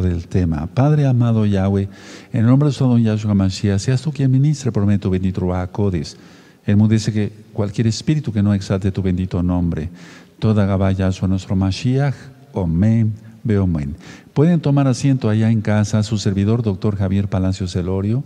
del 0.00 0.26
tema. 0.28 0.66
Padre 0.72 1.06
amado 1.06 1.44
Yahweh, 1.44 1.88
en 2.32 2.40
el 2.40 2.46
nombre 2.46 2.68
de 2.68 2.72
su 2.72 2.84
don 2.84 3.02
Yahshua 3.02 3.34
Mashiach, 3.34 3.80
seas 3.80 4.00
tú 4.00 4.12
quien 4.12 4.30
ministre 4.30 4.72
por 4.72 4.86
medio 4.86 5.00
tu 5.00 5.10
bendito 5.10 5.52
Codes. 5.72 6.16
El 6.64 6.76
mundo 6.76 6.94
dice 6.94 7.12
que 7.12 7.32
cualquier 7.52 7.88
espíritu 7.88 8.32
que 8.32 8.42
no 8.42 8.54
exalte 8.54 8.92
tu 8.92 9.02
bendito 9.02 9.42
nombre, 9.42 9.90
toda 10.38 10.64
Gabá 10.64 10.92
Yahshua 10.92 11.28
nuestro 11.28 11.56
Mashiach, 11.56 12.14
Omen, 12.52 13.12
Beomen. 13.42 13.96
Pueden 14.32 14.60
tomar 14.60 14.86
asiento 14.86 15.28
allá 15.28 15.50
en 15.50 15.60
casa 15.60 16.02
su 16.02 16.16
servidor, 16.18 16.62
doctor 16.62 16.96
Javier 16.96 17.28
Palacios 17.28 17.72
Celorio, 17.72 18.24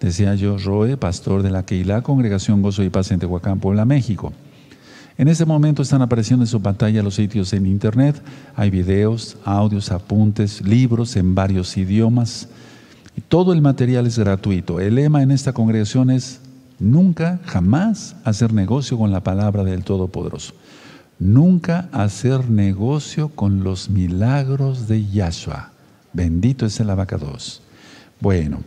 decía 0.00 0.34
yo, 0.34 0.58
Roe, 0.58 0.96
pastor 0.96 1.42
de 1.42 1.50
la 1.50 1.64
Keilah, 1.64 2.02
Congregación 2.02 2.62
Gozo 2.62 2.82
y 2.82 2.90
Paz 2.90 3.10
en 3.10 3.20
Tehuacán, 3.20 3.60
Puebla, 3.60 3.84
México. 3.84 4.32
En 5.16 5.28
este 5.28 5.44
momento 5.44 5.82
están 5.82 6.02
apareciendo 6.02 6.42
en 6.42 6.48
su 6.48 6.60
pantalla 6.60 7.02
los 7.02 7.14
sitios 7.14 7.52
en 7.52 7.66
internet. 7.66 8.20
Hay 8.56 8.70
videos, 8.70 9.36
audios, 9.44 9.92
apuntes, 9.92 10.60
libros 10.66 11.14
en 11.14 11.36
varios 11.36 11.76
idiomas. 11.76 12.48
Y 13.16 13.20
todo 13.20 13.52
el 13.52 13.62
material 13.62 14.08
es 14.08 14.18
gratuito. 14.18 14.80
El 14.80 14.96
lema 14.96 15.22
en 15.22 15.30
esta 15.30 15.52
congregación 15.52 16.10
es 16.10 16.40
nunca, 16.80 17.38
jamás 17.44 18.16
hacer 18.24 18.52
negocio 18.52 18.98
con 18.98 19.12
la 19.12 19.22
palabra 19.22 19.62
del 19.62 19.84
Todopoderoso. 19.84 20.54
Nunca 21.20 21.88
hacer 21.92 22.50
negocio 22.50 23.28
con 23.28 23.62
los 23.62 23.88
milagros 23.88 24.88
de 24.88 25.06
Yahshua. 25.06 25.70
Bendito 26.12 26.66
es 26.66 26.80
el 26.80 26.90
abacados. 26.90 27.62
Bueno, 28.20 28.62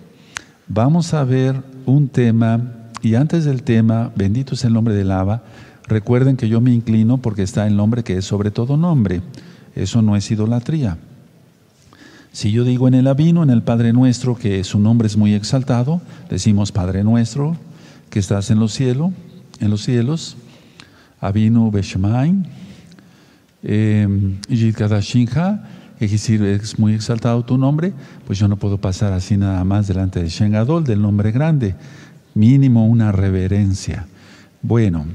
vamos 0.69 1.13
a 1.13 1.25
ver 1.25 1.61
un 1.85 2.07
tema, 2.07 2.61
y 3.01 3.15
antes 3.15 3.43
del 3.43 3.63
tema, 3.63 4.11
bendito 4.15 4.53
es 4.53 4.63
el 4.63 4.71
nombre 4.71 4.93
del 4.93 5.11
Abba, 5.11 5.43
Recuerden 5.87 6.37
que 6.37 6.49
yo 6.49 6.59
me 6.61 6.73
inclino 6.73 7.17
porque 7.17 7.43
está 7.43 7.65
el 7.67 7.75
nombre 7.75 8.03
que 8.03 8.17
es 8.17 8.25
sobre 8.25 8.51
todo 8.51 8.77
nombre. 8.77 9.21
Eso 9.75 10.01
no 10.01 10.15
es 10.15 10.29
idolatría. 10.29 10.97
Si 12.31 12.51
yo 12.51 12.63
digo 12.63 12.87
en 12.87 12.93
el 12.93 13.07
Abino, 13.07 13.41
en 13.41 13.49
el 13.49 13.63
Padre 13.63 13.93
Nuestro, 13.93 14.35
que 14.35 14.63
su 14.63 14.79
nombre 14.79 15.07
es 15.07 15.17
muy 15.17 15.33
exaltado, 15.33 16.01
decimos 16.29 16.71
Padre 16.71 17.03
Nuestro, 17.03 17.57
que 18.09 18.19
estás 18.19 18.51
en 18.51 18.59
los 18.59 18.73
cielos, 18.73 19.11
en 19.59 19.69
los 19.69 19.81
cielos, 19.81 20.37
Abino 21.19 21.71
Beshmain, 21.71 22.45
eh, 23.63 24.07
es 25.99 26.11
decir, 26.11 26.43
es 26.43 26.77
muy 26.77 26.93
exaltado 26.93 27.43
tu 27.43 27.57
nombre, 27.57 27.91
pues 28.27 28.37
yo 28.37 28.47
no 28.47 28.57
puedo 28.57 28.77
pasar 28.77 29.13
así 29.13 29.35
nada 29.35 29.63
más 29.63 29.87
delante 29.87 30.21
de 30.21 30.29
Shengadol, 30.29 30.83
del 30.83 31.01
nombre 31.01 31.31
grande, 31.31 31.75
mínimo 32.35 32.85
una 32.85 33.11
reverencia. 33.11 34.05
Bueno, 34.61 35.07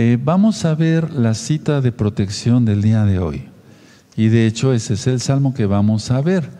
eh, 0.00 0.16
vamos 0.16 0.64
a 0.64 0.76
ver 0.76 1.12
la 1.12 1.34
cita 1.34 1.80
de 1.80 1.90
protección 1.90 2.64
del 2.64 2.82
día 2.82 3.04
de 3.04 3.18
hoy. 3.18 3.46
Y 4.16 4.28
de 4.28 4.46
hecho 4.46 4.72
ese 4.72 4.94
es 4.94 5.08
el 5.08 5.20
salmo 5.20 5.54
que 5.54 5.66
vamos 5.66 6.12
a 6.12 6.20
ver. 6.20 6.50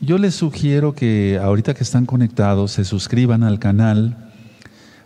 Yo 0.00 0.16
les 0.16 0.36
sugiero 0.36 0.94
que 0.94 1.40
ahorita 1.42 1.74
que 1.74 1.82
están 1.82 2.06
conectados 2.06 2.70
se 2.70 2.84
suscriban 2.84 3.42
al 3.42 3.58
canal. 3.58 4.30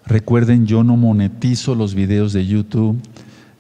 Recuerden, 0.05 0.67
yo 0.67 0.85
no 0.85 0.99
monetizo 0.99 1.75
los 1.75 1.95
videos 1.95 2.35
de 2.35 2.47
YouTube. 2.47 3.01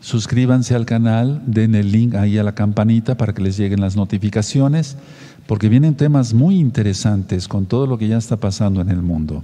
Suscríbanse 0.00 0.74
al 0.74 0.84
canal, 0.84 1.42
den 1.46 1.74
el 1.74 1.90
link 1.90 2.14
ahí 2.14 2.36
a 2.36 2.42
la 2.42 2.54
campanita 2.54 3.16
para 3.16 3.32
que 3.32 3.40
les 3.40 3.56
lleguen 3.56 3.80
las 3.80 3.96
notificaciones, 3.96 4.98
porque 5.46 5.70
vienen 5.70 5.94
temas 5.94 6.34
muy 6.34 6.56
interesantes 6.56 7.48
con 7.48 7.64
todo 7.64 7.86
lo 7.86 7.96
que 7.96 8.08
ya 8.08 8.18
está 8.18 8.36
pasando 8.36 8.82
en 8.82 8.90
el 8.90 9.00
mundo. 9.00 9.42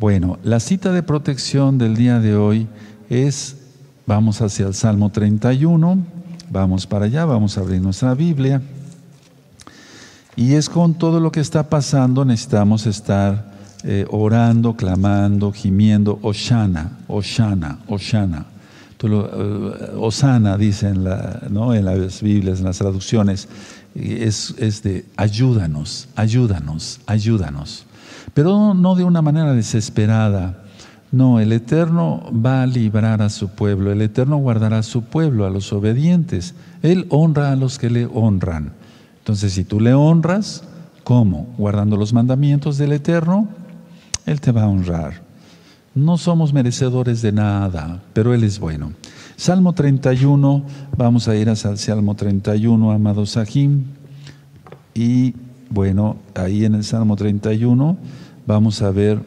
Bueno, 0.00 0.40
la 0.42 0.58
cita 0.58 0.90
de 0.90 1.04
protección 1.04 1.78
del 1.78 1.94
día 1.94 2.18
de 2.18 2.34
hoy 2.34 2.66
es, 3.12 3.56
vamos 4.06 4.40
hacia 4.40 4.66
el 4.66 4.74
Salmo 4.74 5.10
31, 5.10 5.98
vamos 6.50 6.86
para 6.86 7.04
allá, 7.04 7.26
vamos 7.26 7.58
a 7.58 7.60
abrir 7.60 7.82
nuestra 7.82 8.14
Biblia. 8.14 8.62
Y 10.34 10.54
es 10.54 10.70
con 10.70 10.94
todo 10.94 11.20
lo 11.20 11.30
que 11.30 11.40
está 11.40 11.68
pasando, 11.68 12.24
necesitamos 12.24 12.86
estar 12.86 13.52
eh, 13.84 14.06
orando, 14.10 14.74
clamando, 14.76 15.52
gimiendo, 15.52 16.18
Oshana, 16.22 17.00
Oshana, 17.06 17.80
Oshana. 17.86 18.46
Uh, 19.02 20.00
Osana 20.00 20.56
dice 20.56 20.88
en, 20.88 21.04
la, 21.04 21.42
¿no? 21.50 21.74
en 21.74 21.84
las 21.84 22.22
Biblias, 22.22 22.60
en 22.60 22.66
las 22.66 22.78
traducciones, 22.78 23.48
es, 23.94 24.54
es 24.58 24.82
de 24.84 25.04
ayúdanos, 25.16 26.08
ayúdanos, 26.14 27.00
ayúdanos. 27.06 27.84
Pero 28.32 28.72
no 28.72 28.94
de 28.94 29.04
una 29.04 29.20
manera 29.20 29.52
desesperada, 29.52 30.61
no, 31.12 31.40
el 31.40 31.52
Eterno 31.52 32.22
va 32.32 32.62
a 32.62 32.66
librar 32.66 33.20
a 33.20 33.28
su 33.28 33.50
pueblo, 33.50 33.92
el 33.92 34.00
Eterno 34.00 34.38
guardará 34.38 34.78
a 34.78 34.82
su 34.82 35.02
pueblo, 35.02 35.44
a 35.44 35.50
los 35.50 35.70
obedientes. 35.74 36.54
Él 36.82 37.06
honra 37.10 37.52
a 37.52 37.56
los 37.56 37.78
que 37.78 37.90
le 37.90 38.06
honran. 38.06 38.72
Entonces, 39.18 39.52
si 39.52 39.62
tú 39.62 39.78
le 39.78 39.92
honras, 39.92 40.64
¿cómo? 41.04 41.54
Guardando 41.58 41.98
los 41.98 42.14
mandamientos 42.14 42.78
del 42.78 42.92
Eterno, 42.92 43.46
Él 44.24 44.40
te 44.40 44.52
va 44.52 44.62
a 44.62 44.68
honrar. 44.68 45.22
No 45.94 46.16
somos 46.16 46.54
merecedores 46.54 47.20
de 47.20 47.32
nada, 47.32 48.02
pero 48.14 48.32
Él 48.32 48.42
es 48.42 48.58
bueno. 48.58 48.92
Salmo 49.36 49.74
31, 49.74 50.64
vamos 50.96 51.28
a 51.28 51.36
ir 51.36 51.50
al 51.50 51.58
Salmo 51.58 52.14
31, 52.14 52.90
amado 52.90 53.26
Sahim. 53.26 53.84
Y 54.94 55.34
bueno, 55.68 56.16
ahí 56.34 56.64
en 56.64 56.74
el 56.74 56.84
Salmo 56.84 57.16
31 57.16 57.98
vamos 58.46 58.80
a 58.80 58.90
ver 58.90 59.20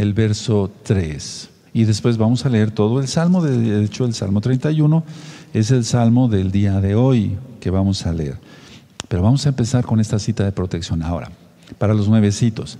el 0.00 0.14
verso 0.14 0.70
3. 0.84 1.50
Y 1.74 1.84
después 1.84 2.16
vamos 2.16 2.46
a 2.46 2.48
leer 2.48 2.70
todo 2.70 3.00
el 3.00 3.06
Salmo, 3.06 3.42
de 3.42 3.84
hecho 3.84 4.06
el 4.06 4.14
Salmo 4.14 4.40
31 4.40 5.04
es 5.52 5.70
el 5.70 5.84
Salmo 5.84 6.28
del 6.28 6.50
día 6.50 6.80
de 6.80 6.94
hoy 6.94 7.36
que 7.60 7.68
vamos 7.68 8.06
a 8.06 8.12
leer. 8.14 8.38
Pero 9.08 9.22
vamos 9.22 9.44
a 9.44 9.50
empezar 9.50 9.84
con 9.84 10.00
esta 10.00 10.18
cita 10.18 10.42
de 10.42 10.52
protección 10.52 11.02
ahora, 11.02 11.30
para 11.76 11.92
los 11.92 12.08
nuevecitos. 12.08 12.78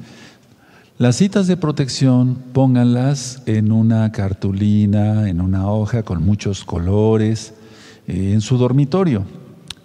Las 0.96 1.16
citas 1.16 1.46
de 1.46 1.58
protección 1.58 2.36
pónganlas 2.54 3.42
en 3.44 3.70
una 3.70 4.10
cartulina, 4.12 5.28
en 5.28 5.42
una 5.42 5.70
hoja 5.70 6.02
con 6.02 6.24
muchos 6.24 6.64
colores, 6.64 7.52
eh, 8.06 8.32
en 8.32 8.40
su 8.40 8.56
dormitorio. 8.56 9.24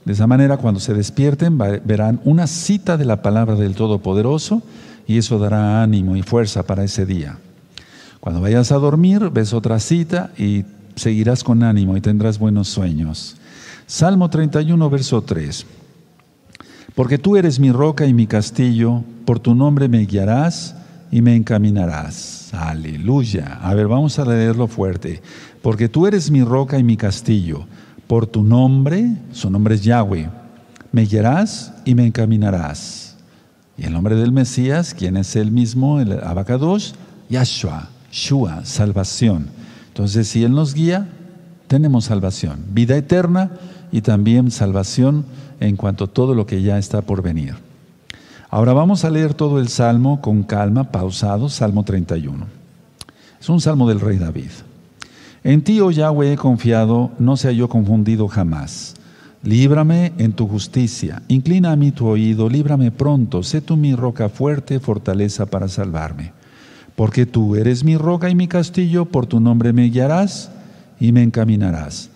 De 0.06 0.14
esa 0.14 0.28
manera, 0.28 0.58
cuando 0.58 0.80
se 0.80 0.94
despierten, 0.94 1.58
verán 1.58 2.22
una 2.24 2.48
cita 2.48 2.96
de 2.96 3.06
la 3.06 3.22
palabra 3.22 3.56
del 3.56 3.76
Todopoderoso 3.76 4.62
y 5.08 5.18
eso 5.18 5.40
dará 5.40 5.84
ánimo 5.84 6.16
y 6.16 6.22
fuerza 6.22 6.64
para 6.64 6.84
ese 6.84 7.06
día. 7.06 7.38
Cuando 8.20 8.42
vayas 8.42 8.72
a 8.72 8.78
dormir, 8.78 9.30
ves 9.32 9.54
otra 9.54 9.80
cita 9.80 10.32
y 10.38 10.66
seguirás 10.96 11.44
con 11.44 11.64
ánimo 11.64 11.96
y 11.96 12.02
tendrás 12.02 12.40
buenos 12.40 12.68
sueños. 12.68 13.38
Salmo 13.86 14.30
31, 14.30 14.90
verso 14.90 15.22
3. 15.22 15.66
Porque 16.96 17.18
tú 17.18 17.36
eres 17.36 17.60
mi 17.60 17.72
roca 17.72 18.06
y 18.06 18.14
mi 18.14 18.26
castillo, 18.26 19.04
por 19.26 19.40
tu 19.40 19.54
nombre 19.54 19.88
me 19.90 20.06
guiarás 20.06 20.76
y 21.12 21.22
me 21.22 21.36
encaminarás. 21.36 22.52
Aleluya. 22.54 23.60
A 23.62 23.74
ver, 23.74 23.88
vamos 23.88 24.18
a 24.18 24.26
leerlo 24.26 24.68
fuerte. 24.68 25.22
Porque 25.62 25.90
tú 25.90 26.08
eres 26.08 26.32
mi 26.32 26.44
roca 26.44 26.80
y 26.80 26.84
mi 26.84 26.98
castillo, 26.98 27.66
por 28.08 28.28
tu 28.28 28.44
nombre, 28.44 29.18
su 29.32 29.50
nombre 29.50 29.76
es 29.76 29.84
Yahweh, 29.84 30.30
me 30.92 31.04
guiarás 31.04 31.74
y 31.86 31.96
me 31.96 32.06
encaminarás. 32.06 33.05
Y 33.78 33.86
el 33.86 33.94
nombre 33.94 34.16
del 34.16 34.32
Mesías, 34.32 34.94
¿quién 34.94 35.18
es 35.18 35.36
el 35.36 35.52
mismo? 35.52 36.00
El 36.00 36.24
Abacadosh, 36.24 36.94
Yahshua, 37.30 37.90
Shua, 38.12 38.64
salvación. 38.64 39.48
Entonces, 39.90 40.28
si 40.28 40.44
Él 40.44 40.54
nos 40.54 40.74
guía, 40.74 41.10
tenemos 41.68 42.06
salvación, 42.06 42.64
vida 42.70 42.96
eterna 42.96 43.52
y 43.92 44.02
también 44.02 44.52
salvación 44.52 45.26
en 45.60 45.76
cuanto 45.76 46.06
a 46.06 46.08
todo 46.08 46.34
lo 46.36 46.46
que 46.46 46.62
ya 46.62 46.78
está 46.78 47.02
por 47.02 47.22
venir. 47.22 47.56
Ahora 48.50 48.74
vamos 48.74 49.04
a 49.04 49.10
leer 49.10 49.34
todo 49.34 49.60
el 49.60 49.68
salmo 49.68 50.22
con 50.22 50.44
calma, 50.44 50.92
pausado, 50.92 51.50
Salmo 51.50 51.84
31. 51.84 52.46
Es 53.42 53.50
un 53.50 53.60
salmo 53.60 53.90
del 53.90 54.00
rey 54.00 54.18
David. 54.18 54.52
En 55.44 55.62
ti, 55.62 55.80
oh 55.82 55.92
Yahweh, 55.92 56.34
he 56.34 56.38
confiado, 56.38 57.12
no 57.20 57.38
sea 57.38 57.52
yo 57.52 57.68
confundido 57.70 58.28
jamás. 58.28 58.95
Líbrame 59.46 60.12
en 60.18 60.34
tu 60.34 60.48
justicia, 60.48 61.22
inclina 61.28 61.72
a 61.72 61.76
mí 61.76 61.92
tu 61.92 62.08
oído, 62.08 62.50
líbrame 62.50 62.90
pronto, 62.90 63.44
sé 63.44 63.62
tú 63.62 63.78
mi 63.78 63.94
roca 63.94 64.28
fuerte, 64.28 64.80
fortaleza 64.80 65.46
para 65.46 65.68
salvarme. 65.68 66.32
Porque 66.96 67.28
tú 67.28 67.56
eres 67.56 67.84
mi 67.84 67.96
roca 67.96 68.28
y 68.28 68.34
mi 68.34 68.48
castillo, 68.48 69.06
por 69.06 69.28
tu 69.28 69.40
nombre 69.40 69.72
me 69.72 69.88
guiarás 69.90 70.50
y 71.00 71.12
me 71.12 71.22
encaminarás. 71.22 72.10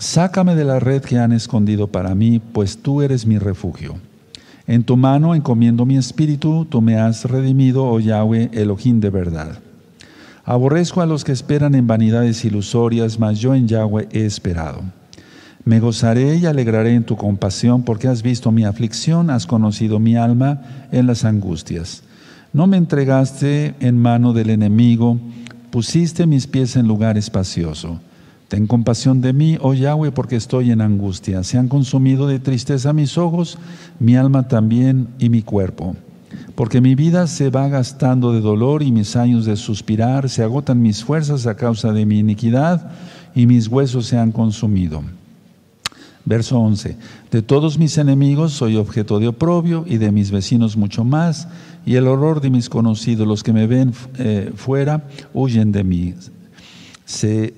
Sácame 0.00 0.56
de 0.56 0.64
la 0.64 0.80
red 0.80 1.00
que 1.02 1.20
han 1.20 1.30
escondido 1.30 1.86
para 1.86 2.16
mí, 2.16 2.40
pues 2.40 2.76
tú 2.76 3.02
eres 3.02 3.24
mi 3.24 3.38
refugio. 3.38 3.94
En 4.66 4.82
tu 4.82 4.96
mano 4.96 5.36
encomiendo 5.36 5.86
mi 5.86 5.96
espíritu, 5.96 6.64
tú 6.68 6.82
me 6.82 6.98
has 6.98 7.24
redimido, 7.24 7.84
oh 7.84 8.00
Yahweh, 8.00 8.50
Elohim 8.52 8.98
de 8.98 9.10
verdad. 9.10 9.60
Aborrezco 10.44 11.02
a 11.02 11.06
los 11.06 11.22
que 11.22 11.30
esperan 11.30 11.76
en 11.76 11.86
vanidades 11.86 12.44
ilusorias, 12.44 13.16
mas 13.16 13.38
yo 13.38 13.54
en 13.54 13.68
Yahweh 13.68 14.08
he 14.10 14.26
esperado. 14.26 14.97
Me 15.68 15.80
gozaré 15.80 16.36
y 16.36 16.46
alegraré 16.46 16.94
en 16.94 17.04
tu 17.04 17.14
compasión, 17.14 17.82
porque 17.82 18.08
has 18.08 18.22
visto 18.22 18.50
mi 18.50 18.64
aflicción, 18.64 19.28
has 19.28 19.46
conocido 19.46 19.98
mi 19.98 20.16
alma 20.16 20.62
en 20.92 21.06
las 21.06 21.26
angustias. 21.26 22.04
No 22.54 22.66
me 22.66 22.78
entregaste 22.78 23.74
en 23.78 24.00
mano 24.00 24.32
del 24.32 24.48
enemigo, 24.48 25.18
pusiste 25.70 26.26
mis 26.26 26.46
pies 26.46 26.74
en 26.76 26.88
lugar 26.88 27.18
espacioso. 27.18 28.00
Ten 28.48 28.66
compasión 28.66 29.20
de 29.20 29.34
mí, 29.34 29.58
oh 29.60 29.74
Yahweh, 29.74 30.10
porque 30.10 30.36
estoy 30.36 30.70
en 30.70 30.80
angustia. 30.80 31.42
Se 31.44 31.58
han 31.58 31.68
consumido 31.68 32.26
de 32.26 32.38
tristeza 32.38 32.94
mis 32.94 33.18
ojos, 33.18 33.58
mi 34.00 34.16
alma 34.16 34.48
también 34.48 35.08
y 35.18 35.28
mi 35.28 35.42
cuerpo. 35.42 35.96
Porque 36.54 36.80
mi 36.80 36.94
vida 36.94 37.26
se 37.26 37.50
va 37.50 37.68
gastando 37.68 38.32
de 38.32 38.40
dolor 38.40 38.82
y 38.82 38.90
mis 38.90 39.16
años 39.16 39.44
de 39.44 39.56
suspirar, 39.56 40.30
se 40.30 40.42
agotan 40.42 40.80
mis 40.80 41.04
fuerzas 41.04 41.46
a 41.46 41.56
causa 41.56 41.92
de 41.92 42.06
mi 42.06 42.20
iniquidad 42.20 42.90
y 43.34 43.46
mis 43.46 43.68
huesos 43.68 44.06
se 44.06 44.16
han 44.16 44.32
consumido. 44.32 45.02
Verso 46.28 46.58
11. 46.60 46.94
De 47.30 47.40
todos 47.40 47.78
mis 47.78 47.96
enemigos 47.96 48.52
soy 48.52 48.76
objeto 48.76 49.18
de 49.18 49.28
oprobio 49.28 49.84
y 49.86 49.96
de 49.96 50.12
mis 50.12 50.30
vecinos 50.30 50.76
mucho 50.76 51.02
más, 51.02 51.48
y 51.86 51.94
el 51.94 52.06
horror 52.06 52.42
de 52.42 52.50
mis 52.50 52.68
conocidos, 52.68 53.26
los 53.26 53.42
que 53.42 53.54
me 53.54 53.66
ven 53.66 53.94
eh, 54.18 54.52
fuera, 54.54 55.04
huyen 55.32 55.72
de 55.72 55.84
mí. 55.84 56.14
Se, 57.06 57.54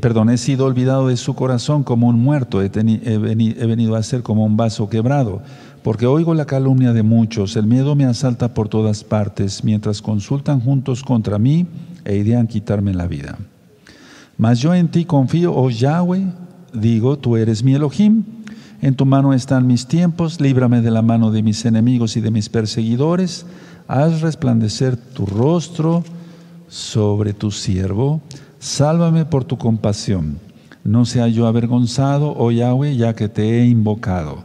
perdón, 0.00 0.30
he 0.30 0.38
sido 0.38 0.66
olvidado 0.66 1.08
de 1.08 1.16
su 1.16 1.34
corazón 1.34 1.82
como 1.82 2.06
un 2.06 2.20
muerto, 2.20 2.62
he, 2.62 2.70
he 2.72 3.18
venido 3.18 3.96
a 3.96 4.02
ser 4.04 4.22
como 4.22 4.44
un 4.44 4.56
vaso 4.56 4.88
quebrado, 4.88 5.42
porque 5.82 6.06
oigo 6.06 6.32
la 6.32 6.44
calumnia 6.44 6.92
de 6.92 7.02
muchos, 7.02 7.56
el 7.56 7.66
miedo 7.66 7.96
me 7.96 8.04
asalta 8.04 8.54
por 8.54 8.68
todas 8.68 9.02
partes, 9.02 9.64
mientras 9.64 10.00
consultan 10.00 10.60
juntos 10.60 11.02
contra 11.02 11.40
mí 11.40 11.66
e 12.04 12.18
idean 12.18 12.46
quitarme 12.46 12.94
la 12.94 13.08
vida. 13.08 13.36
Mas 14.38 14.60
yo 14.60 14.72
en 14.72 14.88
ti 14.88 15.04
confío, 15.04 15.52
oh 15.52 15.70
Yahweh, 15.70 16.24
digo, 16.72 17.18
tú 17.18 17.36
eres 17.36 17.62
mi 17.62 17.74
Elohim, 17.74 18.24
en 18.80 18.94
tu 18.94 19.06
mano 19.06 19.32
están 19.32 19.66
mis 19.66 19.86
tiempos, 19.86 20.40
líbrame 20.40 20.80
de 20.80 20.90
la 20.90 21.02
mano 21.02 21.30
de 21.30 21.42
mis 21.42 21.64
enemigos 21.64 22.16
y 22.16 22.20
de 22.20 22.30
mis 22.30 22.48
perseguidores, 22.48 23.46
haz 23.86 24.20
resplandecer 24.20 24.96
tu 24.96 25.26
rostro 25.26 26.02
sobre 26.68 27.32
tu 27.32 27.50
siervo, 27.50 28.20
sálvame 28.58 29.24
por 29.24 29.44
tu 29.44 29.58
compasión. 29.58 30.38
No 30.84 31.04
sea 31.04 31.28
yo 31.28 31.46
avergonzado, 31.46 32.34
oh 32.36 32.50
Yahweh, 32.50 32.96
ya 32.96 33.14
que 33.14 33.28
te 33.28 33.60
he 33.60 33.66
invocado. 33.66 34.42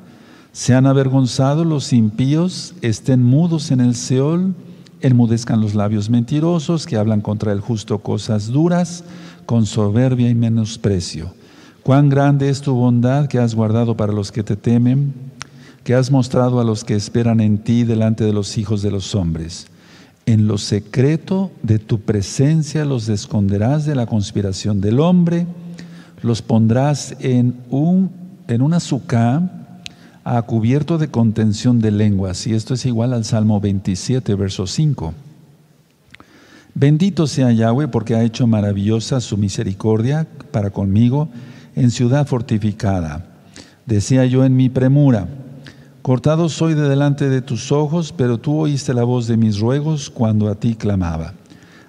Sean 0.52 0.86
avergonzados 0.86 1.66
los 1.66 1.94
impíos, 1.94 2.76
estén 2.82 3.24
mudos 3.24 3.72
en 3.72 3.80
el 3.80 3.96
Seol, 3.96 4.54
enmudezcan 5.02 5.62
los 5.62 5.74
labios 5.74 6.10
mentirosos 6.10 6.86
que 6.86 6.98
hablan 6.98 7.22
contra 7.22 7.52
el 7.52 7.60
justo 7.60 8.00
cosas 8.00 8.48
duras, 8.48 9.04
con 9.46 9.66
soberbia 9.66 10.30
y 10.30 10.36
menosprecio. 10.36 11.34
Cuán 11.88 12.10
grande 12.10 12.50
es 12.50 12.60
tu 12.60 12.74
bondad 12.74 13.30
que 13.30 13.40
has 13.40 13.56
guardado 13.56 13.96
para 13.96 14.12
los 14.12 14.34
que 14.34 14.44
te 14.44 14.58
temen, 14.58 15.14
que 15.86 15.96
has 15.96 16.12
mostrado 16.12 16.60
a 16.60 16.66
los 16.66 16.84
que 16.84 16.96
esperan 16.96 17.40
en 17.40 17.60
ti 17.60 17.86
delante 17.86 18.26
de 18.26 18.34
los 18.34 18.58
hijos 18.58 18.82
de 18.82 18.92
los 18.92 19.16
hombres. 19.16 19.68
En 20.26 20.48
lo 20.48 20.58
secreto 20.58 21.50
de 21.64 21.80
tu 21.80 22.02
presencia 22.02 22.84
los 22.84 23.08
esconderás 23.08 23.86
de 23.86 23.96
la 23.96 24.06
conspiración 24.06 24.82
del 24.82 25.00
hombre, 25.00 25.48
los 26.24 26.42
pondrás 26.42 27.16
en 27.22 27.56
un, 27.70 28.12
en 28.50 28.62
una 28.62 28.80
a 30.26 30.42
cubierto 30.42 30.98
de 30.98 31.08
contención 31.08 31.80
de 31.80 31.92
lenguas. 31.92 32.48
Y 32.48 32.54
esto 32.54 32.74
es 32.74 32.86
igual 32.86 33.14
al 33.14 33.24
Salmo 33.24 33.62
27, 33.62 34.36
verso 34.36 34.68
5. 34.68 35.14
Bendito 36.76 37.28
sea 37.28 37.54
Yahweh 37.54 37.88
porque 37.88 38.14
ha 38.14 38.24
hecho 38.24 38.46
maravillosa 38.46 39.22
su 39.22 39.38
misericordia 39.38 40.28
para 40.52 40.70
conmigo 40.72 41.30
en 41.78 41.92
ciudad 41.92 42.26
fortificada. 42.26 43.24
Decía 43.86 44.26
yo 44.26 44.44
en 44.44 44.56
mi 44.56 44.68
premura, 44.68 45.28
cortado 46.02 46.50
soy 46.50 46.74
de 46.74 46.90
delante 46.90 47.30
de 47.30 47.44
tus 47.44 47.72
ojos, 47.72 48.14
pero 48.18 48.40
tú 48.40 48.58
oíste 48.58 48.96
la 48.96 49.04
voz 49.04 49.28
de 49.28 49.38
mis 49.38 49.60
ruegos 49.60 50.10
cuando 50.10 50.50
a 50.50 50.56
ti 50.56 50.74
clamaba. 50.74 51.36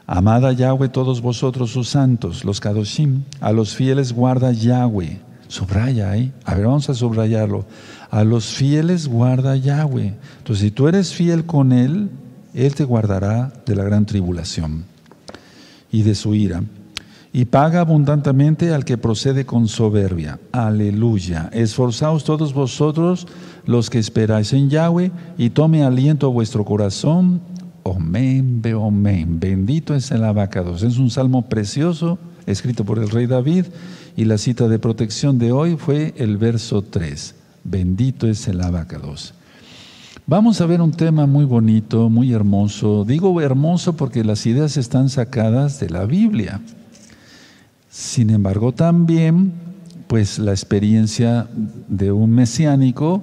Amada 0.07 0.53
Yahweh 0.53 0.91
todos 0.91 1.23
vosotros 1.23 1.71
sus 1.71 1.89
santos, 1.89 2.45
los 2.45 2.61
Kadoshim, 2.61 3.23
a 3.41 3.51
los 3.53 3.75
fieles 3.75 4.13
guarda 4.13 4.53
Yahweh. 4.53 5.21
Subraya 5.49 6.11
ahí, 6.11 6.33
a 6.45 6.55
ver, 6.55 6.67
vamos 6.67 6.91
a 6.91 6.95
subrayarlo. 6.95 7.65
A 8.11 8.25
los 8.25 8.45
fieles 8.45 9.09
guarda 9.09 9.57
Yahweh. 9.57 10.15
Entonces, 10.39 10.65
si 10.67 10.71
tú 10.71 10.89
eres 10.89 11.15
fiel 11.15 11.47
con 11.47 11.73
Él, 11.73 12.11
Él 12.53 12.75
te 12.75 12.85
guardará 12.85 13.53
de 13.65 13.75
la 13.75 13.85
gran 13.85 14.05
tribulación 14.05 14.85
y 15.91 16.03
de 16.03 16.15
su 16.15 16.35
ira 16.35 16.63
y 17.39 17.45
paga 17.45 17.79
abundantemente 17.79 18.75
al 18.75 18.85
que 18.85 18.99
procede 18.99 19.47
con 19.47 19.69
soberbia. 19.69 20.41
Aleluya. 20.51 21.49
Esforzaos 21.53 22.25
todos 22.25 22.53
vosotros 22.53 23.29
los 23.65 23.91
que 23.91 24.01
esperáis 24.01 24.53
en 24.53 24.69
Yahweh 24.71 25.13
y 25.37 25.51
tome 25.51 25.85
aliento 25.85 26.33
vuestro 26.33 26.65
corazón. 26.65 27.41
Omen, 27.85 28.61
omen. 28.75 29.39
Bendito 29.39 29.95
es 29.95 30.11
el 30.11 30.25
abacados. 30.25 30.83
Es 30.83 30.99
un 30.99 31.11
salmo 31.11 31.49
precioso 31.49 32.19
escrito 32.45 32.85
por 32.85 32.99
el 32.99 33.09
rey 33.09 33.29
David 33.29 33.67
y 34.17 34.25
la 34.25 34.37
cita 34.37 34.67
de 34.67 34.81
protección 34.81 35.39
de 35.39 35.53
hoy 35.53 35.77
fue 35.77 36.15
el 36.17 36.39
verso 36.39 36.83
3. 36.83 37.37
Bendito 37.63 38.27
es 38.27 38.49
el 38.49 38.61
abacados. 38.63 39.33
Vamos 40.27 40.61
a 40.61 40.67
ver 40.67 40.81
un 40.81 40.91
tema 40.91 41.29
muy 41.29 41.45
bonito, 41.45 42.11
muy 42.11 42.33
hermoso. 42.33 43.05
Digo 43.05 43.41
hermoso 43.41 43.95
porque 43.95 44.25
las 44.25 44.45
ideas 44.45 44.77
están 44.77 45.09
sacadas 45.09 45.79
de 45.79 45.89
la 45.89 46.05
Biblia. 46.05 46.61
Sin 47.91 48.31
embargo, 48.31 48.73
también, 48.73 49.53
pues 50.07 50.39
la 50.39 50.53
experiencia 50.53 51.49
de 51.89 52.13
un 52.13 52.31
mesiánico 52.31 53.23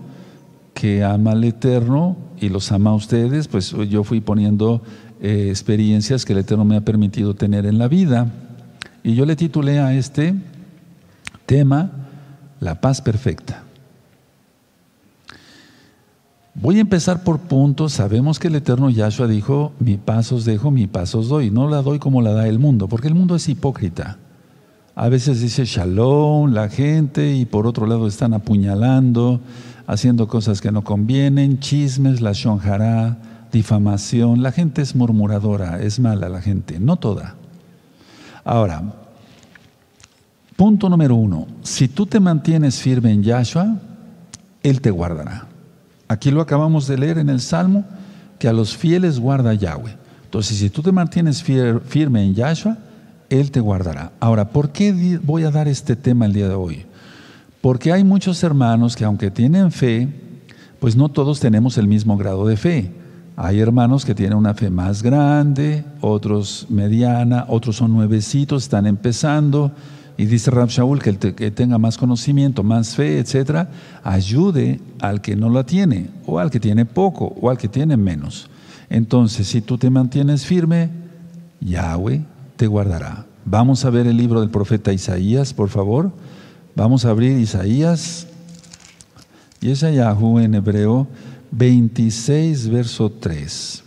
que 0.74 1.04
ama 1.04 1.32
al 1.32 1.44
Eterno 1.44 2.18
y 2.40 2.50
los 2.50 2.72
ama 2.72 2.92
a 2.92 2.96
ustedes, 2.96 3.48
pues 3.48 3.72
yo 3.90 4.04
fui 4.04 4.22
poniendo 4.22 4.82
eh, 5.22 5.48
experiencias 5.50 6.26
que 6.26 6.34
el 6.34 6.40
Eterno 6.40 6.66
me 6.66 6.76
ha 6.76 6.82
permitido 6.82 7.36
tener 7.36 7.66
en 7.66 7.78
la 7.78 7.88
vida. 7.88 8.32
Y 9.04 9.16
yo 9.16 9.26
le 9.26 9.36
titulé 9.36 9.80
a 9.80 9.94
este 9.94 10.34
tema 11.46 11.92
La 12.60 12.82
paz 12.82 13.02
perfecta. 13.02 13.64
Voy 16.56 16.78
a 16.78 16.82
empezar 16.82 17.24
por 17.24 17.40
puntos. 17.40 17.94
Sabemos 17.94 18.40
que 18.40 18.48
el 18.48 18.56
eterno 18.56 18.90
Yahshua 18.90 19.28
dijo, 19.28 19.74
mi 19.80 19.98
paz 19.98 20.32
os 20.32 20.46
dejo, 20.46 20.72
mi 20.72 20.88
paz 20.88 21.14
os 21.14 21.28
doy. 21.28 21.52
No 21.52 21.70
la 21.70 21.82
doy 21.82 22.00
como 22.00 22.22
la 22.22 22.32
da 22.32 22.48
el 22.48 22.60
mundo, 22.60 22.88
porque 22.88 23.10
el 23.10 23.14
mundo 23.14 23.36
es 23.36 23.50
hipócrita. 23.50 24.18
A 24.98 25.10
veces 25.10 25.42
dice 25.42 25.66
shalom 25.66 26.54
la 26.54 26.70
gente 26.70 27.36
y 27.36 27.46
por 27.46 27.68
otro 27.68 27.86
lado 27.86 28.08
están 28.08 28.34
apuñalando, 28.34 29.42
haciendo 29.88 30.30
cosas 30.30 30.62
que 30.62 30.72
no 30.72 30.86
convienen, 30.86 31.60
chismes, 31.60 32.22
la 32.22 32.32
shonjara, 32.32 33.18
difamación. 33.52 34.42
La 34.42 34.54
gente 34.54 34.82
es 34.82 34.96
murmuradora, 34.96 35.82
es 35.82 36.00
mala 36.00 36.30
la 36.30 36.42
gente, 36.42 36.80
no 36.80 36.96
toda. 36.96 37.36
Ahora, 38.46 38.84
punto 40.56 40.88
número 40.88 41.16
uno, 41.16 41.46
si 41.62 41.90
tú 41.90 42.06
te 42.06 42.22
mantienes 42.22 42.80
firme 42.80 43.12
en 43.12 43.22
Yahshua, 43.22 43.76
Él 44.64 44.80
te 44.80 44.92
guardará. 44.92 45.48
Aquí 46.08 46.32
lo 46.32 46.40
acabamos 46.40 46.88
de 46.88 46.98
leer 46.98 47.18
en 47.18 47.28
el 47.28 47.42
Salmo, 47.42 47.84
que 48.40 48.48
a 48.48 48.54
los 48.54 48.78
fieles 48.78 49.20
guarda 49.20 49.54
Yahweh. 49.54 49.98
Entonces, 50.24 50.58
si 50.58 50.70
tú 50.70 50.82
te 50.82 50.94
mantienes 50.94 51.44
firme 51.44 52.24
en 52.24 52.34
Yahshua, 52.34 52.78
él 53.30 53.52
te 53.52 53.60
guardará. 53.60 54.12
Ahora, 54.20 54.50
¿por 54.50 54.70
qué 54.70 55.20
voy 55.24 55.44
a 55.44 55.52
dar 55.52 55.68
este 55.68 55.96
tema 55.96 56.26
el 56.26 56.34
día 56.34 56.48
de 56.48 56.56
hoy? 56.56 56.86
Porque 57.62 57.92
hay 57.92 58.04
muchos 58.04 58.44
hermanos 58.44 58.96
que 58.96 59.06
aunque 59.06 59.32
tienen 59.32 59.72
fe, 59.72 60.08
pues 60.80 60.96
no 60.96 61.10
todos 61.10 61.40
tenemos 61.40 61.78
el 61.78 61.88
mismo 61.88 62.18
grado 62.18 62.46
de 62.46 62.58
fe. 62.58 62.92
Hay 63.38 63.60
hermanos 63.60 64.06
que 64.06 64.16
tienen 64.16 64.38
una 64.38 64.54
fe 64.54 64.70
más 64.70 65.02
grande, 65.02 65.84
otros 66.00 66.68
mediana, 66.70 67.46
otros 67.50 67.78
son 67.78 67.92
nuevecitos, 67.94 68.64
están 68.64 68.86
empezando. 68.86 69.72
Y 70.18 70.26
dice 70.26 70.52
Rab 70.52 70.70
Shaul 70.70 71.02
que 71.02 71.10
el 71.10 71.18
que 71.18 71.52
tenga 71.52 71.78
más 71.78 71.98
conocimiento, 71.98 72.64
más 72.64 72.96
fe, 72.96 73.20
etcétera, 73.20 73.70
ayude 74.04 74.80
al 75.02 75.20
que 75.20 75.36
no 75.36 75.50
la 75.50 75.66
tiene, 75.66 76.10
o 76.26 76.40
al 76.40 76.52
que 76.52 76.60
tiene 76.62 76.86
poco, 76.86 77.36
o 77.42 77.50
al 77.50 77.58
que 77.58 77.68
tiene 77.68 77.98
menos. 77.98 78.50
Entonces, 78.90 79.48
si 79.48 79.62
tú 79.62 79.78
te 79.78 79.90
mantienes 79.90 80.46
firme, 80.46 80.90
Yahweh 81.60 82.35
te 82.56 82.68
guardará. 82.68 83.26
Vamos 83.46 83.86
a 83.86 83.90
ver 83.90 84.08
el 84.08 84.18
libro 84.18 84.42
del 84.42 84.50
profeta 84.50 84.92
Isaías, 84.94 85.54
por 85.54 85.70
favor. 85.70 86.12
Vamos 86.76 87.06
a 87.06 87.12
abrir 87.12 87.38
Isaías. 87.38 88.28
Y 89.62 89.72
es 89.72 89.82
Yahú 89.82 90.40
en 90.40 90.56
hebreo 90.56 91.08
26, 91.52 92.70
verso 92.70 93.12
3. 93.12 93.84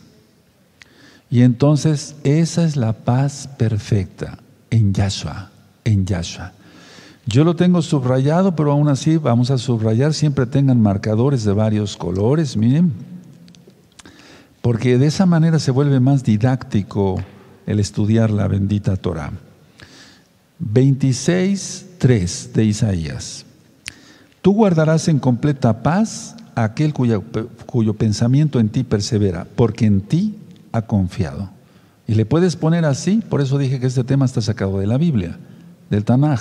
Y 1.31 1.43
entonces 1.43 2.17
esa 2.25 2.65
es 2.65 2.77
la 2.77 2.93
paz 2.93 3.49
perfecta 3.59 4.39
en 4.71 4.95
Yahshua, 4.95 5.51
en 5.85 6.07
Yahshua. 6.07 6.53
Yo 7.27 7.45
lo 7.45 7.55
tengo 7.57 7.83
subrayado, 7.83 8.57
pero 8.57 8.73
aún 8.73 8.89
así 8.89 9.19
vamos 9.19 9.51
a 9.51 9.59
subrayar, 9.59 10.15
siempre 10.15 10.47
tengan 10.47 10.81
marcadores 10.81 11.45
de 11.45 11.53
varios 11.53 11.97
colores, 11.97 12.57
miren, 12.57 12.93
porque 14.63 14.97
de 14.97 15.07
esa 15.07 15.27
manera 15.27 15.59
se 15.59 15.71
vuelve 15.71 16.01
más 16.01 16.25
didáctico 16.25 17.23
el 17.69 17.79
estudiar 17.81 18.31
la 18.31 18.49
bendita 18.49 18.97
Torah. 18.97 19.31
26.3 20.61 22.53
de 22.53 22.65
Isaías. 22.65 23.45
Tú 24.41 24.55
guardarás 24.55 25.07
en 25.09 25.19
completa 25.19 25.83
paz 25.83 26.35
aquel 26.55 26.95
cuyo, 26.95 27.23
cuyo 27.67 27.93
pensamiento 27.93 28.59
en 28.59 28.71
ti 28.71 28.85
persevera, 28.85 29.47
porque 29.55 29.85
en 29.85 30.01
ti 30.01 30.39
ha 30.73 30.83
confiado. 30.83 31.51
Y 32.07 32.15
le 32.15 32.25
puedes 32.25 32.57
poner 32.57 32.87
así, 32.87 33.23
por 33.29 33.43
eso 33.43 33.59
dije 33.59 33.79
que 33.79 33.87
este 33.87 34.03
tema 34.03 34.25
está 34.25 34.41
sacado 34.41 34.79
de 34.79 34.87
la 34.87 34.97
Biblia, 34.97 35.37
del 35.91 36.07
Tanaj. 36.07 36.41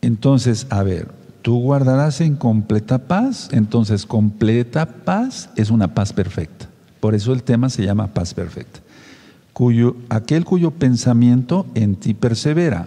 Entonces, 0.00 0.68
a 0.70 0.84
ver, 0.84 1.08
tú 1.42 1.60
guardarás 1.60 2.20
en 2.20 2.36
completa 2.36 2.98
paz. 2.98 3.48
Entonces, 3.50 4.06
completa 4.06 4.86
paz 4.86 5.50
es 5.56 5.70
una 5.70 5.92
paz 5.92 6.12
perfecta. 6.12 6.68
Por 7.00 7.16
eso 7.16 7.32
el 7.32 7.42
tema 7.42 7.68
se 7.68 7.84
llama 7.84 8.14
paz 8.14 8.32
perfecta. 8.32 8.81
Cuyo, 9.52 9.96
aquel 10.08 10.44
cuyo 10.44 10.70
pensamiento 10.70 11.66
en 11.74 11.96
ti 11.96 12.14
persevera. 12.14 12.86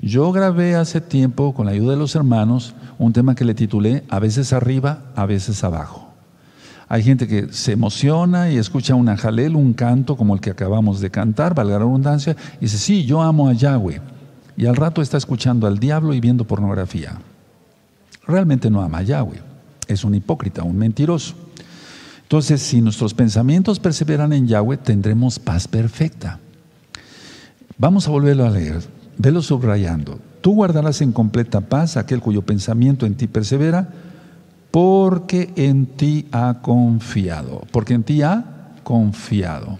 Yo 0.00 0.32
grabé 0.32 0.74
hace 0.74 1.00
tiempo, 1.00 1.54
con 1.54 1.66
la 1.66 1.72
ayuda 1.72 1.92
de 1.92 1.98
los 1.98 2.14
hermanos, 2.14 2.74
un 2.98 3.12
tema 3.12 3.34
que 3.34 3.44
le 3.44 3.54
titulé 3.54 4.02
A 4.08 4.18
veces 4.18 4.52
arriba, 4.52 5.04
a 5.14 5.26
veces 5.26 5.62
abajo. 5.62 6.08
Hay 6.88 7.02
gente 7.02 7.26
que 7.26 7.52
se 7.52 7.72
emociona 7.72 8.50
y 8.50 8.58
escucha 8.58 8.94
una 8.94 9.16
jalel, 9.16 9.56
un 9.56 9.72
canto 9.72 10.16
como 10.16 10.34
el 10.34 10.40
que 10.40 10.50
acabamos 10.50 11.00
de 11.00 11.10
cantar, 11.10 11.54
valga 11.54 11.74
la 11.74 11.78
redundancia, 11.78 12.36
y 12.58 12.66
dice, 12.66 12.78
sí, 12.78 13.04
yo 13.06 13.22
amo 13.22 13.48
a 13.48 13.54
Yahweh. 13.54 14.00
Y 14.56 14.66
al 14.66 14.76
rato 14.76 15.00
está 15.00 15.16
escuchando 15.16 15.66
al 15.66 15.78
diablo 15.78 16.12
y 16.12 16.20
viendo 16.20 16.44
pornografía. 16.44 17.18
Realmente 18.26 18.70
no 18.70 18.82
ama 18.82 18.98
a 18.98 19.02
Yahweh. 19.02 19.40
Es 19.88 20.04
un 20.04 20.14
hipócrita, 20.14 20.62
un 20.64 20.76
mentiroso. 20.76 21.34
Entonces, 22.32 22.62
si 22.62 22.80
nuestros 22.80 23.12
pensamientos 23.12 23.78
perseveran 23.78 24.32
en 24.32 24.48
Yahweh, 24.48 24.78
tendremos 24.78 25.38
paz 25.38 25.68
perfecta. 25.68 26.38
Vamos 27.76 28.08
a 28.08 28.10
volverlo 28.10 28.46
a 28.46 28.50
leer. 28.50 28.80
Velo 29.18 29.42
subrayando. 29.42 30.18
Tú 30.40 30.54
guardarás 30.54 31.02
en 31.02 31.12
completa 31.12 31.60
paz 31.60 31.98
aquel 31.98 32.22
cuyo 32.22 32.40
pensamiento 32.40 33.04
en 33.04 33.16
ti 33.16 33.26
persevera, 33.26 33.86
porque 34.70 35.52
en 35.56 35.84
ti 35.84 36.26
ha 36.32 36.60
confiado. 36.62 37.66
Porque 37.70 37.92
en 37.92 38.02
ti 38.02 38.22
ha 38.22 38.78
confiado. 38.82 39.78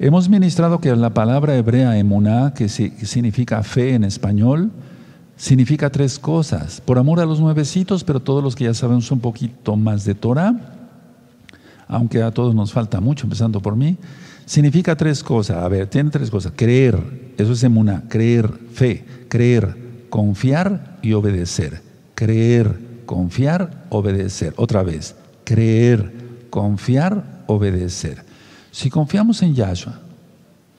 Hemos 0.00 0.28
ministrado 0.28 0.80
que 0.80 0.96
la 0.96 1.10
palabra 1.10 1.56
hebrea 1.56 1.96
emuná, 1.96 2.52
que 2.52 2.68
significa 2.68 3.62
fe 3.62 3.94
en 3.94 4.02
español, 4.02 4.72
significa 5.36 5.88
tres 5.88 6.18
cosas. 6.18 6.80
Por 6.80 6.98
amor 6.98 7.20
a 7.20 7.26
los 7.26 7.38
nuevecitos, 7.38 8.02
pero 8.02 8.18
todos 8.18 8.42
los 8.42 8.56
que 8.56 8.64
ya 8.64 8.74
sabemos 8.74 9.12
un 9.12 9.20
poquito 9.20 9.76
más 9.76 10.04
de 10.04 10.16
Torah, 10.16 10.79
aunque 11.90 12.22
a 12.22 12.30
todos 12.30 12.54
nos 12.54 12.72
falta 12.72 13.00
mucho, 13.00 13.26
empezando 13.26 13.60
por 13.60 13.74
mí, 13.74 13.96
significa 14.46 14.96
tres 14.96 15.24
cosas. 15.24 15.56
A 15.58 15.68
ver, 15.68 15.88
tiene 15.88 16.10
tres 16.10 16.30
cosas. 16.30 16.52
Creer, 16.54 16.96
eso 17.36 17.52
es 17.52 17.64
emuná, 17.64 18.04
creer, 18.08 18.48
fe, 18.72 19.04
creer, 19.28 20.06
confiar 20.08 20.98
y 21.02 21.12
obedecer. 21.14 21.82
Creer, 22.14 22.78
confiar, 23.06 23.86
obedecer. 23.90 24.54
Otra 24.56 24.84
vez, 24.84 25.16
creer, 25.42 26.12
confiar, 26.48 27.42
obedecer. 27.48 28.24
Si 28.70 28.88
confiamos 28.88 29.42
en 29.42 29.56
Yahshua, 29.56 29.98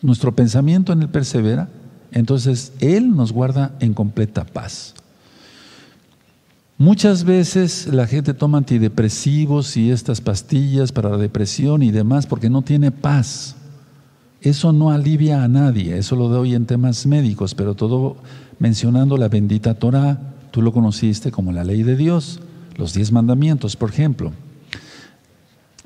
nuestro 0.02 0.34
pensamiento 0.34 0.94
en 0.94 1.02
Él 1.02 1.10
persevera, 1.10 1.68
entonces 2.14 2.72
Él 2.80 3.14
nos 3.14 3.34
guarda 3.34 3.76
en 3.82 3.94
completa 3.94 4.46
paz. 4.46 4.96
Muchas 6.82 7.26
veces 7.26 7.86
la 7.94 8.08
gente 8.08 8.34
toma 8.34 8.58
antidepresivos 8.58 9.78
y 9.78 9.92
estas 9.92 10.20
pastillas 10.20 10.92
para 10.92 11.12
la 11.12 11.18
depresión 11.18 11.84
y 11.84 11.92
demás 11.92 12.26
porque 12.26 12.50
no 12.50 12.64
tiene 12.64 12.90
paz. 12.90 13.56
Eso 14.42 14.74
no 14.74 14.90
alivia 14.90 15.44
a 15.44 15.48
nadie, 15.48 15.96
eso 15.96 16.16
lo 16.16 16.28
doy 16.28 16.56
en 16.56 16.66
temas 16.66 17.06
médicos, 17.06 17.54
pero 17.54 17.76
todo 17.76 18.16
mencionando 18.58 19.16
la 19.18 19.28
bendita 19.28 19.76
Torah, 19.76 20.20
Tú 20.50 20.64
lo 20.64 20.74
conociste 20.74 21.30
como 21.30 21.52
la 21.52 21.64
ley 21.64 21.84
de 21.84 21.96
Dios, 21.96 22.40
los 22.78 22.96
diez 22.96 23.12
mandamientos, 23.12 23.76
por 23.76 23.92
ejemplo. 23.92 24.32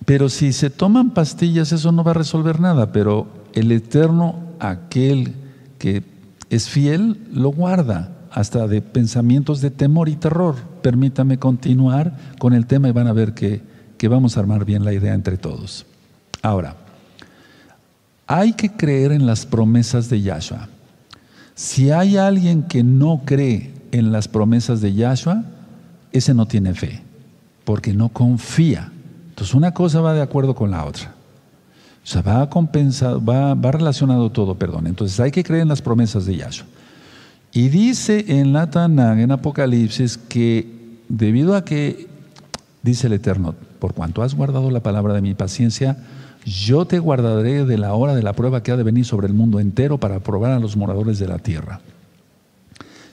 Pero 0.05 0.29
si 0.29 0.53
se 0.53 0.69
toman 0.69 1.11
pastillas, 1.11 1.73
eso 1.73 1.91
no 1.91 2.05
va 2.05 2.11
a 2.11 2.13
resolver 2.13 2.61
nada, 2.61 2.93
pero 2.93 3.27
el 3.53 3.69
Eterno, 3.73 4.39
aquel 4.61 5.33
que 5.77 6.03
es 6.49 6.69
fiel, 6.69 7.19
lo 7.33 7.49
guarda 7.49 8.14
hasta 8.35 8.67
de 8.67 8.81
pensamientos 8.81 9.61
de 9.61 9.71
temor 9.71 10.09
y 10.09 10.17
terror. 10.17 10.55
Permítame 10.81 11.39
continuar 11.39 12.17
con 12.37 12.53
el 12.53 12.65
tema 12.65 12.89
y 12.89 12.91
van 12.91 13.07
a 13.07 13.13
ver 13.13 13.33
que, 13.33 13.61
que 13.97 14.09
vamos 14.09 14.35
a 14.35 14.41
armar 14.41 14.65
bien 14.65 14.83
la 14.83 14.91
idea 14.91 15.13
entre 15.13 15.37
todos. 15.37 15.85
Ahora, 16.41 16.75
hay 18.27 18.51
que 18.51 18.73
creer 18.73 19.13
en 19.13 19.25
las 19.25 19.45
promesas 19.45 20.09
de 20.09 20.21
Yahshua. 20.21 20.67
Si 21.55 21.91
hay 21.91 22.17
alguien 22.17 22.63
que 22.63 22.83
no 22.83 23.21
cree 23.23 23.73
en 23.93 24.11
las 24.11 24.27
promesas 24.27 24.81
de 24.81 24.93
Yahshua, 24.93 25.45
ese 26.11 26.33
no 26.33 26.45
tiene 26.45 26.73
fe, 26.73 27.01
porque 27.63 27.93
no 27.93 28.09
confía. 28.09 28.91
Entonces 29.29 29.55
una 29.55 29.73
cosa 29.73 30.01
va 30.01 30.13
de 30.13 30.21
acuerdo 30.21 30.55
con 30.55 30.71
la 30.71 30.83
otra. 30.83 31.15
O 32.03 32.07
sea, 32.07 32.21
va 32.21 32.49
compensado, 32.49 33.23
va, 33.23 33.53
va 33.53 33.71
relacionado 33.71 34.29
todo, 34.29 34.55
perdón. 34.55 34.87
Entonces 34.87 35.21
hay 35.21 35.31
que 35.31 35.43
creer 35.45 35.61
en 35.61 35.69
las 35.69 35.81
promesas 35.81 36.25
de 36.25 36.35
Yahshua. 36.35 36.67
Y 37.55 37.69
dice 37.69 38.25
en 38.27 38.51
la 38.51 38.69
Tanakh, 38.69 39.17
en 39.17 39.31
Apocalipsis, 39.31 40.17
que 40.17 40.99
debido 41.07 41.55
a 41.55 41.63
que, 41.63 42.09
dice 42.83 43.07
el 43.07 43.13
Eterno, 43.13 43.55
por 43.79 43.93
cuanto 43.93 44.23
has 44.23 44.35
guardado 44.35 44.69
la 44.71 44.83
palabra 44.83 45.13
de 45.13 45.21
mi 45.21 45.35
paciencia, 45.35 45.95
yo 46.45 46.83
te 46.83 46.99
guardaré 46.99 47.63
de 47.63 47.77
la 47.77 47.93
hora 47.93 48.13
de 48.13 48.23
la 48.23 48.33
prueba 48.33 48.61
que 48.61 48.73
ha 48.73 48.75
de 48.75 48.83
venir 48.83 49.05
sobre 49.05 49.27
el 49.27 49.33
mundo 49.33 49.61
entero 49.61 49.97
para 49.97 50.19
probar 50.19 50.51
a 50.51 50.59
los 50.59 50.75
moradores 50.75 51.17
de 51.17 51.29
la 51.29 51.39
tierra. 51.39 51.79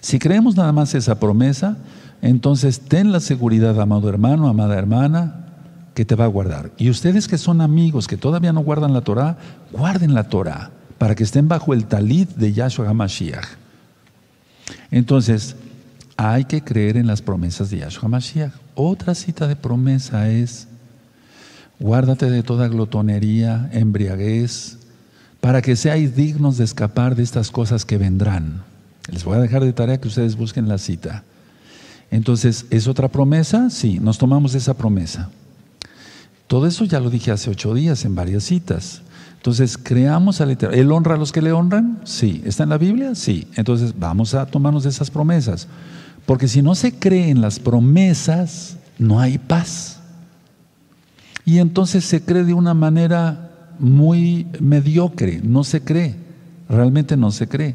Si 0.01 0.19
creemos 0.19 0.57
nada 0.57 0.73
más 0.73 0.93
esa 0.97 1.21
promesa, 1.21 1.77
entonces 2.21 2.81
ten 2.81 3.13
la 3.13 3.21
seguridad, 3.21 3.81
amado 3.81 4.09
hermano, 4.09 4.49
amada 4.49 4.77
hermana, 4.77 5.47
que 5.95 6.05
te 6.05 6.17
va 6.17 6.25
a 6.25 6.27
guardar. 6.27 6.73
Y 6.79 6.91
ustedes 6.91 7.29
que 7.29 7.39
son 7.39 7.61
amigos, 7.61 8.09
que 8.09 8.17
todavía 8.17 8.53
no 8.53 8.63
guardan 8.63 8.93
la 8.93 9.03
Torah, 9.03 9.39
guarden 9.71 10.15
la 10.15 10.25
Torah 10.25 10.73
para 10.99 11.15
que 11.15 11.23
estén 11.23 11.47
bajo 11.47 11.73
el 11.75 11.85
talit 11.85 12.29
de 12.31 12.53
Yahshua 12.53 12.89
HaMashiach. 12.89 13.62
Entonces, 14.93 15.57
hay 16.17 16.45
que 16.45 16.63
creer 16.63 16.97
en 16.97 17.09
las 17.09 17.23
promesas 17.23 17.71
de 17.71 17.79
Yahshua 17.79 18.05
HaMashiach. 18.05 18.53
Otra 18.77 19.15
cita 19.15 19.49
de 19.49 19.57
promesa 19.57 20.29
es, 20.29 20.69
guárdate 21.81 22.31
de 22.31 22.43
toda 22.43 22.69
glotonería, 22.69 23.69
embriaguez, 23.73 24.79
para 25.41 25.63
que 25.63 25.75
seáis 25.75 26.15
dignos 26.15 26.59
de 26.59 26.65
escapar 26.65 27.17
de 27.17 27.25
estas 27.25 27.51
cosas 27.51 27.85
que 27.85 27.99
vendrán. 27.99 28.63
Les 29.11 29.25
voy 29.25 29.37
a 29.37 29.41
dejar 29.41 29.65
de 29.65 29.73
tarea 29.73 30.01
que 30.01 30.09
ustedes 30.09 30.37
busquen 30.37 30.69
la 30.69 30.79
cita. 30.79 31.25
Entonces, 32.11 32.67
¿es 32.71 32.87
otra 32.87 33.09
promesa? 33.09 33.71
Sí, 33.71 33.99
nos 33.99 34.19
tomamos 34.19 34.55
esa 34.55 34.75
promesa. 34.75 35.31
Todo 36.47 36.67
eso 36.67 36.85
ya 36.85 37.01
lo 37.01 37.09
dije 37.09 37.31
hace 37.31 37.51
ocho 37.51 37.73
días 37.73 38.05
en 38.05 38.15
varias 38.15 38.45
citas. 38.45 39.01
Entonces, 39.43 39.77
creamos 39.77 40.41
al 40.41 40.53
Eterno. 40.53 40.77
¿Él 40.77 40.93
honra 40.93 41.17
a 41.17 41.19
los 41.19 41.33
que 41.33 41.43
le 41.43 41.53
honran? 41.53 42.01
Sí. 42.05 42.41
¿Está 42.45 42.63
en 42.63 42.69
la 42.69 42.79
Biblia? 42.79 43.15
Sí. 43.15 43.49
Entonces, 43.57 43.93
vamos 43.99 44.35
a 44.35 44.47
tomarnos 44.47 44.85
de 44.85 44.91
esas 44.91 45.11
promesas. 45.11 45.67
Porque 46.25 46.47
si 46.47 46.63
no 46.63 46.75
se 46.75 46.93
cree 46.93 47.29
en 47.29 47.41
las 47.41 47.59
promesas, 47.59 48.77
no 48.99 49.19
hay 49.19 49.39
paz. 49.39 50.01
Y 51.45 51.59
entonces 51.59 52.05
se 52.05 52.23
cree 52.23 52.45
de 52.45 52.55
una 52.55 52.73
manera 52.73 53.51
muy 53.81 54.47
mediocre, 54.61 55.41
no 55.43 55.65
se 55.65 55.83
cree, 55.83 56.15
realmente 56.69 57.17
no 57.17 57.33
se 57.33 57.49
cree 57.49 57.75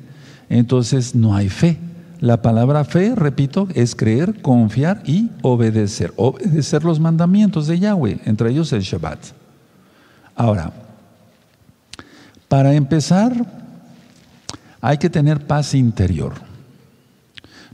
entonces 0.50 1.16
no 1.16 1.36
hay 1.36 1.50
fe. 1.50 1.78
La 2.20 2.42
palabra 2.42 2.84
fe, 2.84 3.14
repito, 3.16 3.68
es 3.76 3.96
creer, 3.96 4.42
confiar 4.42 5.04
y 5.06 5.30
obedecer. 5.44 6.14
Obedecer 6.16 6.84
los 6.84 7.00
mandamientos 7.00 7.68
de 7.68 7.80
Yahweh, 7.80 8.22
entre 8.26 8.50
ellos 8.50 8.74
el 8.74 8.82
Shabbat. 8.82 9.20
Ahora, 10.36 10.74
para 12.48 12.74
empezar, 12.74 13.34
hay 14.82 14.98
que 14.98 15.10
tener 15.10 15.46
paz 15.46 15.74
interior. 15.74 16.34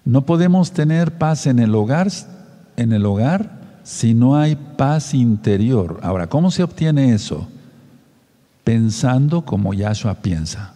No 0.06 0.26
podemos 0.26 0.72
tener 0.72 1.18
paz 1.18 1.48
en 1.48 1.60
el 1.60 1.76
hogar, 1.76 3.64
si 3.84 4.14
no 4.14 4.38
hay 4.38 4.56
paz 4.56 5.14
interior. 5.14 6.00
Ahora, 6.04 6.28
¿cómo 6.28 6.52
se 6.52 6.64
obtiene 6.64 7.14
eso? 7.14 7.48
Pensando 8.64 9.44
como 9.44 9.74
Yahshua 9.74 10.16
piensa 10.16 10.74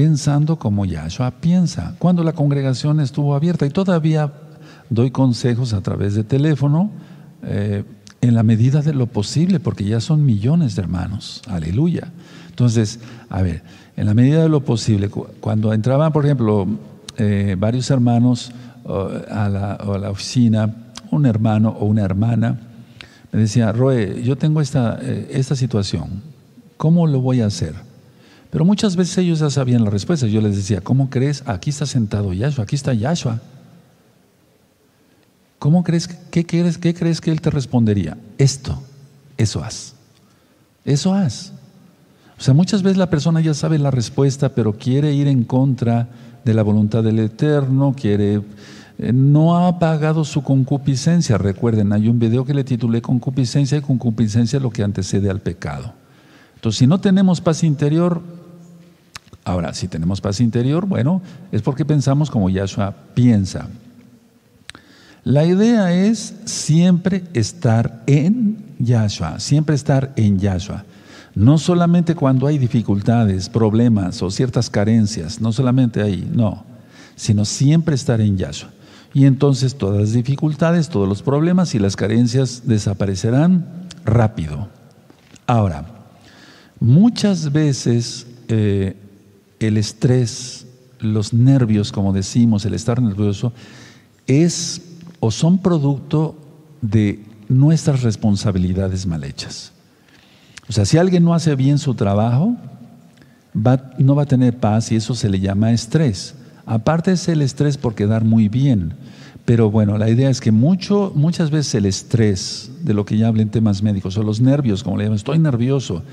pensando 0.00 0.58
como 0.58 0.86
Yahshua 0.86 1.30
piensa. 1.30 1.94
Cuando 1.98 2.24
la 2.24 2.32
congregación 2.32 3.00
estuvo 3.00 3.34
abierta 3.34 3.66
y 3.66 3.70
todavía 3.70 4.32
doy 4.88 5.10
consejos 5.10 5.74
a 5.74 5.82
través 5.82 6.14
de 6.14 6.24
teléfono 6.24 6.90
eh, 7.42 7.84
en 8.22 8.34
la 8.34 8.42
medida 8.42 8.80
de 8.80 8.94
lo 8.94 9.06
posible, 9.06 9.60
porque 9.60 9.84
ya 9.84 10.00
son 10.00 10.24
millones 10.24 10.74
de 10.74 10.80
hermanos. 10.80 11.42
Aleluya. 11.48 12.12
Entonces, 12.60 12.98
a 13.30 13.40
ver, 13.40 13.62
en 13.96 14.04
la 14.04 14.12
medida 14.12 14.42
de 14.42 14.50
lo 14.50 14.60
posible, 14.60 15.08
cuando 15.08 15.72
entraban, 15.72 16.12
por 16.12 16.26
ejemplo, 16.26 16.66
eh, 17.16 17.56
varios 17.58 17.90
hermanos 17.90 18.52
a, 18.84 19.48
la, 19.48 20.10
oficina, 20.10 20.92
un 21.10 21.24
hermano 21.24 21.70
o 21.70 21.86
una 21.86 22.02
hermana, 22.02 22.60
me 23.32 23.40
decía, 23.40 23.72
Roe, 23.72 24.22
yo 24.22 24.36
tengo 24.36 24.60
esta, 24.60 24.98
eh, 25.00 25.28
esta 25.30 25.56
situación, 25.56 26.22
¿cómo 26.76 27.06
lo 27.06 27.22
voy 27.22 27.40
a 27.40 27.46
hacer? 27.46 27.74
Pero 28.50 28.66
muchas 28.66 28.94
veces 28.94 29.16
ellos 29.16 29.38
ya 29.38 29.48
sabían 29.48 29.82
la 29.82 29.88
respuesta. 29.88 30.26
Yo 30.26 30.42
les 30.42 30.54
decía, 30.54 30.82
¿cómo 30.82 31.08
crees? 31.08 31.42
Aquí 31.46 31.70
está 31.70 31.86
sentado 31.86 32.34
Yahshua, 32.34 32.64
aquí 32.64 32.76
está 32.76 32.92
Yahshua. 32.92 33.40
¿Cómo 35.58 35.82
crees, 35.82 36.08
qué, 36.08 36.44
crees, 36.44 36.76
qué 36.76 36.92
crees 36.92 37.22
que 37.22 37.30
él 37.30 37.40
te 37.40 37.48
respondería? 37.48 38.18
Esto, 38.36 38.82
eso 39.38 39.64
haz. 39.64 39.94
Eso 40.84 41.14
haz. 41.14 41.54
O 42.40 42.42
sea, 42.42 42.54
muchas 42.54 42.82
veces 42.82 42.96
la 42.96 43.10
persona 43.10 43.42
ya 43.42 43.52
sabe 43.52 43.78
la 43.78 43.90
respuesta, 43.90 44.48
pero 44.48 44.72
quiere 44.72 45.12
ir 45.12 45.28
en 45.28 45.44
contra 45.44 46.08
de 46.42 46.54
la 46.54 46.62
voluntad 46.62 47.04
del 47.04 47.18
Eterno, 47.18 47.94
quiere 47.94 48.40
eh, 48.98 49.12
no 49.12 49.58
ha 49.58 49.68
apagado 49.68 50.24
su 50.24 50.42
concupiscencia. 50.42 51.36
Recuerden, 51.36 51.92
hay 51.92 52.08
un 52.08 52.18
video 52.18 52.46
que 52.46 52.54
le 52.54 52.64
titulé 52.64 53.02
Concupiscencia 53.02 53.76
y 53.76 53.82
concupiscencia 53.82 54.56
es 54.56 54.62
lo 54.62 54.70
que 54.70 54.82
antecede 54.82 55.28
al 55.28 55.40
pecado. 55.40 55.92
Entonces, 56.54 56.78
si 56.78 56.86
no 56.86 56.98
tenemos 56.98 57.42
paz 57.42 57.62
interior, 57.62 58.22
ahora, 59.44 59.74
si 59.74 59.86
tenemos 59.86 60.22
paz 60.22 60.40
interior, 60.40 60.86
bueno, 60.86 61.20
es 61.52 61.60
porque 61.60 61.84
pensamos 61.84 62.30
como 62.30 62.48
Yahshua 62.48 62.94
piensa. 63.12 63.68
La 65.24 65.44
idea 65.44 65.92
es 65.92 66.36
siempre 66.46 67.24
estar 67.34 68.02
en 68.06 68.64
Yahshua, 68.78 69.40
siempre 69.40 69.74
estar 69.74 70.14
en 70.16 70.38
Yahshua. 70.38 70.86
No 71.34 71.58
solamente 71.58 72.14
cuando 72.14 72.46
hay 72.46 72.58
dificultades, 72.58 73.48
problemas 73.48 74.22
o 74.22 74.30
ciertas 74.30 74.68
carencias, 74.68 75.40
no 75.40 75.52
solamente 75.52 76.02
ahí, 76.02 76.28
no, 76.32 76.64
sino 77.16 77.44
siempre 77.44 77.94
estar 77.94 78.20
en 78.20 78.36
Yahshua. 78.36 78.70
Y 79.12 79.26
entonces 79.26 79.76
todas 79.76 80.00
las 80.00 80.12
dificultades, 80.12 80.88
todos 80.88 81.08
los 81.08 81.22
problemas 81.22 81.74
y 81.74 81.78
las 81.78 81.96
carencias 81.96 82.62
desaparecerán 82.66 83.66
rápido. 84.04 84.68
Ahora, 85.46 85.84
muchas 86.78 87.52
veces 87.52 88.26
eh, 88.48 88.96
el 89.58 89.76
estrés, 89.76 90.66
los 91.00 91.32
nervios, 91.32 91.90
como 91.92 92.12
decimos, 92.12 92.64
el 92.64 92.74
estar 92.74 93.02
nervioso, 93.02 93.52
es 94.26 94.82
o 95.18 95.30
son 95.30 95.58
producto 95.58 96.36
de 96.80 97.24
nuestras 97.48 98.02
responsabilidades 98.02 99.06
mal 99.06 99.24
hechas. 99.24 99.72
O 100.70 100.72
sea, 100.72 100.84
si 100.84 100.98
alguien 100.98 101.24
no 101.24 101.34
hace 101.34 101.56
bien 101.56 101.78
su 101.78 101.94
trabajo, 101.94 102.54
no 103.98 104.14
va 104.14 104.22
a 104.22 104.26
tener 104.26 104.56
paz 104.56 104.92
y 104.92 104.94
eso 104.94 105.16
se 105.16 105.28
le 105.28 105.40
llama 105.40 105.72
estrés. 105.72 106.36
Aparte 106.64 107.10
es 107.10 107.26
el 107.26 107.42
estrés 107.42 107.76
por 107.76 107.96
quedar 107.96 108.24
muy 108.24 108.48
bien. 108.48 108.94
Pero 109.44 109.68
bueno, 109.72 109.98
la 109.98 110.08
idea 110.08 110.30
es 110.30 110.40
que 110.40 110.52
mucho, 110.52 111.10
muchas 111.16 111.50
veces 111.50 111.74
el 111.74 111.86
estrés, 111.86 112.70
de 112.84 112.94
lo 112.94 113.04
que 113.04 113.18
ya 113.18 113.26
hablé 113.26 113.42
en 113.42 113.48
temas 113.48 113.82
médicos, 113.82 114.16
o 114.16 114.22
los 114.22 114.40
nervios, 114.40 114.84
como 114.84 114.96
le 114.96 115.02
llaman, 115.02 115.16
estoy 115.16 115.40
nervioso, 115.40 116.04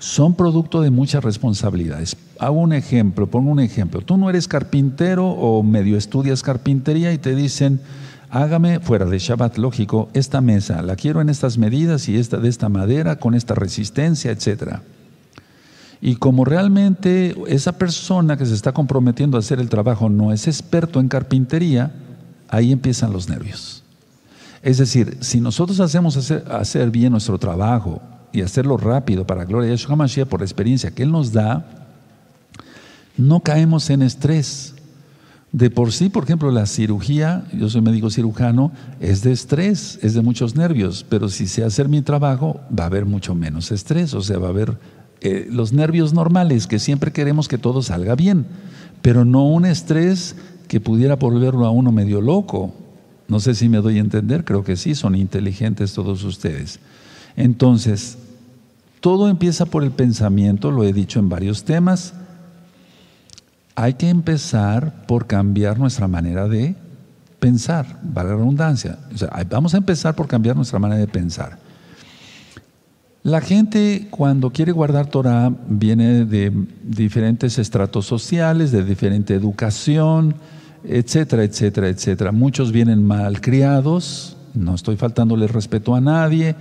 son 0.00 0.34
producto 0.34 0.80
de 0.80 0.90
muchas 0.90 1.22
responsabilidades. 1.22 2.16
Hago 2.40 2.58
un 2.58 2.72
ejemplo, 2.72 3.28
pongo 3.28 3.52
un 3.52 3.60
ejemplo. 3.60 4.00
Tú 4.00 4.16
no 4.16 4.28
eres 4.28 4.48
carpintero 4.48 5.28
o 5.28 5.62
medio 5.62 5.96
estudias 5.96 6.42
carpintería 6.42 7.12
y 7.12 7.18
te 7.18 7.36
dicen, 7.36 7.80
hágame 8.30 8.80
fuera 8.80 9.04
de 9.04 9.18
Shabbat, 9.18 9.58
lógico, 9.58 10.08
esta 10.14 10.40
mesa, 10.40 10.82
la 10.82 10.96
quiero 10.96 11.20
en 11.20 11.28
estas 11.28 11.58
medidas 11.58 12.08
y 12.08 12.16
esta 12.16 12.38
de 12.38 12.48
esta 12.48 12.68
madera, 12.68 13.16
con 13.16 13.34
esta 13.34 13.54
resistencia, 13.54 14.30
etcétera. 14.30 14.82
Y 16.00 16.16
como 16.16 16.44
realmente 16.44 17.36
esa 17.48 17.72
persona 17.72 18.36
que 18.36 18.46
se 18.46 18.54
está 18.54 18.72
comprometiendo 18.72 19.36
a 19.36 19.40
hacer 19.40 19.60
el 19.60 19.68
trabajo 19.68 20.08
no 20.08 20.32
es 20.32 20.46
experto 20.46 20.98
en 20.98 21.08
carpintería, 21.08 21.92
ahí 22.48 22.72
empiezan 22.72 23.12
los 23.12 23.28
nervios. 23.28 23.82
Es 24.62 24.78
decir, 24.78 25.18
si 25.20 25.40
nosotros 25.40 25.80
hacemos 25.80 26.16
hacer, 26.16 26.90
bien 26.90 27.12
nuestro 27.12 27.38
trabajo 27.38 28.00
y 28.32 28.42
hacerlo 28.42 28.76
rápido 28.76 29.26
para 29.26 29.44
gloria 29.44 29.70
de 29.70 29.76
Yeshua 29.76 29.96
Mashiach 29.96 30.28
por 30.28 30.40
la 30.40 30.46
experiencia 30.46 30.90
que 30.90 31.02
Él 31.02 31.10
nos 31.10 31.32
da, 31.32 31.66
no 33.16 33.40
caemos 33.40 33.90
en 33.90 34.02
estrés. 34.02 34.74
De 35.52 35.68
por 35.68 35.92
sí, 35.92 36.08
por 36.08 36.24
ejemplo, 36.24 36.50
la 36.52 36.66
cirugía, 36.66 37.44
yo 37.52 37.68
soy 37.68 37.80
médico 37.80 38.10
cirujano, 38.10 38.70
es 39.00 39.22
de 39.22 39.32
estrés, 39.32 39.98
es 40.00 40.14
de 40.14 40.22
muchos 40.22 40.54
nervios, 40.54 41.04
pero 41.08 41.28
si 41.28 41.48
sé 41.48 41.64
hacer 41.64 41.88
mi 41.88 42.02
trabajo, 42.02 42.60
va 42.76 42.84
a 42.84 42.86
haber 42.86 43.04
mucho 43.04 43.34
menos 43.34 43.72
estrés, 43.72 44.14
o 44.14 44.22
sea, 44.22 44.38
va 44.38 44.46
a 44.46 44.50
haber 44.50 44.78
eh, 45.22 45.48
los 45.50 45.72
nervios 45.72 46.14
normales, 46.14 46.68
que 46.68 46.78
siempre 46.78 47.12
queremos 47.12 47.48
que 47.48 47.58
todo 47.58 47.82
salga 47.82 48.14
bien, 48.14 48.46
pero 49.02 49.24
no 49.24 49.44
un 49.44 49.66
estrés 49.66 50.36
que 50.68 50.80
pudiera 50.80 51.16
volverlo 51.16 51.66
a 51.66 51.70
uno 51.70 51.90
medio 51.90 52.20
loco. 52.20 52.72
No 53.26 53.40
sé 53.40 53.54
si 53.54 53.68
me 53.68 53.78
doy 53.78 53.98
a 53.98 54.00
entender, 54.00 54.44
creo 54.44 54.62
que 54.62 54.76
sí, 54.76 54.94
son 54.94 55.16
inteligentes 55.16 55.94
todos 55.94 56.22
ustedes. 56.22 56.78
Entonces, 57.36 58.18
todo 59.00 59.28
empieza 59.28 59.66
por 59.66 59.82
el 59.82 59.90
pensamiento, 59.90 60.70
lo 60.70 60.84
he 60.84 60.92
dicho 60.92 61.18
en 61.18 61.28
varios 61.28 61.64
temas. 61.64 62.14
Hay 63.80 63.94
que 63.94 64.10
empezar 64.10 65.06
por 65.06 65.26
cambiar 65.26 65.78
nuestra 65.78 66.06
manera 66.06 66.46
de 66.46 66.74
pensar, 67.38 67.98
vale 68.02 68.28
la 68.28 68.36
redundancia. 68.36 68.98
vamos 69.48 69.72
a 69.72 69.78
empezar 69.78 70.14
por 70.14 70.28
cambiar 70.28 70.54
nuestra 70.54 70.78
manera 70.78 71.00
de 71.00 71.08
pensar. 71.08 71.56
La 73.22 73.40
gente 73.40 74.08
cuando 74.10 74.50
quiere 74.50 74.72
guardar 74.72 75.06
Torah 75.06 75.50
viene 75.66 76.26
de 76.26 76.52
diferentes 76.82 77.56
estratos 77.56 78.04
sociales, 78.04 78.70
de 78.70 78.84
diferente 78.84 79.32
educación, 79.32 80.34
etcétera, 80.84 81.42
etcétera, 81.44 81.88
etcétera. 81.88 82.32
Muchos 82.32 82.72
vienen 82.72 83.02
mal 83.02 83.40
criados, 83.40 84.36
no 84.52 84.74
estoy 84.74 84.96
faltándole 84.96 85.46
respeto 85.46 85.94
a 85.94 86.02
nadie, 86.02 86.54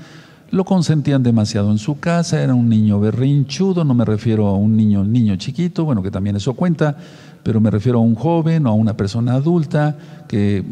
lo 0.52 0.66
consentían 0.66 1.24
demasiado 1.24 1.72
en 1.72 1.78
su 1.78 2.00
casa, 2.00 2.42
era 2.42 2.54
un 2.54 2.70
niño 2.70 3.00
berrinchudo, 3.00 3.84
no 3.84 3.94
me 3.94 4.06
refiero 4.06 4.48
a 4.48 4.56
un 4.56 4.76
niño, 4.76 5.04
niño 5.04 5.36
chiquito, 5.36 5.86
bueno, 5.86 6.02
que 6.02 6.12
también 6.12 6.36
eso 6.36 6.54
cuenta, 6.54 6.98
pero 7.44 7.62
me 7.62 7.72
refiero 7.72 8.00
a 8.00 8.02
un 8.02 8.16
joven 8.16 8.66
o 8.66 8.70
a 8.70 8.74
una 8.74 8.98
persona 8.98 9.34
adulta 9.34 9.98
que 10.28 10.64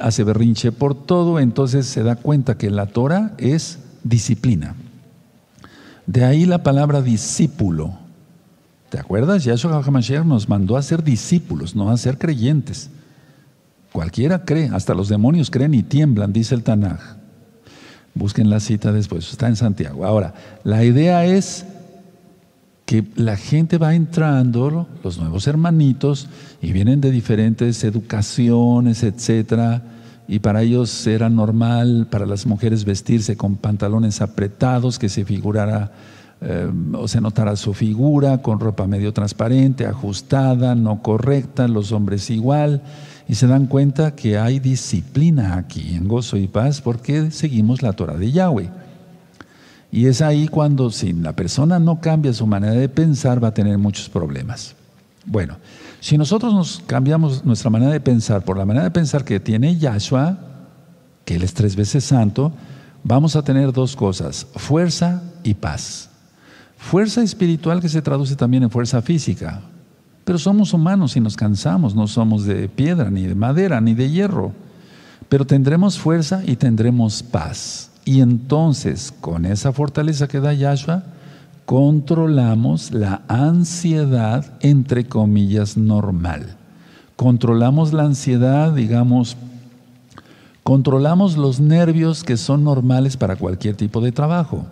hace 0.00 0.24
berrinche 0.24 0.72
por 0.72 0.94
todo, 0.94 1.38
entonces 1.38 1.86
se 1.86 2.02
da 2.02 2.16
cuenta 2.16 2.56
que 2.56 2.70
la 2.70 2.86
Torah 2.86 3.32
es 3.38 3.78
disciplina. 4.02 4.74
De 6.06 6.24
ahí 6.24 6.46
la 6.46 6.62
palabra 6.62 7.02
discípulo. 7.02 7.92
¿Te 8.88 8.98
acuerdas? 8.98 9.44
Yahshua 9.44 9.82
HaMashiach 9.84 10.24
nos 10.24 10.48
mandó 10.48 10.76
a 10.76 10.82
ser 10.82 11.04
discípulos, 11.04 11.76
no 11.76 11.90
a 11.90 11.96
ser 11.96 12.18
creyentes. 12.18 12.90
Cualquiera 13.92 14.44
cree, 14.44 14.70
hasta 14.72 14.94
los 14.94 15.08
demonios 15.08 15.50
creen 15.50 15.74
y 15.74 15.82
tiemblan, 15.82 16.32
dice 16.32 16.54
el 16.54 16.64
Tanaj. 16.64 17.19
Busquen 18.14 18.50
la 18.50 18.60
cita 18.60 18.92
después, 18.92 19.30
está 19.30 19.48
en 19.48 19.56
Santiago. 19.56 20.04
Ahora, 20.04 20.34
la 20.64 20.84
idea 20.84 21.24
es 21.24 21.64
que 22.86 23.04
la 23.14 23.36
gente 23.36 23.78
va 23.78 23.94
entrando, 23.94 24.88
los 25.04 25.18
nuevos 25.18 25.46
hermanitos, 25.46 26.28
y 26.60 26.72
vienen 26.72 27.00
de 27.00 27.10
diferentes 27.10 27.84
educaciones, 27.84 29.02
etcétera 29.02 29.82
y 30.30 30.38
para 30.38 30.62
ellos 30.62 31.08
era 31.08 31.28
normal 31.28 32.06
para 32.08 32.24
las 32.24 32.46
mujeres 32.46 32.84
vestirse 32.84 33.36
con 33.36 33.56
pantalones 33.56 34.20
apretados, 34.20 35.00
que 35.00 35.08
se 35.08 35.24
figurara 35.24 35.90
eh, 36.40 36.70
o 36.92 37.08
se 37.08 37.20
notara 37.20 37.56
su 37.56 37.74
figura, 37.74 38.40
con 38.40 38.60
ropa 38.60 38.86
medio 38.86 39.12
transparente, 39.12 39.86
ajustada, 39.86 40.76
no 40.76 41.02
correcta, 41.02 41.66
los 41.66 41.90
hombres 41.90 42.30
igual, 42.30 42.80
y 43.30 43.36
se 43.36 43.46
dan 43.46 43.66
cuenta 43.66 44.16
que 44.16 44.38
hay 44.38 44.58
disciplina 44.58 45.54
aquí 45.54 45.94
en 45.94 46.08
gozo 46.08 46.36
y 46.36 46.48
paz 46.48 46.80
porque 46.80 47.30
seguimos 47.30 47.80
la 47.80 47.92
Torah 47.92 48.16
de 48.16 48.32
Yahweh. 48.32 48.68
Y 49.92 50.06
es 50.06 50.20
ahí 50.20 50.48
cuando 50.48 50.90
si 50.90 51.12
la 51.12 51.36
persona 51.36 51.78
no 51.78 52.00
cambia 52.00 52.32
su 52.32 52.44
manera 52.48 52.72
de 52.72 52.88
pensar 52.88 53.40
va 53.42 53.48
a 53.48 53.54
tener 53.54 53.78
muchos 53.78 54.08
problemas. 54.08 54.74
Bueno, 55.24 55.58
si 56.00 56.18
nosotros 56.18 56.52
nos 56.52 56.82
cambiamos 56.88 57.44
nuestra 57.44 57.70
manera 57.70 57.92
de 57.92 58.00
pensar 58.00 58.44
por 58.44 58.58
la 58.58 58.66
manera 58.66 58.82
de 58.82 58.90
pensar 58.90 59.24
que 59.24 59.38
tiene 59.38 59.76
Yahshua, 59.76 60.36
que 61.24 61.36
Él 61.36 61.44
es 61.44 61.54
tres 61.54 61.76
veces 61.76 62.02
santo, 62.02 62.50
vamos 63.04 63.36
a 63.36 63.42
tener 63.42 63.72
dos 63.72 63.94
cosas, 63.94 64.44
fuerza 64.56 65.22
y 65.44 65.54
paz. 65.54 66.10
Fuerza 66.78 67.22
espiritual 67.22 67.80
que 67.80 67.88
se 67.88 68.02
traduce 68.02 68.34
también 68.34 68.64
en 68.64 68.70
fuerza 68.70 69.00
física. 69.00 69.62
Pero 70.24 70.38
somos 70.38 70.72
humanos 70.72 71.16
y 71.16 71.20
nos 71.20 71.36
cansamos, 71.36 71.94
no 71.94 72.06
somos 72.06 72.44
de 72.44 72.68
piedra, 72.68 73.10
ni 73.10 73.26
de 73.26 73.34
madera, 73.34 73.80
ni 73.80 73.94
de 73.94 74.10
hierro. 74.10 74.52
Pero 75.28 75.46
tendremos 75.46 75.98
fuerza 75.98 76.42
y 76.46 76.56
tendremos 76.56 77.22
paz. 77.22 77.90
Y 78.04 78.20
entonces, 78.20 79.12
con 79.20 79.44
esa 79.44 79.72
fortaleza 79.72 80.28
que 80.28 80.40
da 80.40 80.52
Yahshua, 80.52 81.04
controlamos 81.64 82.90
la 82.90 83.22
ansiedad, 83.28 84.54
entre 84.60 85.06
comillas, 85.06 85.76
normal. 85.76 86.56
Controlamos 87.16 87.92
la 87.92 88.04
ansiedad, 88.04 88.72
digamos, 88.72 89.36
controlamos 90.62 91.36
los 91.36 91.60
nervios 91.60 92.24
que 92.24 92.36
son 92.36 92.64
normales 92.64 93.16
para 93.16 93.36
cualquier 93.36 93.76
tipo 93.76 94.00
de 94.00 94.10
trabajo. 94.10 94.66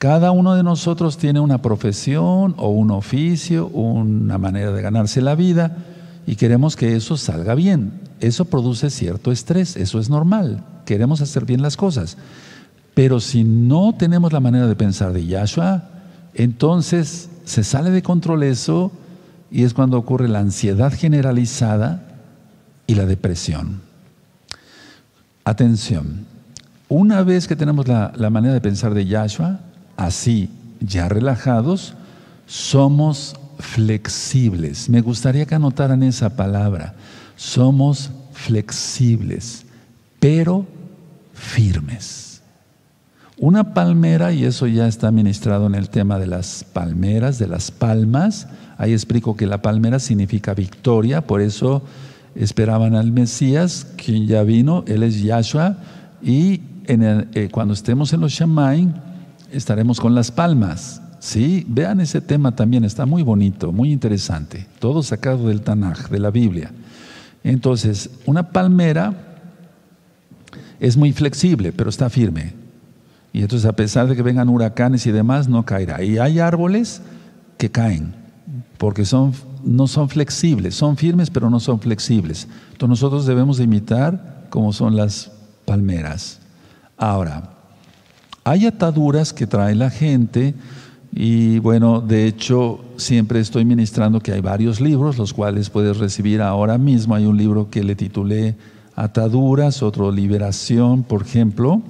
Cada 0.00 0.30
uno 0.30 0.54
de 0.54 0.62
nosotros 0.62 1.18
tiene 1.18 1.40
una 1.40 1.60
profesión 1.60 2.54
o 2.56 2.70
un 2.70 2.90
oficio, 2.90 3.66
una 3.66 4.38
manera 4.38 4.72
de 4.72 4.80
ganarse 4.80 5.20
la 5.20 5.34
vida 5.34 5.76
y 6.26 6.36
queremos 6.36 6.74
que 6.74 6.96
eso 6.96 7.18
salga 7.18 7.54
bien. 7.54 7.92
Eso 8.18 8.46
produce 8.46 8.88
cierto 8.88 9.30
estrés, 9.30 9.76
eso 9.76 10.00
es 10.00 10.08
normal. 10.08 10.64
Queremos 10.86 11.20
hacer 11.20 11.44
bien 11.44 11.60
las 11.60 11.76
cosas. 11.76 12.16
Pero 12.94 13.20
si 13.20 13.44
no 13.44 13.94
tenemos 13.94 14.32
la 14.32 14.40
manera 14.40 14.66
de 14.66 14.74
pensar 14.74 15.12
de 15.12 15.26
Yahshua, 15.26 15.90
entonces 16.32 17.28
se 17.44 17.62
sale 17.62 17.90
de 17.90 18.02
control 18.02 18.42
eso 18.42 18.92
y 19.50 19.64
es 19.64 19.74
cuando 19.74 19.98
ocurre 19.98 20.28
la 20.28 20.38
ansiedad 20.38 20.94
generalizada 20.94 22.04
y 22.86 22.94
la 22.94 23.04
depresión. 23.04 23.82
Atención, 25.44 26.24
una 26.88 27.22
vez 27.22 27.46
que 27.46 27.54
tenemos 27.54 27.86
la, 27.86 28.30
manera 28.30 28.54
de 28.54 28.62
pensar 28.62 28.94
de 28.94 29.04
Yahshua, 29.04 29.60
así 30.00 30.48
ya 30.80 31.08
relajados, 31.08 31.94
somos 32.46 33.36
flexibles. 33.58 34.88
Me 34.88 35.02
gustaría 35.02 35.44
que 35.44 35.54
anotaran 35.54 36.02
esa 36.02 36.36
palabra. 36.36 36.94
Somos 37.36 38.10
flexibles, 38.32 39.66
pero 40.18 40.66
firmes. 41.34 42.40
Una 43.36 43.74
palmera, 43.74 44.32
y 44.32 44.44
eso 44.44 44.66
ya 44.66 44.88
está 44.88 45.10
ministrado 45.10 45.66
en 45.66 45.74
el 45.74 45.90
tema 45.90 46.18
de 46.18 46.26
las 46.26 46.64
palmeras, 46.64 47.38
de 47.38 47.48
las 47.48 47.70
palmas, 47.70 48.48
ahí 48.78 48.92
explico 48.92 49.36
que 49.36 49.46
la 49.46 49.62
palmera 49.62 49.98
significa 49.98 50.54
victoria, 50.54 51.26
por 51.26 51.40
eso 51.40 51.82
esperaban 52.34 52.94
al 52.94 53.12
Mesías, 53.12 53.86
quien 53.96 54.26
ya 54.26 54.42
vino, 54.42 54.84
él 54.86 55.02
es 55.02 55.22
Yahshua, 55.22 55.76
y 56.22 56.60
eh, 56.86 57.48
cuando 57.50 57.72
estemos 57.72 58.12
en 58.12 58.20
los 58.20 58.32
Shamaim, 58.32 58.92
estaremos 59.52 60.00
con 60.00 60.14
las 60.14 60.30
palmas. 60.30 61.02
Sí, 61.20 61.66
vean 61.68 62.00
ese 62.00 62.20
tema 62.20 62.56
también, 62.56 62.84
está 62.84 63.04
muy 63.04 63.22
bonito, 63.22 63.72
muy 63.72 63.92
interesante, 63.92 64.66
todo 64.78 65.02
sacado 65.02 65.48
del 65.48 65.60
Tanaj, 65.60 66.08
de 66.08 66.18
la 66.18 66.30
Biblia. 66.30 66.72
Entonces, 67.44 68.10
una 68.24 68.50
palmera 68.50 69.14
es 70.78 70.96
muy 70.96 71.12
flexible, 71.12 71.72
pero 71.72 71.90
está 71.90 72.08
firme. 72.08 72.54
Y 73.32 73.42
entonces, 73.42 73.68
a 73.68 73.76
pesar 73.76 74.08
de 74.08 74.16
que 74.16 74.22
vengan 74.22 74.48
huracanes 74.48 75.06
y 75.06 75.12
demás, 75.12 75.46
no 75.46 75.64
caerá. 75.64 76.02
Y 76.02 76.18
hay 76.18 76.38
árboles 76.38 77.02
que 77.58 77.70
caen, 77.70 78.14
porque 78.78 79.04
son, 79.04 79.34
no 79.62 79.86
son 79.86 80.08
flexibles, 80.08 80.74
son 80.74 80.96
firmes, 80.96 81.30
pero 81.30 81.50
no 81.50 81.60
son 81.60 81.80
flexibles. 81.80 82.48
Entonces, 82.72 82.88
nosotros 82.88 83.26
debemos 83.26 83.60
imitar 83.60 84.46
como 84.48 84.72
son 84.72 84.96
las 84.96 85.30
palmeras. 85.66 86.40
Ahora, 86.96 87.59
hay 88.50 88.66
ataduras 88.66 89.32
que 89.32 89.46
trae 89.46 89.76
la 89.76 89.90
gente 89.90 90.54
y 91.12 91.60
bueno, 91.60 92.00
de 92.00 92.26
hecho, 92.26 92.80
siempre 92.96 93.38
estoy 93.38 93.64
ministrando 93.64 94.18
que 94.18 94.32
hay 94.32 94.40
varios 94.40 94.80
libros, 94.80 95.18
los 95.18 95.32
cuales 95.32 95.70
puedes 95.70 95.98
recibir 95.98 96.42
ahora 96.42 96.76
mismo. 96.76 97.14
Hay 97.14 97.26
un 97.26 97.36
libro 97.36 97.70
que 97.70 97.84
le 97.84 97.94
titulé 97.94 98.56
Ataduras, 98.96 99.84
otro 99.84 100.10
Liberación, 100.10 101.04
por 101.04 101.22
ejemplo. 101.22 101.80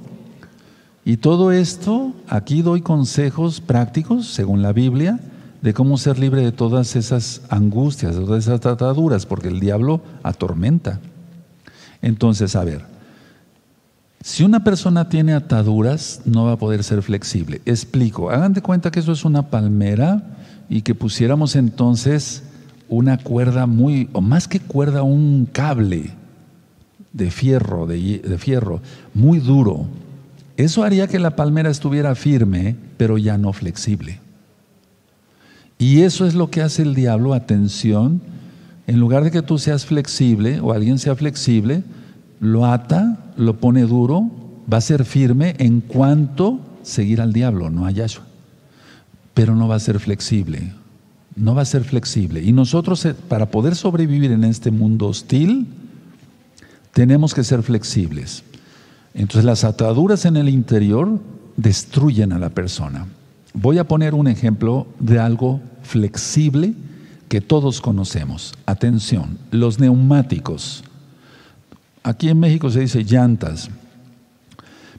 Y 1.02 1.16
todo 1.16 1.50
esto, 1.50 2.12
aquí 2.28 2.60
doy 2.60 2.82
consejos 2.82 3.62
prácticos, 3.62 4.26
según 4.26 4.60
la 4.60 4.74
Biblia, 4.74 5.18
de 5.62 5.72
cómo 5.72 5.96
ser 5.96 6.18
libre 6.18 6.42
de 6.42 6.52
todas 6.52 6.94
esas 6.94 7.40
angustias, 7.48 8.16
de 8.16 8.24
todas 8.24 8.44
esas 8.44 8.66
ataduras, 8.66 9.24
porque 9.24 9.48
el 9.48 9.60
diablo 9.60 10.02
atormenta. 10.22 11.00
Entonces, 12.02 12.54
a 12.54 12.64
ver, 12.64 12.84
si 14.22 14.44
una 14.44 14.62
persona 14.62 15.08
tiene 15.08 15.32
ataduras, 15.32 16.20
no 16.26 16.44
va 16.44 16.52
a 16.52 16.58
poder 16.58 16.84
ser 16.84 17.02
flexible. 17.02 17.62
Explico, 17.64 18.30
hagan 18.30 18.52
de 18.52 18.60
cuenta 18.60 18.90
que 18.90 19.00
eso 19.00 19.12
es 19.12 19.24
una 19.24 19.48
palmera 19.48 20.36
y 20.68 20.82
que 20.82 20.94
pusiéramos 20.94 21.56
entonces 21.56 22.42
una 22.88 23.16
cuerda 23.16 23.66
muy, 23.66 24.10
o 24.12 24.20
más 24.20 24.46
que 24.46 24.60
cuerda, 24.60 25.02
un 25.02 25.48
cable 25.50 26.10
de 27.12 27.30
fierro, 27.30 27.86
de, 27.86 28.18
de 28.18 28.38
fierro, 28.38 28.82
muy 29.14 29.38
duro. 29.38 29.86
Eso 30.56 30.82
haría 30.82 31.06
que 31.06 31.18
la 31.18 31.34
palmera 31.34 31.70
estuviera 31.70 32.14
firme, 32.14 32.76
pero 32.98 33.16
ya 33.16 33.38
no 33.38 33.54
flexible. 33.54 34.20
Y 35.78 36.02
eso 36.02 36.26
es 36.26 36.34
lo 36.34 36.50
que 36.50 36.60
hace 36.60 36.82
el 36.82 36.94
diablo, 36.94 37.32
atención, 37.32 38.20
en 38.86 39.00
lugar 39.00 39.24
de 39.24 39.30
que 39.30 39.40
tú 39.40 39.56
seas 39.56 39.86
flexible 39.86 40.60
o 40.60 40.72
alguien 40.72 40.98
sea 40.98 41.16
flexible, 41.16 41.82
lo 42.40 42.66
ata, 42.66 43.32
lo 43.36 43.58
pone 43.58 43.82
duro, 43.82 44.30
va 44.72 44.78
a 44.78 44.82
ser 44.82 45.04
firme 45.04 45.54
en 45.58 45.80
cuanto 45.80 46.58
seguir 46.82 47.20
al 47.20 47.32
diablo, 47.32 47.70
no 47.70 47.86
a 47.86 47.90
Yahshua. 47.90 48.24
Pero 49.34 49.54
no 49.54 49.68
va 49.68 49.76
a 49.76 49.80
ser 49.80 50.00
flexible, 50.00 50.72
no 51.36 51.54
va 51.54 51.62
a 51.62 51.66
ser 51.66 51.84
flexible. 51.84 52.42
Y 52.42 52.52
nosotros, 52.52 53.04
eh, 53.04 53.14
para 53.14 53.50
poder 53.50 53.76
sobrevivir 53.76 54.32
en 54.32 54.44
este 54.44 54.70
mundo 54.70 55.06
hostil, 55.06 55.68
tenemos 56.92 57.34
que 57.34 57.44
ser 57.44 57.62
flexibles. 57.62 58.42
Entonces 59.14 59.44
las 59.44 59.64
ataduras 59.64 60.24
en 60.24 60.36
el 60.36 60.48
interior 60.48 61.20
destruyen 61.56 62.32
a 62.32 62.38
la 62.38 62.50
persona. 62.50 63.06
Voy 63.52 63.78
a 63.78 63.86
poner 63.86 64.14
un 64.14 64.28
ejemplo 64.28 64.86
de 64.98 65.18
algo 65.18 65.60
flexible 65.82 66.74
que 67.28 67.40
todos 67.40 67.80
conocemos. 67.80 68.54
Atención, 68.66 69.38
los 69.50 69.78
neumáticos. 69.78 70.84
Aquí 72.02 72.30
en 72.30 72.40
México 72.40 72.70
se 72.70 72.80
dice 72.80 73.04
llantas, 73.04 73.68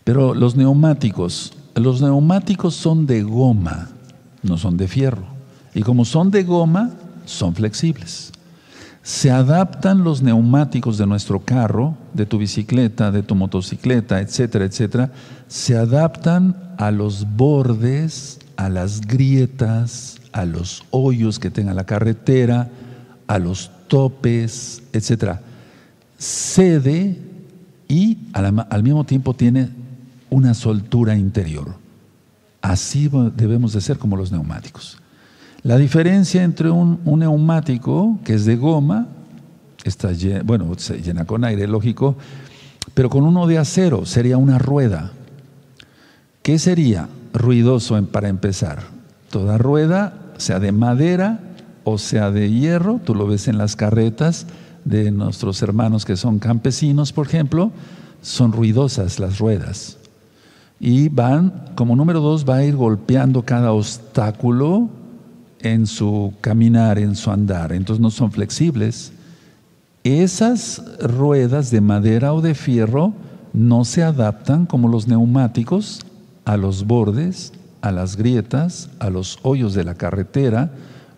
pero 0.04 0.36
los 0.36 0.56
neumáticos, 0.56 1.54
los 1.76 2.02
neumáticos 2.02 2.76
son 2.76 3.08
de 3.08 3.24
goma, 3.24 3.90
no 4.44 4.58
son 4.58 4.78
de 4.78 4.88
fierro. 4.88 5.26
Y 5.74 5.82
como 5.82 6.06
son 6.06 6.30
de 6.30 6.44
goma, 6.44 6.92
son 7.26 7.56
flexibles. 7.56 8.32
Se 9.02 9.32
adaptan 9.32 10.04
los 10.04 10.22
neumáticos 10.22 11.00
de 11.00 11.08
nuestro 11.08 11.40
carro, 11.40 11.96
de 12.14 12.28
tu 12.28 12.38
bicicleta, 12.38 13.12
de 13.12 13.24
tu 13.24 13.34
motocicleta, 13.34 14.20
etcétera, 14.20 14.66
etcétera, 14.66 15.12
se 15.48 15.76
adaptan 15.76 16.56
a 16.78 16.92
los 16.92 17.26
bordes, 17.36 18.40
a 18.58 18.70
las 18.70 19.02
grietas, 19.02 20.18
a 20.34 20.46
los 20.46 20.84
hoyos 20.92 21.40
que 21.40 21.50
tenga 21.50 21.74
la 21.74 21.86
carretera, 21.86 22.70
a 23.26 23.40
los 23.40 23.72
topes, 23.88 24.84
etcétera 24.94 25.42
cede 26.22 27.18
y 27.88 28.20
al, 28.34 28.84
mismo 28.84 29.04
tiempo 29.06 29.34
tiene 29.34 29.70
una 30.30 30.54
soltura 30.54 31.16
interior. 31.16 31.76
Así 32.62 33.10
debemos 33.36 33.74
de 33.74 33.82
ser 33.82 33.98
como 33.98 34.16
los 34.16 34.32
neumáticos. 34.32 35.00
La 35.64 35.78
diferencia 35.78 36.44
entre 36.44 36.70
un, 36.70 37.02
neumático 37.04 38.20
que 38.24 38.36
es 38.36 38.46
de 38.46 38.56
goma, 38.56 39.08
está 39.84 40.12
bueno, 40.44 40.72
se 40.78 41.02
llena 41.02 41.26
con 41.26 41.44
aire, 41.44 41.68
lógico, 41.68 42.16
pero 42.94 43.10
con 43.10 43.24
uno 43.24 43.48
de 43.48 43.58
acero 43.58 44.06
sería 44.06 44.38
una 44.38 44.60
rueda. 44.60 45.12
¿Qué 46.44 46.60
sería 46.60 47.10
ruidoso 47.34 48.00
para 48.06 48.30
empezar? 48.30 48.84
Toda 49.32 49.58
rueda, 49.58 50.34
sea 50.38 50.60
de 50.60 50.72
madera 50.72 51.40
o 51.84 51.98
sea 51.98 52.30
de 52.30 52.52
hierro, 52.52 53.00
tú 53.04 53.16
lo 53.16 53.26
ves 53.26 53.48
en 53.48 53.58
las 53.58 53.76
carretas, 53.76 54.46
de 54.86 55.12
nuestros 55.12 55.62
hermanos 55.62 56.06
que 56.06 56.16
son 56.16 56.40
campesinos, 56.40 57.14
por 57.14 57.28
ejemplo, 57.28 57.72
son 58.22 58.52
ruidosas 58.52 59.20
las 59.20 59.40
ruedas. 59.40 59.98
Y 60.80 61.10
van, 61.10 61.72
como 61.76 61.96
número 61.96 62.22
dos, 62.22 62.44
va 62.48 62.58
a 62.58 62.64
ir 62.64 62.76
golpeando 62.76 63.44
cada 63.44 63.72
obstáculo 63.72 64.90
en 65.60 65.86
su 65.86 66.34
caminar, 66.42 66.98
en 66.98 67.16
su 67.16 67.30
andar. 67.32 67.72
Entonces 67.72 68.02
no 68.02 68.10
son 68.10 68.32
flexibles. 68.32 69.12
Esas 70.04 70.82
ruedas 71.00 71.70
de 71.70 71.82
madera 71.82 72.34
o 72.34 72.42
de 72.42 72.56
fierro 72.56 73.14
no 73.54 73.86
se 73.86 74.02
adaptan 74.02 74.66
como 74.66 74.88
los 74.88 75.08
neumáticos 75.08 76.02
a 76.46 76.58
los 76.58 76.88
bordes, 76.88 77.54
a 77.82 77.92
las 77.92 78.16
grietas, 78.16 78.90
a 79.00 79.10
los 79.10 79.40
hoyos 79.44 79.74
de 79.74 79.84
la 79.84 79.96
carretera, 79.96 80.72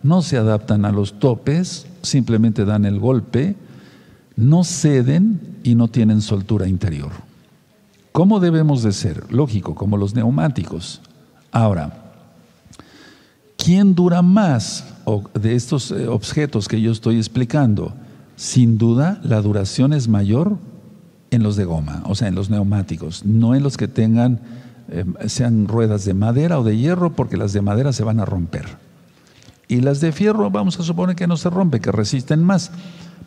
no 0.04 0.20
se 0.20 0.36
adaptan 0.36 0.84
a 0.84 0.92
los 0.92 1.18
topes, 1.18 1.86
simplemente 2.02 2.64
dan 2.66 2.84
el 2.84 3.00
golpe, 3.00 3.56
no 4.36 4.62
ceden 4.62 5.40
y 5.64 5.74
no 5.74 5.88
tienen 5.88 6.20
soltura 6.20 6.68
interior. 6.68 7.10
¿Cómo 8.12 8.38
debemos 8.38 8.82
de 8.82 8.92
ser? 8.92 9.32
Lógico, 9.32 9.74
como 9.74 9.96
los 9.96 10.14
neumáticos. 10.14 11.00
Ahora, 11.50 12.12
¿quién 13.56 13.94
dura 13.94 14.20
más 14.20 14.84
de 15.32 15.54
estos 15.54 15.90
eh, 15.90 16.06
objetos 16.06 16.68
que 16.68 16.82
yo 16.82 16.92
estoy 16.92 17.16
explicando? 17.16 17.94
Sin 18.36 18.76
duda, 18.76 19.20
la 19.24 19.40
duración 19.40 19.94
es 19.94 20.06
mayor 20.06 20.58
en 21.30 21.42
los 21.42 21.56
de 21.56 21.64
goma, 21.64 22.02
o 22.04 22.14
sea, 22.14 22.28
en 22.28 22.34
los 22.34 22.50
neumáticos, 22.50 23.24
no 23.24 23.54
en 23.54 23.62
los 23.62 23.78
que 23.78 23.88
tengan, 23.88 24.40
eh, 24.88 25.04
sean 25.28 25.66
ruedas 25.66 26.04
de 26.04 26.12
madera 26.12 26.60
o 26.60 26.62
de 26.62 26.76
hierro, 26.76 27.14
porque 27.14 27.38
las 27.38 27.54
de 27.54 27.62
madera 27.62 27.94
se 27.94 28.04
van 28.04 28.20
a 28.20 28.26
romper. 28.26 28.83
Y 29.74 29.80
las 29.80 30.00
de 30.00 30.12
fierro 30.12 30.50
vamos 30.52 30.78
a 30.78 30.84
suponer 30.84 31.16
que 31.16 31.26
no 31.26 31.36
se 31.36 31.50
rompen, 31.50 31.82
que 31.82 31.90
resisten 31.90 32.44
más. 32.44 32.70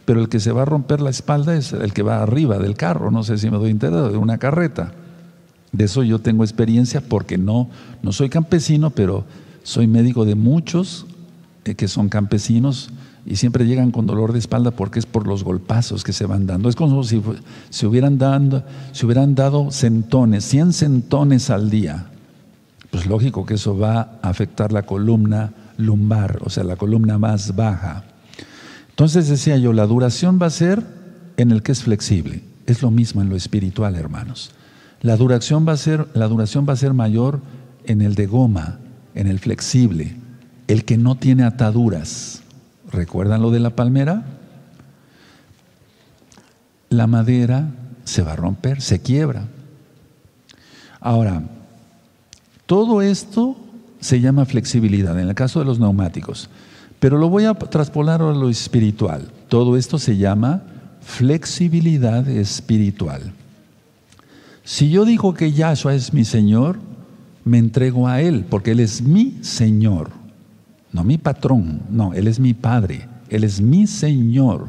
Pero 0.05 0.21
el 0.21 0.29
que 0.29 0.39
se 0.39 0.53
va 0.53 0.61
a 0.61 0.65
romper 0.65 1.01
la 1.01 1.09
espalda 1.09 1.57
es 1.57 1.73
el 1.73 1.91
que 1.91 2.03
va 2.03 2.23
arriba 2.23 2.57
del 2.57 2.75
carro, 2.75 3.11
no 3.11 3.23
sé 3.23 3.37
si 3.37 3.49
me 3.49 3.57
doy 3.57 3.71
entero, 3.71 4.09
de 4.09 4.17
una 4.17 4.37
carreta. 4.37 4.93
De 5.73 5.83
eso 5.83 6.03
yo 6.03 6.19
tengo 6.19 6.45
experiencia 6.45 7.01
porque 7.01 7.37
no, 7.37 7.69
no 8.01 8.13
soy 8.13 8.29
campesino, 8.29 8.91
pero 8.91 9.25
soy 9.63 9.87
médico 9.87 10.23
de 10.23 10.35
muchos 10.35 11.05
eh, 11.65 11.75
que 11.75 11.89
son 11.89 12.07
campesinos 12.07 12.91
y 13.25 13.35
siempre 13.35 13.65
llegan 13.65 13.91
con 13.91 14.05
dolor 14.05 14.31
de 14.31 14.39
espalda 14.39 14.71
porque 14.71 14.99
es 14.99 15.05
por 15.05 15.27
los 15.27 15.43
golpazos 15.43 16.05
que 16.05 16.13
se 16.13 16.25
van 16.25 16.47
dando. 16.47 16.69
Es 16.69 16.77
como 16.77 17.03
si 17.03 17.21
se 17.71 17.87
hubieran, 17.87 18.17
si 18.93 19.05
hubieran 19.05 19.35
dado 19.35 19.69
centones, 19.71 20.45
100 20.45 20.71
centones 20.71 21.49
al 21.49 21.69
día. 21.69 22.05
Pues 22.89 23.05
lógico 23.05 23.45
que 23.45 23.55
eso 23.55 23.77
va 23.77 24.19
a 24.21 24.29
afectar 24.29 24.71
la 24.71 24.83
columna 24.83 25.51
lumbar, 25.77 26.39
o 26.43 26.49
sea, 26.49 26.63
la 26.63 26.75
columna 26.75 27.17
más 27.17 27.55
baja. 27.55 28.03
Entonces 28.89 29.27
decía 29.27 29.57
yo, 29.57 29.73
la 29.73 29.85
duración 29.85 30.39
va 30.41 30.47
a 30.47 30.51
ser 30.51 30.83
en 31.37 31.51
el 31.51 31.61
que 31.61 31.71
es 31.71 31.83
flexible. 31.83 32.41
Es 32.65 32.81
lo 32.81 32.91
mismo 32.91 33.21
en 33.21 33.29
lo 33.29 33.35
espiritual, 33.35 33.95
hermanos. 33.95 34.51
La 35.01 35.15
duración 35.15 35.67
va 35.67 35.73
a 35.73 35.77
ser, 35.77 36.07
la 36.13 36.27
duración 36.27 36.65
va 36.67 36.73
a 36.73 36.77
ser 36.77 36.93
mayor 36.93 37.41
en 37.85 38.01
el 38.01 38.15
de 38.15 38.25
goma, 38.25 38.79
en 39.15 39.27
el 39.27 39.39
flexible. 39.39 40.15
el 40.67 40.83
que 40.83 40.97
no 40.97 41.15
tiene 41.15 41.43
ataduras. 41.43 42.41
¿Recuerdan 42.91 43.41
lo 43.41 43.51
de 43.51 43.61
la 43.61 43.69
palmera? 43.69 44.25
La 46.89 47.07
madera 47.07 47.69
se 48.03 48.21
va 48.21 48.33
a 48.33 48.35
romper, 48.35 48.81
se 48.81 49.01
quiebra. 49.01 49.45
Ahora, 50.99 51.43
todo 52.65 53.01
esto 53.01 53.55
se 53.99 54.21
llama 54.21 54.45
flexibilidad 54.45 55.19
en 55.19 55.29
el 55.29 55.35
caso 55.35 55.59
de 55.59 55.65
los 55.65 55.79
neumáticos, 55.79 56.49
pero 56.99 57.17
lo 57.17 57.29
voy 57.29 57.45
a 57.45 57.53
traspolar 57.53 58.21
a 58.21 58.33
lo 58.33 58.49
espiritual. 58.49 59.31
Todo 59.49 59.77
esto 59.77 59.99
se 59.99 60.17
llama 60.17 60.63
flexibilidad 61.01 62.27
espiritual. 62.27 63.33
Si 64.63 64.89
yo 64.89 65.05
digo 65.05 65.33
que 65.33 65.53
Yahshua 65.53 65.95
es 65.95 66.13
mi 66.13 66.25
Señor, 66.25 66.77
me 67.45 67.57
entrego 67.57 68.07
a 68.07 68.21
Él, 68.21 68.45
porque 68.49 68.71
Él 68.71 68.81
es 68.81 69.01
mi 69.01 69.37
Señor, 69.41 70.09
no 70.91 71.03
mi 71.03 71.17
patrón, 71.17 71.81
no, 71.89 72.13
Él 72.13 72.27
es 72.27 72.39
mi 72.39 72.53
Padre, 72.53 73.07
Él 73.29 73.43
es 73.43 73.61
mi 73.61 73.87
Señor, 73.87 74.67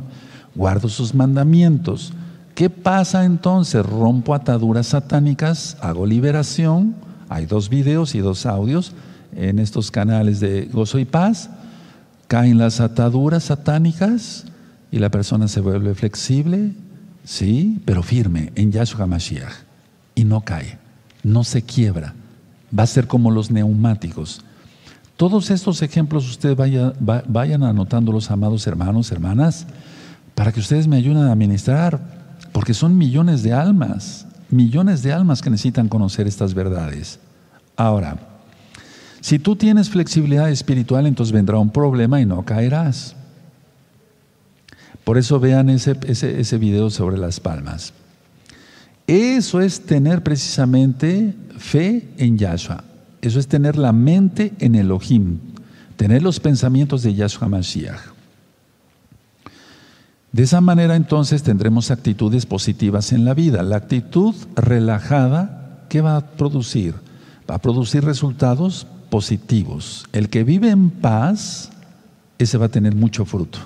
guardo 0.54 0.88
sus 0.88 1.14
mandamientos. 1.14 2.12
¿Qué 2.54 2.70
pasa 2.70 3.24
entonces? 3.24 3.84
Rompo 3.84 4.34
ataduras 4.34 4.88
satánicas, 4.88 5.76
hago 5.80 6.06
liberación, 6.06 6.94
hay 7.28 7.46
dos 7.46 7.68
videos 7.68 8.14
y 8.14 8.20
dos 8.20 8.46
audios 8.46 8.94
en 9.34 9.58
estos 9.58 9.90
canales 9.90 10.40
de 10.40 10.66
gozo 10.66 10.98
y 10.98 11.04
paz, 11.04 11.50
caen 12.26 12.58
las 12.58 12.80
ataduras 12.80 13.44
satánicas 13.44 14.44
y 14.90 14.98
la 14.98 15.10
persona 15.10 15.48
se 15.48 15.60
vuelve 15.60 15.94
flexible, 15.94 16.72
sí, 17.24 17.80
pero 17.84 18.02
firme 18.02 18.52
en 18.54 18.72
Yahshua 18.72 19.06
Mashiach 19.06 19.52
y 20.14 20.24
no 20.24 20.40
cae, 20.42 20.78
no 21.22 21.44
se 21.44 21.62
quiebra, 21.62 22.14
va 22.76 22.82
a 22.82 22.86
ser 22.86 23.06
como 23.06 23.30
los 23.30 23.50
neumáticos. 23.50 24.42
Todos 25.16 25.50
estos 25.50 25.82
ejemplos 25.82 26.28
ustedes 26.28 26.56
vayan 26.56 27.62
anotando 27.64 28.12
los 28.12 28.30
amados 28.30 28.66
hermanos, 28.66 29.10
hermanas, 29.10 29.66
para 30.34 30.52
que 30.52 30.60
ustedes 30.60 30.86
me 30.86 30.96
ayuden 30.96 31.24
a 31.24 31.32
administrar, 31.32 32.00
porque 32.52 32.72
son 32.72 32.96
millones 32.96 33.42
de 33.42 33.52
almas, 33.52 34.26
millones 34.48 35.02
de 35.02 35.12
almas 35.12 35.42
que 35.42 35.50
necesitan 35.50 35.88
conocer 35.88 36.28
estas 36.28 36.54
verdades. 36.54 37.18
Ahora, 37.76 38.16
si 39.20 39.38
tú 39.38 39.56
tienes 39.56 39.90
flexibilidad 39.90 40.50
espiritual, 40.50 41.06
entonces 41.06 41.32
vendrá 41.32 41.58
un 41.58 41.70
problema 41.70 42.20
y 42.20 42.26
no 42.26 42.44
caerás. 42.44 43.16
Por 45.04 45.18
eso 45.18 45.40
vean 45.40 45.70
ese, 45.70 45.96
ese, 46.06 46.58
video 46.58 46.90
sobre 46.90 47.16
las 47.16 47.40
palmas. 47.40 47.94
Eso 49.06 49.60
es 49.60 49.80
tener 49.80 50.22
precisamente 50.22 51.34
fe 51.56 52.08
en 52.18 52.36
Yahshua. 52.36 52.84
Eso 53.22 53.40
es 53.40 53.48
tener 53.48 53.76
la 53.76 53.92
mente 53.92 54.52
en 54.58 54.74
Elohim, 54.74 55.38
tener 55.96 56.22
los 56.22 56.38
pensamientos 56.40 57.02
de 57.02 57.14
Yahshua 57.14 57.48
Mashiach. 57.48 58.00
De 60.30 60.42
esa 60.42 60.60
manera 60.60 60.94
entonces 60.94 61.42
tendremos 61.42 61.90
actitudes 61.90 62.44
positivas 62.44 63.12
en 63.12 63.24
la 63.24 63.32
vida. 63.32 63.62
La 63.62 63.76
actitud 63.76 64.34
relajada, 64.54 65.86
¿qué 65.88 66.02
va 66.02 66.16
a 66.16 66.26
producir? 66.32 66.94
Va 67.50 67.54
a 67.54 67.62
producir 67.62 68.04
resultados 68.04 68.86
positivos. 69.10 70.06
El 70.12 70.28
que 70.28 70.44
vive 70.44 70.70
en 70.70 70.90
paz, 70.90 71.70
ese 72.38 72.58
va 72.58 72.66
a 72.66 72.70
tener 72.70 72.94
mucho 72.94 73.24
fruto. 73.24 73.58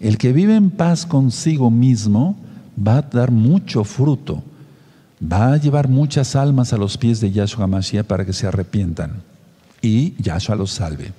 El 0.00 0.18
que 0.18 0.32
vive 0.32 0.54
en 0.54 0.70
paz 0.70 1.06
consigo 1.06 1.70
mismo 1.70 2.36
va 2.76 2.98
a 2.98 3.02
dar 3.02 3.30
mucho 3.30 3.84
fruto. 3.84 4.42
Va 5.20 5.54
a 5.54 5.56
llevar 5.56 5.88
muchas 5.88 6.36
almas 6.36 6.72
a 6.72 6.76
los 6.76 6.98
pies 6.98 7.20
de 7.20 7.32
Yahshua 7.32 7.66
Mashiach 7.66 8.06
para 8.06 8.24
que 8.24 8.32
se 8.32 8.46
arrepientan 8.46 9.22
y 9.80 10.14
Yahshua 10.22 10.56
los 10.56 10.72
salve. 10.72 11.12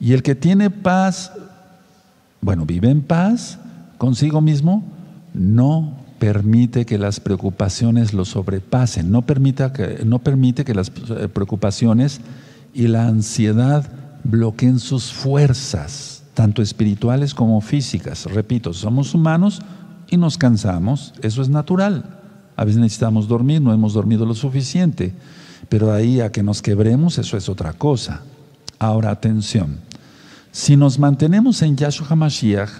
Y 0.00 0.12
el 0.12 0.22
que 0.22 0.34
tiene 0.34 0.70
paz, 0.70 1.32
bueno, 2.40 2.66
vive 2.66 2.90
en 2.90 3.02
paz 3.02 3.58
consigo 3.98 4.40
mismo, 4.40 4.84
no 5.32 5.96
permite 6.18 6.86
que 6.86 6.98
las 6.98 7.20
preocupaciones 7.20 8.12
lo 8.12 8.24
sobrepasen, 8.24 9.10
no, 9.10 9.22
permita 9.22 9.72
que, 9.72 10.00
no 10.04 10.18
permite 10.18 10.64
que 10.64 10.74
las 10.74 10.88
eh, 10.88 11.28
preocupaciones 11.28 12.20
y 12.76 12.88
la 12.88 13.06
ansiedad 13.06 13.90
bloqueen 14.22 14.78
sus 14.78 15.10
fuerzas, 15.10 16.22
tanto 16.34 16.60
espirituales 16.60 17.32
como 17.32 17.62
físicas. 17.62 18.26
Repito, 18.26 18.74
somos 18.74 19.14
humanos 19.14 19.62
y 20.10 20.18
nos 20.18 20.36
cansamos, 20.36 21.14
eso 21.22 21.40
es 21.40 21.48
natural. 21.48 22.04
A 22.54 22.66
veces 22.66 22.78
necesitamos 22.78 23.28
dormir, 23.28 23.62
no 23.62 23.72
hemos 23.72 23.94
dormido 23.94 24.26
lo 24.26 24.34
suficiente, 24.34 25.14
pero 25.70 25.90
ahí 25.90 26.20
a 26.20 26.30
que 26.30 26.42
nos 26.42 26.60
quebremos, 26.60 27.16
eso 27.16 27.38
es 27.38 27.48
otra 27.48 27.72
cosa. 27.72 28.20
Ahora, 28.78 29.10
atención, 29.10 29.78
si 30.52 30.76
nos 30.76 30.98
mantenemos 30.98 31.62
en 31.62 31.78
Yahshua 31.78 32.08
HaMashiach, 32.10 32.70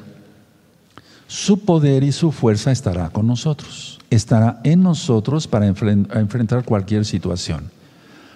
su 1.26 1.60
poder 1.60 2.04
y 2.04 2.12
su 2.12 2.32
fuerza 2.32 2.70
estará 2.70 3.08
con 3.08 3.26
nosotros, 3.26 3.98
estará 4.10 4.60
en 4.62 4.82
nosotros 4.82 5.48
para 5.48 5.66
enfrentar 5.66 6.66
cualquier 6.66 7.06
situación. 7.06 7.70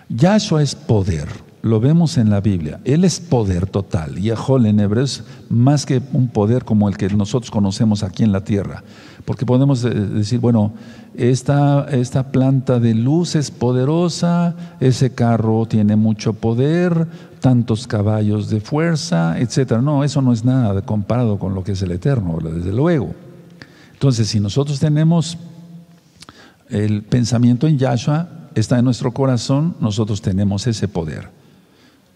Yahshua 0.09 0.62
es 0.62 0.75
poder 0.75 1.49
lo 1.62 1.81
vemos 1.81 2.16
en 2.16 2.31
la 2.31 2.40
Biblia. 2.40 2.81
Él 2.85 3.05
es 3.05 3.20
poder 3.20 3.66
total. 3.66 4.16
Yahol 4.16 4.66
en 4.66 4.81
hebreo 4.81 5.07
más 5.49 5.85
que 5.85 6.01
un 6.12 6.29
poder 6.29 6.64
como 6.64 6.88
el 6.88 6.96
que 6.96 7.09
nosotros 7.11 7.51
conocemos 7.51 8.03
aquí 8.03 8.23
en 8.23 8.33
la 8.33 8.44
tierra. 8.44 8.83
Porque 9.25 9.44
podemos 9.44 9.83
decir, 9.83 10.40
bueno, 10.40 10.73
esta, 11.14 11.87
esta 11.90 12.33
planta 12.33 12.81
de 12.81 12.94
luz 12.94 13.35
es 13.35 13.51
poderosa, 13.51 14.55
ese 14.81 15.14
carro 15.14 15.66
tiene 15.66 15.96
mucho 15.96 16.33
poder, 16.33 17.07
tantos 17.40 17.87
caballos 17.87 18.49
de 18.49 18.61
fuerza, 18.61 19.38
etc. 19.38 19.79
No, 19.83 20.05
eso 20.05 20.23
no 20.23 20.33
es 20.33 20.44
nada 20.44 20.83
comparado 20.83 21.38
con 21.38 21.55
lo 21.55 21.62
que 21.62 21.73
es 21.73 21.83
el 21.83 21.92
eterno, 21.92 22.38
desde 22.42 22.73
luego. 22.73 23.14
Entonces, 23.92 24.29
si 24.29 24.40
nosotros 24.40 24.81
tenemos 24.81 25.37
el 26.70 27.03
pensamiento 27.03 27.66
en 27.66 27.77
Yahshua, 27.77 28.29
está 28.55 28.79
en 28.79 28.85
nuestro 28.87 29.12
corazón, 29.12 29.75
nosotros 29.81 30.23
tenemos 30.23 30.66
ese 30.66 30.88
poder. 30.88 31.39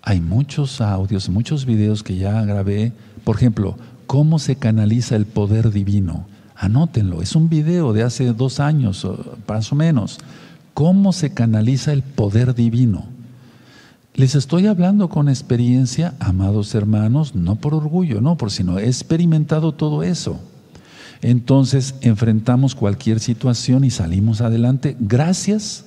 Hay 0.06 0.20
muchos 0.20 0.82
audios, 0.82 1.30
muchos 1.30 1.64
videos 1.64 2.02
que 2.02 2.16
ya 2.16 2.42
grabé. 2.42 2.92
Por 3.24 3.36
ejemplo, 3.36 3.78
cómo 4.06 4.38
se 4.38 4.56
canaliza 4.56 5.16
el 5.16 5.24
poder 5.24 5.70
divino. 5.70 6.26
Anótenlo, 6.54 7.22
es 7.22 7.34
un 7.34 7.48
video 7.48 7.94
de 7.94 8.02
hace 8.02 8.34
dos 8.34 8.60
años, 8.60 9.06
más 9.48 9.72
o 9.72 9.74
menos. 9.74 10.18
¿Cómo 10.74 11.14
se 11.14 11.32
canaliza 11.32 11.94
el 11.94 12.02
poder 12.02 12.54
divino? 12.54 13.06
Les 14.12 14.34
estoy 14.34 14.66
hablando 14.66 15.08
con 15.08 15.30
experiencia, 15.30 16.14
amados 16.20 16.74
hermanos, 16.74 17.34
no 17.34 17.56
por 17.56 17.72
orgullo, 17.72 18.20
no, 18.20 18.36
por 18.36 18.50
sino 18.50 18.78
he 18.78 18.86
experimentado 18.86 19.72
todo 19.72 20.02
eso. 20.02 20.38
Entonces 21.22 21.94
enfrentamos 22.02 22.74
cualquier 22.74 23.20
situación 23.20 23.84
y 23.84 23.90
salimos 23.90 24.42
adelante 24.42 24.98
gracias 25.00 25.86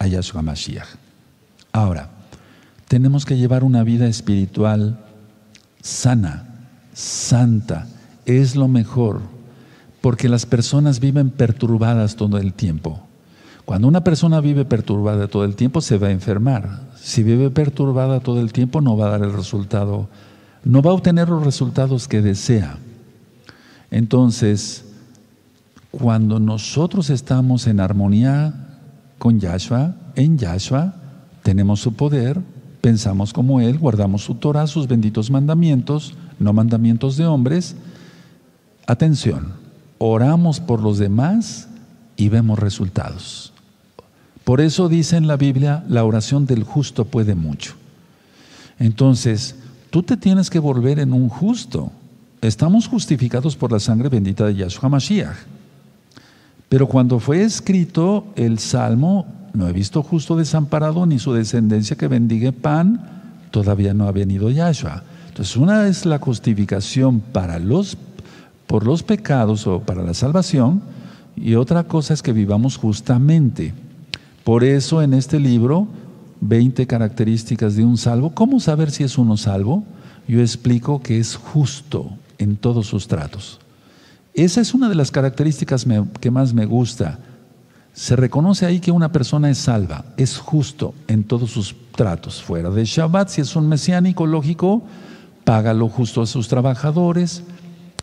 a 0.00 0.08
Yahshua 0.08 0.42
Mashiach. 0.42 0.88
Ahora, 1.72 2.15
tenemos 2.88 3.24
que 3.24 3.36
llevar 3.36 3.64
una 3.64 3.82
vida 3.82 4.06
espiritual 4.06 4.98
sana, 5.82 6.68
santa. 6.92 7.86
Es 8.24 8.56
lo 8.56 8.68
mejor, 8.68 9.20
porque 10.00 10.28
las 10.28 10.46
personas 10.46 11.00
viven 11.00 11.30
perturbadas 11.30 12.16
todo 12.16 12.38
el 12.38 12.52
tiempo. 12.52 13.00
Cuando 13.64 13.88
una 13.88 14.04
persona 14.04 14.40
vive 14.40 14.64
perturbada 14.64 15.26
todo 15.26 15.44
el 15.44 15.56
tiempo, 15.56 15.80
se 15.80 15.98
va 15.98 16.08
a 16.08 16.12
enfermar. 16.12 16.82
Si 16.96 17.22
vive 17.22 17.50
perturbada 17.50 18.20
todo 18.20 18.40
el 18.40 18.52
tiempo, 18.52 18.80
no 18.80 18.96
va 18.96 19.06
a 19.06 19.10
dar 19.10 19.22
el 19.22 19.32
resultado, 19.32 20.08
no 20.64 20.82
va 20.82 20.92
a 20.92 20.94
obtener 20.94 21.28
los 21.28 21.44
resultados 21.44 22.06
que 22.06 22.22
desea. 22.22 22.78
Entonces, 23.90 24.84
cuando 25.90 26.38
nosotros 26.38 27.10
estamos 27.10 27.66
en 27.66 27.80
armonía 27.80 28.54
con 29.18 29.40
Yahshua, 29.40 29.96
en 30.14 30.38
Yahshua, 30.38 30.94
tenemos 31.42 31.80
su 31.80 31.94
poder, 31.94 32.40
pensamos 32.80 33.32
como 33.32 33.60
Él, 33.60 33.78
guardamos 33.78 34.22
su 34.22 34.34
Torah, 34.34 34.66
sus 34.66 34.86
benditos 34.88 35.30
mandamientos, 35.30 36.14
no 36.38 36.52
mandamientos 36.52 37.16
de 37.16 37.26
hombres. 37.26 37.76
Atención, 38.86 39.52
oramos 39.98 40.60
por 40.60 40.80
los 40.80 40.98
demás 40.98 41.68
y 42.16 42.28
vemos 42.28 42.58
resultados. 42.58 43.52
Por 44.44 44.60
eso 44.60 44.88
dice 44.88 45.16
en 45.16 45.26
la 45.26 45.36
Biblia, 45.36 45.84
la 45.88 46.04
oración 46.04 46.46
del 46.46 46.62
justo 46.62 47.04
puede 47.04 47.34
mucho. 47.34 47.74
Entonces, 48.78 49.56
tú 49.90 50.02
te 50.02 50.16
tienes 50.16 50.50
que 50.50 50.60
volver 50.60 51.00
en 51.00 51.12
un 51.12 51.28
justo. 51.28 51.90
Estamos 52.42 52.86
justificados 52.86 53.56
por 53.56 53.72
la 53.72 53.80
sangre 53.80 54.08
bendita 54.08 54.46
de 54.46 54.54
Yahshua 54.54 54.88
Mashiach. 54.88 55.36
Pero 56.68 56.86
cuando 56.86 57.18
fue 57.18 57.42
escrito 57.42 58.26
el 58.36 58.58
Salmo, 58.58 59.26
no 59.56 59.68
he 59.68 59.72
visto 59.72 60.02
justo 60.02 60.36
desamparado 60.36 61.06
ni 61.06 61.18
su 61.18 61.32
descendencia 61.32 61.96
que 61.96 62.08
bendiga 62.08 62.52
pan, 62.52 63.00
todavía 63.50 63.94
no 63.94 64.06
ha 64.06 64.12
venido 64.12 64.50
Yahshua. 64.50 65.02
Entonces, 65.28 65.56
una 65.56 65.88
es 65.88 66.06
la 66.06 66.18
justificación 66.18 67.20
para 67.20 67.58
los, 67.58 67.96
por 68.66 68.86
los 68.86 69.02
pecados 69.02 69.66
o 69.66 69.80
para 69.80 70.02
la 70.02 70.14
salvación, 70.14 70.82
y 71.36 71.54
otra 71.54 71.84
cosa 71.84 72.14
es 72.14 72.22
que 72.22 72.32
vivamos 72.32 72.76
justamente. 72.76 73.74
Por 74.44 74.62
eso 74.62 75.02
en 75.02 75.14
este 75.14 75.40
libro 75.40 75.88
20 76.40 76.86
características 76.86 77.76
de 77.76 77.84
un 77.84 77.96
salvo. 77.96 78.34
¿Cómo 78.34 78.60
saber 78.60 78.90
si 78.90 79.04
es 79.04 79.18
uno 79.18 79.36
salvo? 79.36 79.84
Yo 80.28 80.40
explico 80.40 81.00
que 81.00 81.18
es 81.18 81.36
justo 81.36 82.10
en 82.38 82.56
todos 82.56 82.86
sus 82.86 83.08
tratos. 83.08 83.58
Esa 84.34 84.60
es 84.60 84.74
una 84.74 84.88
de 84.88 84.94
las 84.94 85.10
características 85.10 85.86
que 86.20 86.30
más 86.30 86.52
me 86.52 86.66
gusta. 86.66 87.18
Se 87.96 88.14
reconoce 88.14 88.66
ahí 88.66 88.78
que 88.78 88.90
una 88.90 89.10
persona 89.10 89.48
es 89.48 89.56
salva, 89.56 90.04
es 90.18 90.36
justo 90.36 90.94
en 91.08 91.24
todos 91.24 91.50
sus 91.50 91.74
tratos. 91.92 92.42
Fuera 92.42 92.68
de 92.68 92.84
Shabbat, 92.84 93.30
si 93.30 93.40
es 93.40 93.56
un 93.56 93.70
mesiánico, 93.70 94.26
lógico, 94.26 94.82
paga 95.44 95.72
lo 95.72 95.88
justo 95.88 96.20
a 96.20 96.26
sus 96.26 96.46
trabajadores, 96.48 97.42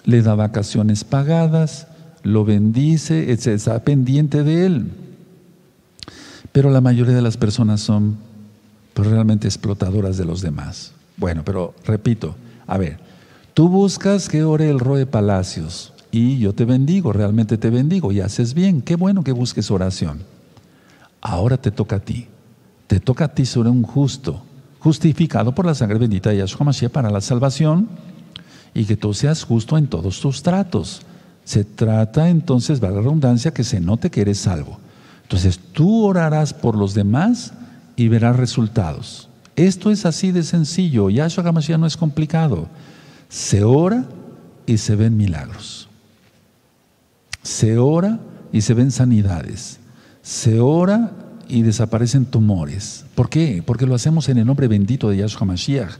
le 0.03 0.23
da 0.23 0.33
vacaciones 0.33 1.03
pagadas, 1.03 1.87
lo 2.23 2.43
bendice, 2.43 3.31
está 3.31 3.83
pendiente 3.83 4.41
de 4.41 4.65
él. 4.65 4.91
Pero 6.51 6.71
la 6.71 6.81
mayoría 6.81 7.13
de 7.13 7.21
las 7.21 7.37
personas 7.37 7.79
son 7.79 8.17
pues, 8.95 9.07
realmente 9.07 9.47
explotadoras 9.47 10.17
de 10.17 10.25
los 10.25 10.41
demás. 10.41 10.93
Bueno, 11.17 11.43
pero 11.45 11.75
repito, 11.85 12.35
a 12.65 12.79
ver, 12.79 12.97
tú 13.53 13.69
buscas 13.69 14.27
que 14.27 14.43
ore 14.43 14.71
el 14.71 14.79
Roe 14.79 15.05
Palacios 15.05 15.92
y 16.13 16.37
yo 16.37 16.53
te 16.53 16.63
bendigo, 16.63 17.11
realmente 17.11 17.57
te 17.57 17.71
bendigo 17.71 18.11
y 18.11 18.21
haces 18.21 18.53
bien. 18.53 18.83
Qué 18.83 18.95
bueno 18.95 19.23
que 19.23 19.31
busques 19.31 19.71
oración. 19.71 20.19
Ahora 21.19 21.57
te 21.57 21.71
toca 21.71 21.95
a 21.95 21.99
ti. 21.99 22.27
Te 22.85 22.99
toca 22.99 23.25
a 23.25 23.33
ti 23.33 23.47
ser 23.47 23.63
un 23.63 23.81
justo, 23.81 24.43
justificado 24.77 25.55
por 25.55 25.65
la 25.65 25.73
sangre 25.73 25.97
bendita 25.97 26.29
de 26.29 26.37
Yahshua 26.37 26.67
Mashiach 26.67 26.91
para 26.91 27.09
la 27.09 27.19
salvación 27.19 27.89
y 28.75 28.85
que 28.85 28.95
tú 28.95 29.15
seas 29.15 29.43
justo 29.43 29.75
en 29.75 29.87
todos 29.87 30.19
tus 30.19 30.43
tratos. 30.43 31.01
Se 31.45 31.63
trata 31.63 32.29
entonces, 32.29 32.81
va 32.81 32.91
la 32.91 33.01
redundancia, 33.01 33.51
que 33.51 33.63
se 33.63 33.79
note 33.79 34.11
que 34.11 34.21
eres 34.21 34.37
salvo. 34.37 34.77
Entonces 35.23 35.59
tú 35.71 36.05
orarás 36.05 36.53
por 36.53 36.77
los 36.77 36.93
demás 36.93 37.53
y 37.95 38.07
verás 38.07 38.35
resultados. 38.35 39.29
Esto 39.55 39.89
es 39.89 40.05
así 40.05 40.31
de 40.31 40.43
sencillo. 40.43 41.09
Yahshua 41.09 41.51
Mashiach 41.51 41.79
no 41.79 41.87
es 41.87 41.97
complicado. 41.97 42.67
Se 43.29 43.63
ora 43.63 44.05
y 44.67 44.77
se 44.77 44.95
ven 44.95 45.17
milagros. 45.17 45.82
Se 47.43 47.77
ora 47.77 48.19
y 48.51 48.61
se 48.61 48.73
ven 48.73 48.91
sanidades. 48.91 49.79
Se 50.21 50.59
ora 50.59 51.11
y 51.47 51.61
desaparecen 51.61 52.25
tumores. 52.25 53.05
¿Por 53.15 53.29
qué? 53.29 53.61
Porque 53.65 53.85
lo 53.85 53.95
hacemos 53.95 54.29
en 54.29 54.37
el 54.37 54.45
nombre 54.45 54.67
bendito 54.67 55.09
de 55.09 55.17
Yahshua 55.17 55.45
Mashiach. 55.45 55.97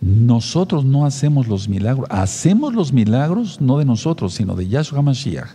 Nosotros 0.00 0.84
no 0.84 1.04
hacemos 1.04 1.48
los 1.48 1.68
milagros. 1.68 2.08
Hacemos 2.10 2.74
los 2.74 2.92
milagros 2.92 3.60
no 3.60 3.78
de 3.78 3.84
nosotros, 3.84 4.34
sino 4.34 4.54
de 4.54 4.68
Yahshua 4.68 5.02
Mashiach. 5.02 5.50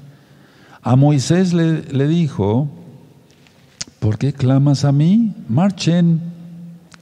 A 0.82 0.98
Moisés 0.98 1.54
le, 1.54 1.84
le 1.84 2.08
dijo, 2.08 2.68
¿por 4.00 4.18
qué 4.18 4.34
clamas 4.34 4.84
a 4.84 4.92
mí? 4.92 5.34
Marchen. 5.48 6.20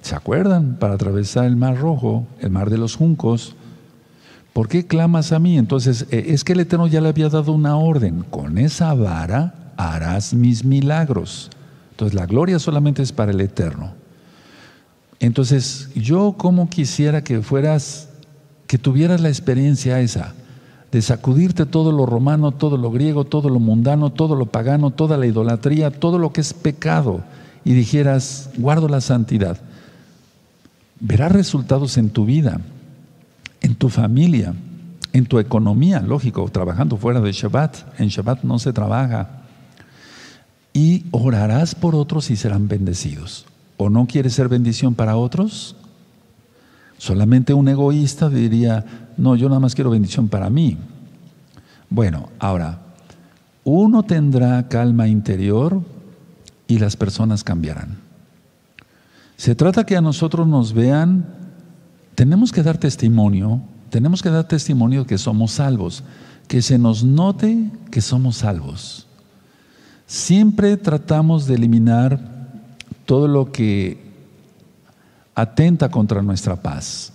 ¿Se 0.02 0.16
acuerdan? 0.16 0.78
Para 0.80 0.94
atravesar 0.94 1.46
el 1.46 1.56
mar 1.56 1.78
rojo, 1.78 2.28
el 2.40 2.52
mar 2.52 2.70
de 2.70 2.78
los 2.78 2.96
juncos. 2.96 3.56
¿Por 4.54 4.68
qué 4.68 4.86
clamas 4.86 5.32
a 5.32 5.40
mí? 5.40 5.58
Entonces, 5.58 6.08
eh, 6.12 6.26
es 6.30 6.44
que 6.44 6.54
el 6.54 6.60
Eterno 6.60 6.88
ya 6.88 7.00
le 7.00 7.10
había 7.10 7.30
dado 7.30 7.54
una 7.54 7.78
orden. 7.78 8.26
Con 8.30 8.58
esa 8.58 8.94
vara 8.94 9.74
harás 9.78 10.34
mis 10.34 10.66
milagros. 10.66 11.50
Entonces, 11.92 12.14
la 12.14 12.26
gloria 12.26 12.60
solamente 12.60 13.02
es 13.02 13.12
para 13.14 13.32
el 13.32 13.40
Eterno. 13.40 13.94
Entonces, 15.20 15.90
yo 15.96 16.36
como 16.38 16.70
quisiera 16.70 17.24
que 17.24 17.42
fueras, 17.42 18.10
que 18.68 18.78
tuvieras 18.78 19.22
la 19.22 19.30
experiencia 19.30 20.02
esa, 20.02 20.34
de 20.92 21.02
sacudirte 21.02 21.66
todo 21.66 21.94
lo 21.94 22.06
romano, 22.06 22.52
todo 22.52 22.76
lo 22.76 22.92
griego, 22.92 23.24
todo 23.24 23.48
lo 23.48 23.60
mundano, 23.60 24.10
todo 24.10 24.36
lo 24.36 24.48
pagano, 24.48 24.92
toda 24.92 25.16
la 25.16 25.28
idolatría, 25.28 25.92
todo 25.92 26.18
lo 26.20 26.34
que 26.34 26.42
es 26.42 26.54
pecado, 26.54 27.24
y 27.64 27.74
dijeras, 27.74 28.50
guardo 28.58 28.90
la 28.90 29.00
santidad. 29.00 29.58
Verás 31.00 31.32
resultados 31.32 31.98
en 31.98 32.10
tu 32.10 32.26
vida 32.26 32.60
en 33.62 33.76
tu 33.76 33.90
familia, 33.90 34.54
en 35.14 35.26
tu 35.26 35.40
economía, 35.40 36.02
lógico, 36.02 36.50
trabajando 36.50 36.98
fuera 36.98 37.22
de 37.22 37.32
Shabbat. 37.32 38.00
En 38.00 38.10
Shabbat 38.10 38.44
no 38.44 38.60
se 38.60 38.74
trabaja. 38.74 39.44
Y 40.74 41.06
orarás 41.12 41.76
por 41.76 41.96
otros 41.96 42.32
y 42.32 42.36
serán 42.36 42.68
bendecidos. 42.68 43.46
¿O 43.78 43.90
no 43.90 44.08
quieres 44.08 44.34
ser 44.34 44.48
bendición 44.48 44.96
para 44.96 45.16
otros? 45.16 45.76
Solamente 46.98 47.54
un 47.54 47.68
egoísta 47.68 48.30
diría, 48.30 48.86
no, 49.18 49.36
yo 49.36 49.48
nada 49.50 49.60
más 49.60 49.76
quiero 49.76 49.90
bendición 49.90 50.28
para 50.28 50.50
mí. 50.50 50.78
Bueno, 51.90 52.30
ahora, 52.40 52.80
uno 53.64 54.04
tendrá 54.04 54.68
calma 54.68 55.08
interior 55.08 55.82
y 56.68 56.80
las 56.80 56.96
personas 56.96 57.44
cambiarán. 57.44 57.98
Se 59.36 59.56
trata 59.56 59.86
que 59.86 59.98
a 59.98 60.02
nosotros 60.02 60.48
nos 60.48 60.74
vean 60.74 61.41
tenemos 62.22 62.52
que 62.52 62.62
dar 62.62 62.78
testimonio, 62.78 63.62
tenemos 63.90 64.22
que 64.22 64.30
dar 64.30 64.48
testimonio 64.48 65.08
que 65.08 65.18
somos 65.18 65.54
salvos, 65.54 66.04
que 66.48 66.62
se 66.62 66.78
nos 66.78 67.04
note 67.04 67.72
que 67.90 68.00
somos 68.00 68.38
salvos. 68.38 69.08
Siempre 70.06 70.78
tratamos 70.78 71.48
de 71.48 71.56
eliminar 71.56 72.20
todo 73.08 73.28
lo 73.28 73.52
que 73.52 74.06
atenta 75.34 75.90
contra 75.90 76.22
nuestra 76.22 76.58
paz. 76.58 77.12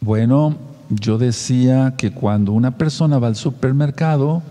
Bueno, 0.00 0.56
yo 0.90 1.16
decía 1.16 1.94
que 1.96 2.10
cuando 2.10 2.50
una 2.50 2.76
persona 2.76 3.20
va 3.20 3.28
al 3.28 3.36
supermercado, 3.36 4.42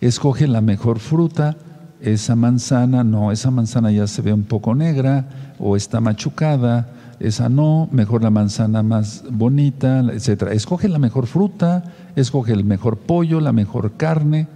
escoge 0.00 0.48
la 0.48 0.62
mejor 0.62 0.98
fruta, 0.98 1.58
esa 2.00 2.36
manzana, 2.36 3.04
no, 3.04 3.32
esa 3.32 3.50
manzana 3.50 3.92
ya 3.92 4.06
se 4.06 4.22
ve 4.22 4.32
un 4.32 4.44
poco 4.44 4.74
negra 4.74 5.54
o 5.58 5.76
está 5.76 6.00
machucada, 6.00 6.94
esa 7.20 7.48
no, 7.48 7.88
mejor 7.90 8.22
la 8.22 8.30
manzana 8.30 8.82
más 8.82 9.24
bonita, 9.30 10.00
etc. 10.00 10.48
Escoge 10.52 10.88
la 10.88 10.98
mejor 10.98 11.26
fruta, 11.26 11.84
escoge 12.16 12.52
el 12.52 12.64
mejor 12.64 12.98
pollo, 12.98 13.40
la 13.40 13.52
mejor 13.52 13.96
carne, 13.96 14.46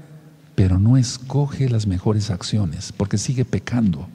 pero 0.54 0.78
no 0.78 0.96
escoge 0.96 1.68
las 1.68 1.86
mejores 1.86 2.30
acciones, 2.30 2.92
porque 2.92 3.18
sigue 3.18 3.44
pecando. 3.44 4.06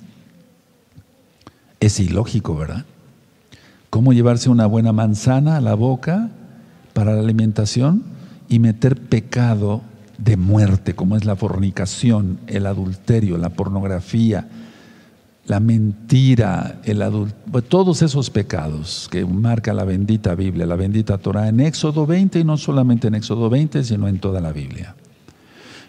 Es 1.79 1.99
ilógico, 1.99 2.55
¿verdad? 2.55 2.85
¿Cómo 3.89 4.13
llevarse 4.13 4.49
una 4.49 4.65
buena 4.65 4.93
manzana 4.93 5.57
a 5.57 5.61
la 5.61 5.75
boca 5.75 6.29
para 6.93 7.13
la 7.13 7.19
alimentación 7.19 8.03
y 8.49 8.59
meter 8.59 8.99
pecado 8.99 9.81
de 10.17 10.37
muerte, 10.37 10.95
como 10.95 11.15
es 11.15 11.25
la 11.25 11.35
fornicación, 11.35 12.39
el 12.47 12.65
adulterio, 12.65 13.37
la 13.37 13.49
pornografía, 13.49 14.47
la 15.47 15.61
mentira, 15.61 16.79
el 16.83 17.01
adulto, 17.01 17.35
pues, 17.51 17.63
todos 17.65 18.01
esos 18.01 18.29
pecados 18.29 19.07
que 19.09 19.25
marca 19.25 19.73
la 19.73 19.85
bendita 19.85 20.35
Biblia, 20.35 20.65
la 20.65 20.75
bendita 20.75 21.17
Torah 21.17 21.47
en 21.47 21.61
Éxodo 21.61 22.05
20 22.05 22.39
y 22.39 22.43
no 22.43 22.57
solamente 22.57 23.07
en 23.07 23.15
Éxodo 23.15 23.49
20, 23.49 23.83
sino 23.83 24.07
en 24.09 24.19
toda 24.19 24.41
la 24.41 24.51
Biblia. 24.51 24.95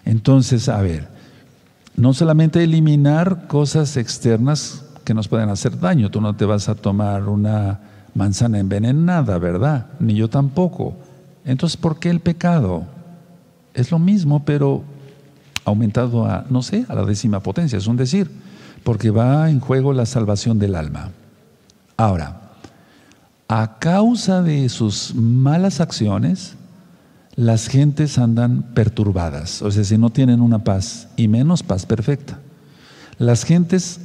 Entonces, 0.05 0.69
a 0.69 0.81
ver, 0.81 1.09
no 1.97 2.15
solamente 2.15 2.63
eliminar 2.63 3.49
cosas 3.49 3.97
externas 3.97 4.85
que 5.05 5.13
nos 5.13 5.27
pueden 5.27 5.49
hacer 5.49 5.79
daño, 5.81 6.11
tú 6.11 6.21
no 6.21 6.37
te 6.37 6.45
vas 6.45 6.69
a 6.69 6.77
tomar 6.77 7.29
una 7.29 7.81
manzana 8.15 8.61
envenenada, 8.61 9.39
¿verdad? 9.39 9.87
Ni 9.99 10.15
yo 10.15 10.29
tampoco. 10.29 10.95
Entonces, 11.45 11.77
¿por 11.77 11.99
qué 11.99 12.11
el 12.11 12.21
pecado? 12.21 12.87
Es 13.75 13.91
lo 13.91 13.99
mismo, 13.99 14.45
pero 14.45 14.85
aumentado 15.65 16.27
a, 16.27 16.47
no 16.49 16.63
sé, 16.63 16.87
a 16.89 16.95
la 16.95 17.05
décima 17.05 17.41
potencia, 17.41 17.77
es 17.77 17.89
un 17.89 17.97
decir 17.97 18.31
porque 18.89 19.11
va 19.11 19.51
en 19.51 19.61
juego 19.61 19.93
la 19.93 20.07
salvación 20.07 20.59
del 20.59 20.75
alma. 20.75 21.11
Ahora, 21.99 22.41
a 23.47 23.79
causa 23.79 24.41
de 24.41 24.67
sus 24.71 25.15
malas 25.15 25.83
acciones, 25.83 26.55
las 27.35 27.69
gentes 27.69 28.17
andan 28.17 28.63
perturbadas, 28.73 29.61
o 29.61 29.71
sea, 29.71 29.85
si 29.85 29.99
no 29.99 30.09
tienen 30.09 30.41
una 30.41 30.65
paz, 30.65 31.09
y 31.19 31.29
menos 31.29 31.63
paz 31.63 31.85
perfecta. 31.85 32.39
Las 33.19 33.45
gentes, 33.45 34.01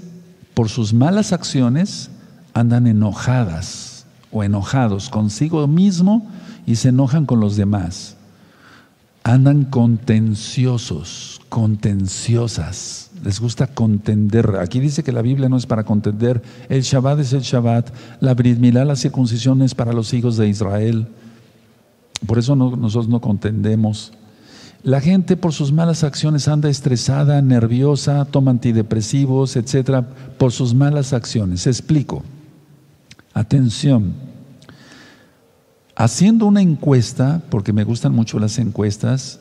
por 0.54 0.68
sus 0.68 0.94
malas 0.94 1.32
acciones, 1.32 2.10
andan 2.54 2.86
enojadas 2.86 4.06
o 4.34 4.44
enojados 4.44 5.08
consigo 5.08 5.66
mismo 5.66 6.30
y 6.66 6.76
se 6.76 6.90
enojan 6.90 7.26
con 7.26 7.40
los 7.40 7.56
demás. 7.56 8.18
Andan 9.24 9.64
contenciosos, 9.64 11.40
contenciosas 11.48 13.13
les 13.24 13.40
gusta 13.40 13.68
contender. 13.68 14.58
Aquí 14.62 14.80
dice 14.80 15.04
que 15.04 15.12
la 15.12 15.22
Biblia 15.22 15.50
no 15.50 15.58
es 15.58 15.66
para 15.66 15.84
contender. 15.84 16.42
El 16.70 16.82
Shabbat 16.82 17.20
es 17.20 17.34
el 17.34 17.42
Shabbat. 17.42 17.94
La 18.20 18.34
Brit 18.34 18.60
la 18.60 18.96
circuncisión 18.96 19.62
es 19.62 19.74
para 19.74 19.94
los 19.94 20.14
hijos 20.14 20.38
de 20.38 20.48
Israel. 20.48 21.08
Por 22.26 22.38
eso 22.38 22.56
nosotros 22.56 23.08
no 23.08 23.22
contendemos. 23.22 24.14
La 24.84 25.00
gente 25.00 25.38
por 25.38 25.54
sus 25.54 25.72
malas 25.72 26.04
acciones 26.04 26.50
anda 26.50 26.70
estresada, 26.70 27.42
nerviosa, 27.42 28.26
toma 28.26 28.52
antidepresivos, 28.52 29.56
etcétera, 29.56 30.06
por 30.38 30.52
sus 30.52 30.74
malas 30.74 31.14
acciones. 31.14 31.66
Explico. 31.68 32.24
Atención. 33.34 34.14
Haciendo 35.96 36.46
una 36.46 36.62
encuesta, 36.62 37.42
porque 37.50 37.72
me 37.72 37.86
gustan 37.86 38.14
mucho 38.14 38.40
las 38.40 38.60
encuestas, 38.60 39.40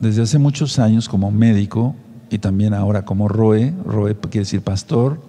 desde 0.00 0.22
hace 0.22 0.38
muchos 0.38 0.78
años 0.78 1.08
como 1.08 1.30
médico, 1.30 1.96
y 2.30 2.38
también 2.38 2.74
ahora 2.74 3.04
como 3.04 3.28
Roe, 3.28 3.74
Roe 3.84 4.14
quiere 4.14 4.40
decir 4.40 4.62
pastor, 4.62 5.20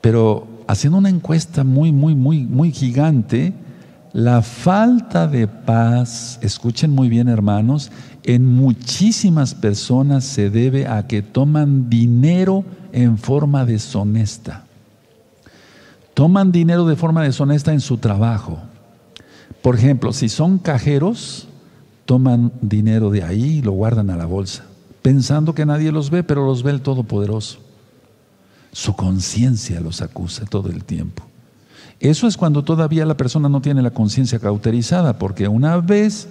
Pero 0.00 0.46
haciendo 0.66 0.98
una 0.98 1.08
encuesta 1.08 1.64
muy, 1.64 1.92
muy, 1.92 2.14
muy, 2.14 2.44
muy 2.44 2.72
gigante, 2.72 3.52
la 4.12 4.42
falta 4.42 5.28
de 5.28 5.46
paz, 5.46 6.38
escuchen 6.42 6.90
muy 6.90 7.08
bien 7.08 7.28
hermanos, 7.28 7.92
en 8.24 8.46
muchísimas 8.46 9.54
personas 9.54 10.24
se 10.24 10.50
debe 10.50 10.86
a 10.86 11.06
que 11.06 11.22
toman 11.22 11.88
dinero 11.88 12.64
en 12.92 13.18
forma 13.18 13.64
deshonesta. 13.64 14.64
Toman 16.14 16.52
dinero 16.52 16.86
de 16.86 16.96
forma 16.96 17.22
deshonesta 17.22 17.72
en 17.72 17.80
su 17.80 17.98
trabajo. 17.98 18.58
Por 19.62 19.76
ejemplo, 19.76 20.12
si 20.12 20.28
son 20.28 20.58
cajeros, 20.58 21.48
toman 22.04 22.52
dinero 22.60 23.10
de 23.10 23.22
ahí 23.22 23.58
y 23.58 23.62
lo 23.62 23.72
guardan 23.72 24.10
a 24.10 24.16
la 24.16 24.26
bolsa, 24.26 24.64
pensando 25.02 25.54
que 25.54 25.66
nadie 25.66 25.92
los 25.92 26.10
ve, 26.10 26.22
pero 26.22 26.44
los 26.46 26.62
ve 26.62 26.70
el 26.72 26.82
Todopoderoso. 26.82 27.58
Su 28.72 28.94
conciencia 28.94 29.80
los 29.80 30.00
acusa 30.02 30.44
todo 30.44 30.70
el 30.70 30.84
tiempo. 30.84 31.24
Eso 31.98 32.26
es 32.26 32.36
cuando 32.36 32.64
todavía 32.64 33.04
la 33.04 33.16
persona 33.16 33.48
no 33.48 33.60
tiene 33.60 33.82
la 33.82 33.90
conciencia 33.90 34.38
cauterizada, 34.38 35.18
porque 35.18 35.48
una 35.48 35.76
vez 35.78 36.28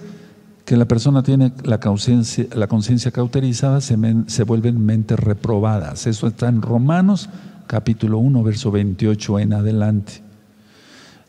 que 0.64 0.76
la 0.76 0.86
persona 0.86 1.22
tiene 1.22 1.52
la 1.64 1.78
conciencia, 1.78 3.10
cauterizada, 3.10 3.80
se, 3.80 3.96
se 4.26 4.44
vuelven 4.44 4.84
mentes 4.84 5.18
reprobadas. 5.18 6.06
Eso 6.06 6.26
está 6.26 6.48
en 6.48 6.62
Romanos 6.62 7.28
capítulo 7.66 8.18
1, 8.18 8.42
verso 8.42 8.70
28 8.70 9.38
en 9.38 9.52
adelante. 9.52 10.22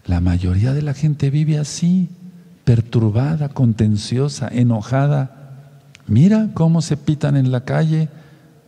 La 0.05 0.21
mayoría 0.21 0.73
de 0.73 0.81
la 0.81 0.93
gente 0.93 1.29
vive 1.29 1.59
así, 1.59 2.09
perturbada, 2.63 3.49
contenciosa, 3.49 4.47
enojada. 4.47 5.40
Mira 6.11 6.49
cómo 6.53 6.81
se 6.81 6.97
pitan 6.97 7.37
en 7.37 7.53
la 7.53 7.63
calle, 7.63 8.09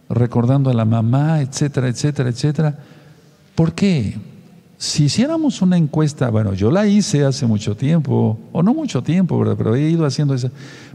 recordando 0.07 0.69
a 0.69 0.73
la 0.73 0.85
mamá, 0.85 1.41
etcétera, 1.41 1.89
etcétera, 1.89 2.29
etcétera. 2.29 2.79
¿Por 3.53 3.73
qué? 3.73 4.17
Si 4.77 5.03
hiciéramos 5.03 5.61
una 5.61 5.75
encuesta, 5.75 6.29
bueno, 6.29 6.53
yo 6.53 6.71
la 6.71 6.87
hice 6.87 7.25
hace 7.25 7.45
mucho 7.45 7.75
tiempo, 7.75 8.39
o 8.53 8.63
no 8.63 8.73
mucho 8.73 9.03
tiempo, 9.03 9.43
pero 9.57 9.75
he 9.75 9.89
ido 9.89 10.05
haciendo 10.05 10.33
eso. 10.33 10.51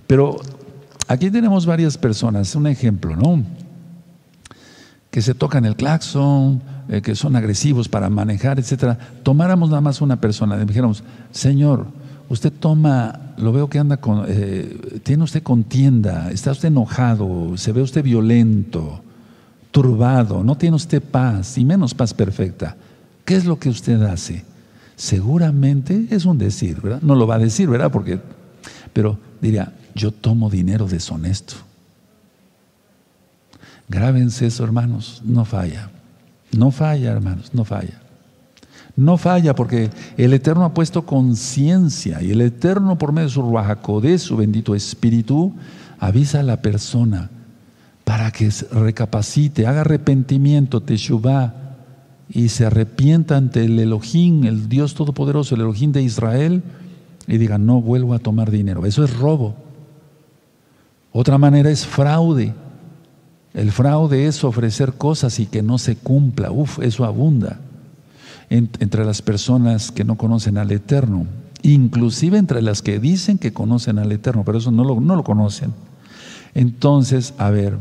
Pero 0.07 0.40
aquí 1.07 1.30
tenemos 1.30 1.66
varias 1.66 1.99
personas, 1.99 2.55
un 2.55 2.66
ejemplo, 2.66 3.14
¿no? 3.14 3.44
Que 5.11 5.20
se 5.20 5.34
tocan 5.34 5.66
el 5.66 5.76
claxon, 5.76 6.62
eh, 6.88 7.03
que 7.03 7.14
son 7.14 7.36
agresivos 7.36 7.90
para 7.90 8.09
manejar, 8.09 8.59
etcétera. 8.59 8.99
Tomáramos 9.22 9.68
nada 9.68 9.82
más 9.82 10.01
una 10.01 10.18
persona, 10.18 10.57
le 10.57 10.64
dijéramos, 10.64 11.05
Señor, 11.30 11.88
usted 12.28 12.52
toma, 12.52 13.34
lo 13.36 13.52
veo 13.52 13.68
que 13.68 13.78
anda 13.78 13.96
con, 13.98 14.24
eh, 14.28 15.00
tiene 15.02 15.24
usted 15.24 15.42
contienda, 15.42 16.30
está 16.30 16.52
usted 16.52 16.68
enojado, 16.68 17.56
se 17.56 17.72
ve 17.72 17.82
usted 17.82 18.02
violento, 18.02 19.02
turbado, 19.70 20.42
no 20.44 20.56
tiene 20.56 20.76
usted 20.76 21.02
paz, 21.02 21.58
y 21.58 21.64
menos 21.64 21.94
paz 21.94 22.14
perfecta. 22.14 22.76
¿Qué 23.24 23.36
es 23.36 23.44
lo 23.44 23.58
que 23.58 23.68
usted 23.68 24.00
hace? 24.02 24.44
Seguramente 24.96 26.08
es 26.10 26.24
un 26.24 26.38
decir, 26.38 26.80
¿verdad? 26.80 27.02
No 27.02 27.14
lo 27.14 27.26
va 27.26 27.36
a 27.36 27.38
decir, 27.38 27.68
¿verdad? 27.68 27.92
Porque, 27.92 28.20
pero 28.92 29.18
diría, 29.40 29.72
yo 29.94 30.12
tomo 30.12 30.50
dinero 30.50 30.86
deshonesto. 30.86 31.54
Grábense 33.88 34.46
eso, 34.46 34.64
hermanos, 34.64 35.22
no 35.24 35.44
falla. 35.44 35.90
No 36.52 36.70
falla, 36.70 37.12
hermanos, 37.12 37.50
no 37.54 37.64
falla. 37.64 38.00
No 38.99 39.16
falla 39.16 39.55
porque 39.55 39.90
el 40.16 40.32
Eterno 40.32 40.64
ha 40.64 40.74
puesto 40.74 41.07
conciencia 41.07 42.20
y 42.20 42.32
el 42.32 42.40
Eterno 42.40 42.99
por 42.99 43.12
medio 43.12 43.28
de 43.28 43.32
su 43.32 44.01
de 44.01 44.18
su 44.18 44.36
bendito 44.36 44.74
Espíritu, 44.74 45.53
avisa 46.01 46.40
a 46.40 46.42
la 46.42 46.61
persona 46.62 47.30
para 48.03 48.32
que 48.32 48.51
recapacite, 48.72 49.68
haga 49.68 49.82
arrepentimiento, 49.82 50.82
teshuvah, 50.82 51.55
y 52.28 52.49
se 52.49 52.66
arrepienta 52.66 53.36
ante 53.36 53.64
el 53.66 53.78
Elohim, 53.78 54.42
el 54.42 54.68
Dios 54.68 54.94
Todopoderoso, 54.94 55.55
el 55.55 55.61
Elohim 55.61 55.92
de 55.92 56.03
Israel, 56.03 56.64
y 57.28 57.38
diga, 57.38 57.57
no 57.57 57.80
vuelvo 57.80 58.14
a 58.14 58.18
tomar 58.18 58.51
dinero. 58.51 58.84
Eso 58.84 59.05
es 59.05 59.16
robo. 59.16 59.55
Otra 61.12 61.38
manera 61.38 61.70
es 61.70 61.86
fraude. 61.86 62.53
El 63.55 63.70
fraude 63.70 64.26
es 64.26 64.42
ofrecer 64.42 64.94
cosas 64.94 65.38
y 65.38 65.46
que 65.46 65.62
no 65.62 65.78
se 65.78 65.94
cumpla. 65.94 66.51
Uf, 66.51 66.80
eso 66.80 67.05
abunda 67.05 67.61
entre 68.51 69.05
las 69.05 69.22
personas 69.22 69.90
que 69.90 70.05
no 70.05 70.16
conocen 70.16 70.59
al 70.59 70.70
Eterno. 70.70 71.26
Inclusive 71.62 72.38
entre 72.38 72.62
las 72.62 72.82
que 72.82 72.99
dicen 72.99 73.38
que 73.38 73.53
conocen 73.53 73.99
al 73.99 74.12
Eterno, 74.12 74.44
pero 74.44 74.59
eso 74.59 74.70
no 74.70 74.84
lo, 74.84 75.01
no 75.01 75.16
lo 75.16 75.24
conocen. 75.24 75.72
Entonces, 76.55 77.34
a 77.38 77.51
ver, 77.51 77.78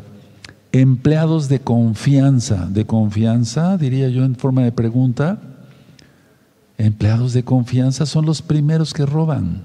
empleados 0.71 1.47
de 1.49 1.59
confianza, 1.59 2.67
de 2.67 2.85
confianza, 2.85 3.77
diría 3.77 4.09
yo 4.09 4.25
en 4.25 4.35
forma 4.35 4.63
de 4.63 4.71
pregunta, 4.71 5.39
empleados 6.77 7.33
de 7.33 7.43
confianza 7.43 8.05
son 8.05 8.25
los 8.25 8.41
primeros 8.41 8.93
que 8.93 9.05
roban, 9.05 9.63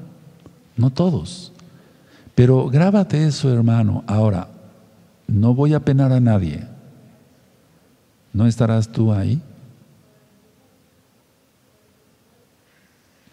no 0.77 0.91
todos. 0.91 1.53
Pero 2.35 2.69
grábate 2.69 3.27
eso, 3.27 3.53
hermano. 3.53 4.05
Ahora, 4.07 4.49
no 5.27 5.55
voy 5.55 5.75
a 5.75 5.81
penar 5.81 6.13
a 6.13 6.21
nadie. 6.21 6.67
¿No 8.33 8.47
estarás 8.47 8.89
tú 8.89 9.13
ahí? 9.13 9.41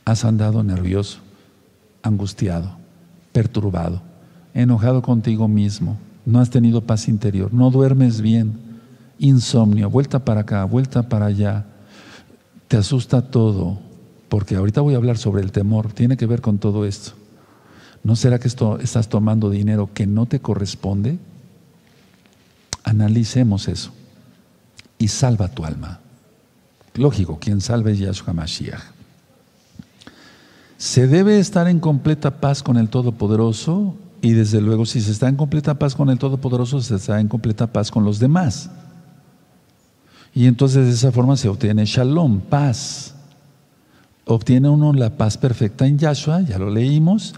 Has 0.10 0.26
andado 0.26 0.64
nervioso, 0.64 1.20
angustiado, 2.02 2.78
perturbado, 3.32 4.02
enojado 4.56 5.04
contigo 5.04 5.48
mismo 5.48 6.00
no 6.26 6.40
has 6.40 6.50
tenido 6.50 6.82
paz 6.82 7.08
interior, 7.08 7.54
no 7.54 7.70
duermes 7.70 8.20
bien, 8.20 8.60
insomnio, 9.20 9.88
vuelta 9.88 10.26
para 10.26 10.42
acá, 10.42 10.64
vuelta 10.64 11.08
para 11.08 11.28
allá, 11.28 11.68
te 12.68 12.78
asusta 12.78 13.22
todo, 13.22 13.78
porque 14.30 14.56
ahorita 14.56 14.82
voy 14.82 14.96
a 14.96 14.98
hablar 14.98 15.20
sobre 15.20 15.44
el 15.44 15.52
temor, 15.52 15.94
tiene 15.94 16.18
que 16.18 16.26
ver 16.26 16.42
con 16.42 16.58
todo 16.58 16.86
esto. 16.86 17.12
¿No 18.04 18.16
será 18.16 18.40
que 18.40 18.48
esto, 18.48 18.80
estás 18.80 19.10
tomando 19.10 19.52
dinero 19.52 19.92
que 19.94 20.08
no 20.08 20.26
te 20.26 20.40
corresponde? 20.40 21.20
Analicemos 22.84 23.68
eso 23.68 23.92
y 24.98 25.10
salva 25.10 25.50
tu 25.50 25.66
alma. 25.66 26.00
Lógico, 26.96 27.38
quien 27.40 27.62
salve 27.62 27.92
es 27.92 28.00
Yahshua 28.00 28.34
Mashiach. 28.34 28.99
Se 30.80 31.08
debe 31.08 31.40
estar 31.40 31.68
en 31.68 31.82
completa 31.82 32.40
paz 32.40 32.64
con 32.64 32.78
el 32.78 32.88
Todopoderoso 32.88 33.98
y 34.22 34.32
desde 34.32 34.62
luego, 34.62 34.86
si 34.86 35.02
se 35.02 35.12
está 35.12 35.28
en 35.28 35.36
completa 35.36 35.78
paz 35.78 35.94
con 35.94 36.10
el 36.10 36.18
Todopoderoso, 36.18 36.82
se 36.82 36.96
está 36.96 37.20
en 37.20 37.28
completa 37.28 37.68
paz 37.68 37.92
con 37.92 38.06
los 38.06 38.18
demás. 38.18 38.70
Y 40.34 40.46
entonces 40.46 40.86
de 40.86 40.94
esa 40.94 41.12
forma 41.12 41.36
se 41.36 41.50
obtiene 41.50 41.84
shalom, 41.84 42.40
paz. 42.40 43.14
Obtiene 44.24 44.70
uno 44.70 44.94
la 44.94 45.18
paz 45.18 45.38
perfecta 45.38 45.86
en 45.86 45.98
Yahshua, 45.98 46.44
ya 46.44 46.58
lo 46.58 46.70
leímos, 46.70 47.36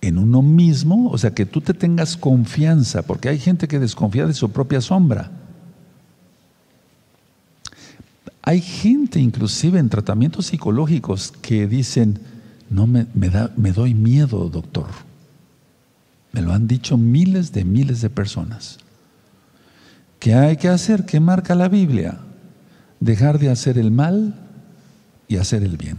en 0.00 0.16
uno 0.16 0.40
mismo, 0.40 1.10
o 1.10 1.18
sea, 1.18 1.34
que 1.34 1.44
tú 1.44 1.60
te 1.60 1.74
tengas 1.74 2.16
confianza, 2.16 3.02
porque 3.02 3.28
hay 3.28 3.38
gente 3.38 3.68
que 3.68 3.78
desconfía 3.78 4.26
de 4.26 4.32
su 4.32 4.50
propia 4.50 4.80
sombra. 4.80 5.32
Hay 8.46 8.60
gente 8.60 9.18
inclusive 9.18 9.80
en 9.80 9.88
tratamientos 9.88 10.46
psicológicos 10.46 11.32
que 11.42 11.66
dicen, 11.66 12.20
no 12.70 12.86
me, 12.86 13.04
da, 13.28 13.50
me 13.56 13.72
doy 13.72 13.92
miedo, 13.92 14.48
doctor. 14.48 14.86
Me 16.30 16.42
lo 16.42 16.52
han 16.52 16.68
dicho 16.68 16.96
miles 16.96 17.50
de 17.50 17.64
miles 17.64 18.00
de 18.02 18.08
personas. 18.08 18.78
¿Qué 20.20 20.34
hay 20.34 20.56
que 20.58 20.68
hacer? 20.68 21.06
¿Qué 21.06 21.18
marca 21.18 21.56
la 21.56 21.68
Biblia? 21.68 22.20
Dejar 23.00 23.40
de 23.40 23.50
hacer 23.50 23.78
el 23.78 23.90
mal 23.90 24.36
y 25.26 25.38
hacer 25.38 25.64
el 25.64 25.76
bien. 25.76 25.98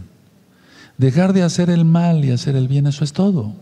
Dejar 0.96 1.34
de 1.34 1.42
hacer 1.42 1.68
el 1.68 1.84
mal 1.84 2.24
y 2.24 2.30
hacer 2.30 2.56
el 2.56 2.66
bien, 2.66 2.86
eso 2.86 3.04
es 3.04 3.12
todo. 3.12 3.52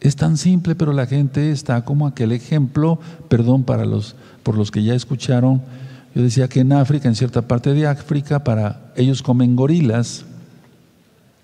Es 0.00 0.16
tan 0.16 0.38
simple, 0.38 0.74
pero 0.74 0.94
la 0.94 1.04
gente 1.06 1.50
está 1.50 1.84
como 1.84 2.06
aquel 2.06 2.32
ejemplo, 2.32 2.98
perdón 3.28 3.64
para 3.64 3.84
los, 3.84 4.16
por 4.42 4.56
los 4.56 4.70
que 4.70 4.82
ya 4.82 4.94
escucharon, 4.94 5.60
yo 6.14 6.22
decía 6.22 6.48
que 6.48 6.60
en 6.60 6.72
África, 6.72 7.08
en 7.08 7.16
cierta 7.16 7.42
parte 7.42 7.74
de 7.74 7.88
África, 7.88 8.44
para 8.44 8.92
ellos 8.94 9.20
comen 9.20 9.56
gorilas 9.56 10.24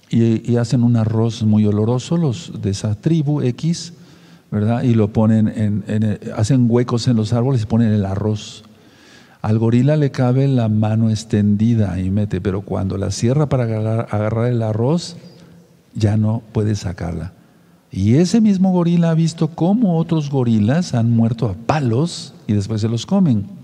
y, 0.09 0.57
hacen 0.57 0.85
un 0.85 0.97
arroz 0.97 1.43
muy 1.43 1.67
oloroso, 1.67 2.17
los 2.17 2.53
de 2.63 2.71
esa 2.71 2.95
tribu 2.95 3.43
X, 3.43 3.95
¿verdad? 4.51 4.85
Y 4.85 4.95
lo 4.95 5.13
ponen 5.13 5.49
en, 5.49 6.21
hacen 6.37 6.67
huecos 6.69 7.09
en 7.09 7.17
los 7.17 7.33
árboles 7.33 7.63
y 7.63 7.67
ponen 7.67 7.93
el 7.93 8.05
arroz. 8.05 8.63
Al 9.43 9.59
gorila 9.59 9.97
le 9.97 10.13
cabe 10.13 10.47
la 10.47 10.69
mano 10.69 11.11
extendida 11.11 11.99
y 11.99 12.11
mete, 12.11 12.41
pero 12.41 12.61
cuando 12.61 12.97
la 12.97 13.11
cierra 13.11 13.49
para 13.49 13.65
agarrar, 13.65 14.07
agarrar 14.11 14.47
el 14.47 14.63
arroz, 14.63 15.17
ya 15.95 16.17
no 16.17 16.43
puede 16.53 16.77
sacarla. 16.77 17.33
Y 17.91 18.15
ese 18.15 18.41
mismo 18.41 18.71
gorila 18.71 19.11
ha 19.11 19.15
visto 19.15 19.49
cómo 19.49 19.99
otros 19.99 20.31
gorilas 20.31 20.95
han 20.95 21.11
muerto 21.11 21.49
a 21.49 21.55
palos 21.55 22.35
y 22.47 22.53
después 22.53 22.83
se 22.83 22.89
los 22.89 23.05
comen. 23.05 23.60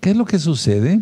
¿Qué 0.00 0.10
es 0.10 0.16
lo 0.16 0.24
que 0.24 0.38
sucede? 0.38 1.00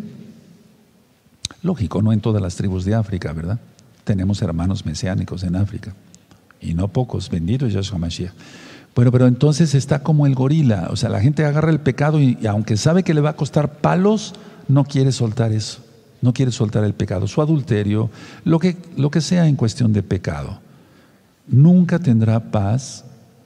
Lógico, 1.62 2.02
no 2.02 2.12
en 2.12 2.20
todas 2.20 2.42
las 2.42 2.56
tribus 2.56 2.84
de 2.84 2.94
África, 2.94 3.32
¿verdad? 3.32 3.60
Tenemos 4.04 4.42
hermanos 4.42 4.86
mesiánicos 4.86 5.42
en 5.44 5.56
África 5.56 5.94
y 6.60 6.74
no 6.74 6.88
pocos, 6.88 7.30
bendito 7.30 7.66
Yahshua 7.66 7.98
Mashiach. 7.98 8.32
Bueno, 8.94 9.12
pero 9.12 9.26
entonces 9.26 9.74
está 9.74 10.02
como 10.02 10.26
el 10.26 10.34
gorila, 10.34 10.88
o 10.90 10.96
sea, 10.96 11.08
la 11.08 11.20
gente 11.20 11.44
agarra 11.44 11.70
el 11.70 11.78
pecado 11.78 12.20
y, 12.20 12.38
aunque 12.46 12.76
sabe 12.76 13.04
que 13.04 13.14
le 13.14 13.20
va 13.20 13.30
a 13.30 13.36
costar 13.36 13.74
palos, 13.74 14.34
no 14.66 14.84
quiere 14.84 15.12
soltar 15.12 15.52
eso, 15.52 15.80
no 16.20 16.32
quiere 16.32 16.50
soltar 16.50 16.82
el 16.82 16.94
pecado, 16.94 17.28
su 17.28 17.40
adulterio, 17.40 18.10
lo 18.44 18.58
que, 18.58 18.76
lo 18.96 19.10
que 19.10 19.20
sea 19.20 19.46
en 19.46 19.54
cuestión 19.54 19.92
de 19.92 20.02
pecado. 20.02 20.58
Nunca 21.46 22.00
tendrá 22.00 22.50
paz 22.50 23.04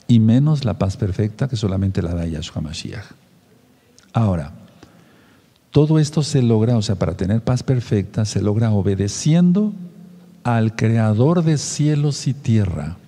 y 0.09 0.21
menos 0.21 0.65
la 0.65 0.79
paz 0.79 0.97
perfecta 0.97 1.49
que 1.49 1.57
solamente 1.57 2.01
la 2.01 2.15
da 2.15 2.27
Yahshua 2.27 2.63
Mashiach. 2.63 3.05
Ahora, 4.15 4.53
todo 5.73 5.99
esto 5.99 6.23
se 6.23 6.43
logra, 6.43 6.77
o 6.77 6.83
sea, 6.83 6.97
para 6.97 7.17
tener 7.17 7.43
paz 7.43 7.63
perfecta, 7.63 8.27
se 8.27 8.43
logra 8.43 8.71
obedeciendo 8.71 9.73
al 10.45 10.77
Creador 10.77 11.43
de 11.43 11.57
cielos 11.57 12.27
y 12.29 12.35
tierra. 12.35 12.99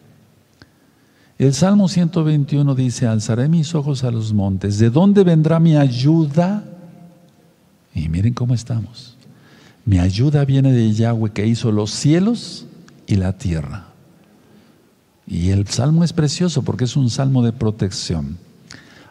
El 1.39 1.53
Salmo 1.53 1.89
121 1.89 2.75
dice, 2.75 3.07
alzaré 3.07 3.49
mis 3.49 3.75
ojos 3.75 4.03
a 4.03 4.11
los 4.11 4.33
montes, 4.33 4.79
¿de 4.79 4.89
dónde 4.89 5.25
vendrá 5.25 5.61
mi 5.61 5.77
ayuda? 5.77 6.65
Y 7.95 8.09
miren 8.09 8.33
cómo 8.33 8.55
estamos. 8.55 9.19
Mi 9.85 9.99
ayuda 9.99 10.47
viene 10.47 10.73
de 10.73 10.91
Yahweh 10.91 11.33
que 11.33 11.47
hizo 11.47 11.71
los 11.71 11.91
cielos 11.91 12.65
y 13.07 13.17
la 13.17 13.35
tierra. 13.35 13.89
Y 15.27 15.51
el 15.51 15.67
salmo 15.69 16.03
es 16.03 16.15
precioso 16.15 16.63
porque 16.63 16.85
es 16.85 16.97
un 16.97 17.11
salmo 17.11 17.43
de 17.43 17.53
protección. 17.53 18.39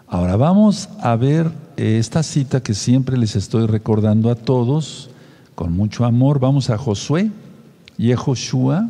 Ahora 0.08 0.38
vamos 0.38 0.90
a 1.00 1.16
ver 1.16 1.52
esta 1.78 2.24
cita 2.24 2.62
que 2.62 2.74
siempre 2.74 3.18
les 3.18 3.36
estoy 3.36 3.66
recordando 3.68 4.30
a 4.30 4.36
todos 4.36 5.10
con 5.56 5.74
mucho 5.74 6.06
amor. 6.06 6.40
Vamos 6.40 6.70
a 6.70 6.78
Josué, 6.78 7.32
Yehoshua, 7.98 8.90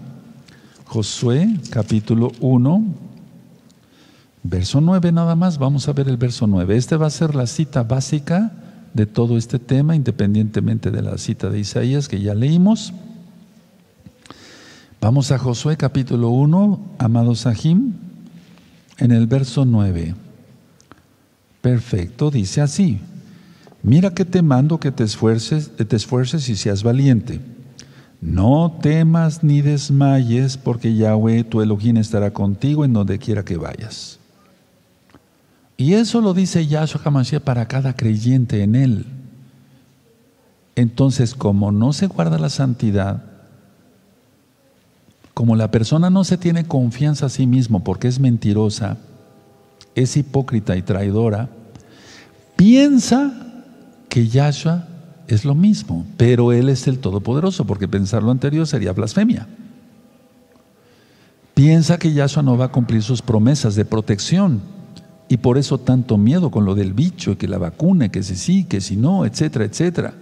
Josué 0.85 1.49
capítulo 1.69 2.31
1, 2.39 2.83
verso 4.43 4.81
9 4.81 5.11
nada 5.11 5.35
más. 5.35 5.57
Vamos 5.57 5.87
a 5.87 5.93
ver 5.93 6.07
el 6.07 6.17
verso 6.17 6.47
9. 6.47 6.75
Este 6.75 6.97
va 6.97 7.07
a 7.07 7.11
ser 7.11 7.35
la 7.35 7.47
cita 7.47 7.83
básica 7.83 8.51
de 8.93 9.05
todo 9.05 9.37
este 9.37 9.59
tema, 9.59 9.95
independientemente 9.95 10.91
de 10.91 11.01
la 11.01 11.17
cita 11.17 11.49
de 11.49 11.59
Isaías 11.59 12.07
que 12.07 12.21
ya 12.21 12.35
leímos. 12.35 12.93
Vamos 15.01 15.31
a 15.31 15.37
Josué 15.37 15.75
capítulo 15.77 16.29
1, 16.29 16.79
amados 16.97 17.39
Sahim, 17.39 17.93
en 18.99 19.11
el 19.11 19.27
verso 19.27 19.65
9. 19.65 20.15
Perfecto, 21.63 22.29
dice 22.29 22.59
así. 22.59 22.99
Mira 23.83 24.13
que 24.13 24.25
te 24.25 24.41
mando 24.41 24.81
que 24.81 24.91
te 24.91 25.05
esfuerces, 25.05 25.71
te 25.77 25.95
esfuerces 25.95 26.49
y 26.49 26.57
seas 26.57 26.83
valiente. 26.83 27.39
No 28.19 28.79
temas 28.81 29.45
ni 29.45 29.61
desmayes, 29.61 30.57
porque 30.57 30.93
Yahweh 30.93 31.45
tu 31.45 31.61
Elohim 31.61 31.95
estará 31.95 32.31
contigo 32.31 32.83
en 32.83 32.91
donde 32.91 33.17
quiera 33.17 33.45
que 33.45 33.55
vayas. 33.55 34.19
Y 35.77 35.93
eso 35.93 36.19
lo 36.19 36.33
dice 36.33 36.67
Yahshua 36.67 36.99
HaMashiach 37.01 37.43
para 37.43 37.65
cada 37.65 37.95
creyente 37.95 38.61
en 38.61 38.75
él. 38.75 39.05
Entonces, 40.75 41.33
como 41.33 41.71
no 41.71 41.93
se 41.93 42.07
guarda 42.07 42.37
la 42.39 42.49
santidad, 42.49 43.23
como 45.33 45.55
la 45.55 45.71
persona 45.71 46.09
no 46.09 46.25
se 46.25 46.37
tiene 46.37 46.65
confianza 46.65 47.27
a 47.27 47.29
sí 47.29 47.47
mismo 47.47 47.85
porque 47.85 48.09
es 48.09 48.19
mentirosa, 48.19 48.97
es 49.95 50.17
hipócrita 50.17 50.75
y 50.75 50.81
traidora, 50.81 51.49
piensa 52.55 53.31
que 54.09 54.27
Yahshua 54.27 54.87
es 55.27 55.45
lo 55.45 55.55
mismo, 55.55 56.05
pero 56.17 56.51
Él 56.51 56.69
es 56.69 56.87
el 56.87 56.99
Todopoderoso, 56.99 57.65
porque 57.65 57.87
pensar 57.87 58.23
lo 58.23 58.31
anterior 58.31 58.67
sería 58.67 58.93
blasfemia. 58.93 59.47
Piensa 61.53 61.97
que 61.97 62.13
Yahshua 62.13 62.43
no 62.43 62.57
va 62.57 62.65
a 62.65 62.71
cumplir 62.71 63.03
sus 63.03 63.21
promesas 63.21 63.75
de 63.75 63.85
protección 63.85 64.61
y 65.29 65.37
por 65.37 65.57
eso 65.57 65.77
tanto 65.77 66.17
miedo 66.17 66.51
con 66.51 66.65
lo 66.65 66.75
del 66.75 66.93
bicho, 66.93 67.37
que 67.37 67.47
la 67.47 67.57
vacuna, 67.57 68.09
que 68.09 68.23
si 68.23 68.35
sí, 68.35 68.63
que 68.65 68.81
si 68.81 68.97
no, 68.97 69.25
etcétera, 69.25 69.65
etcétera. 69.65 70.13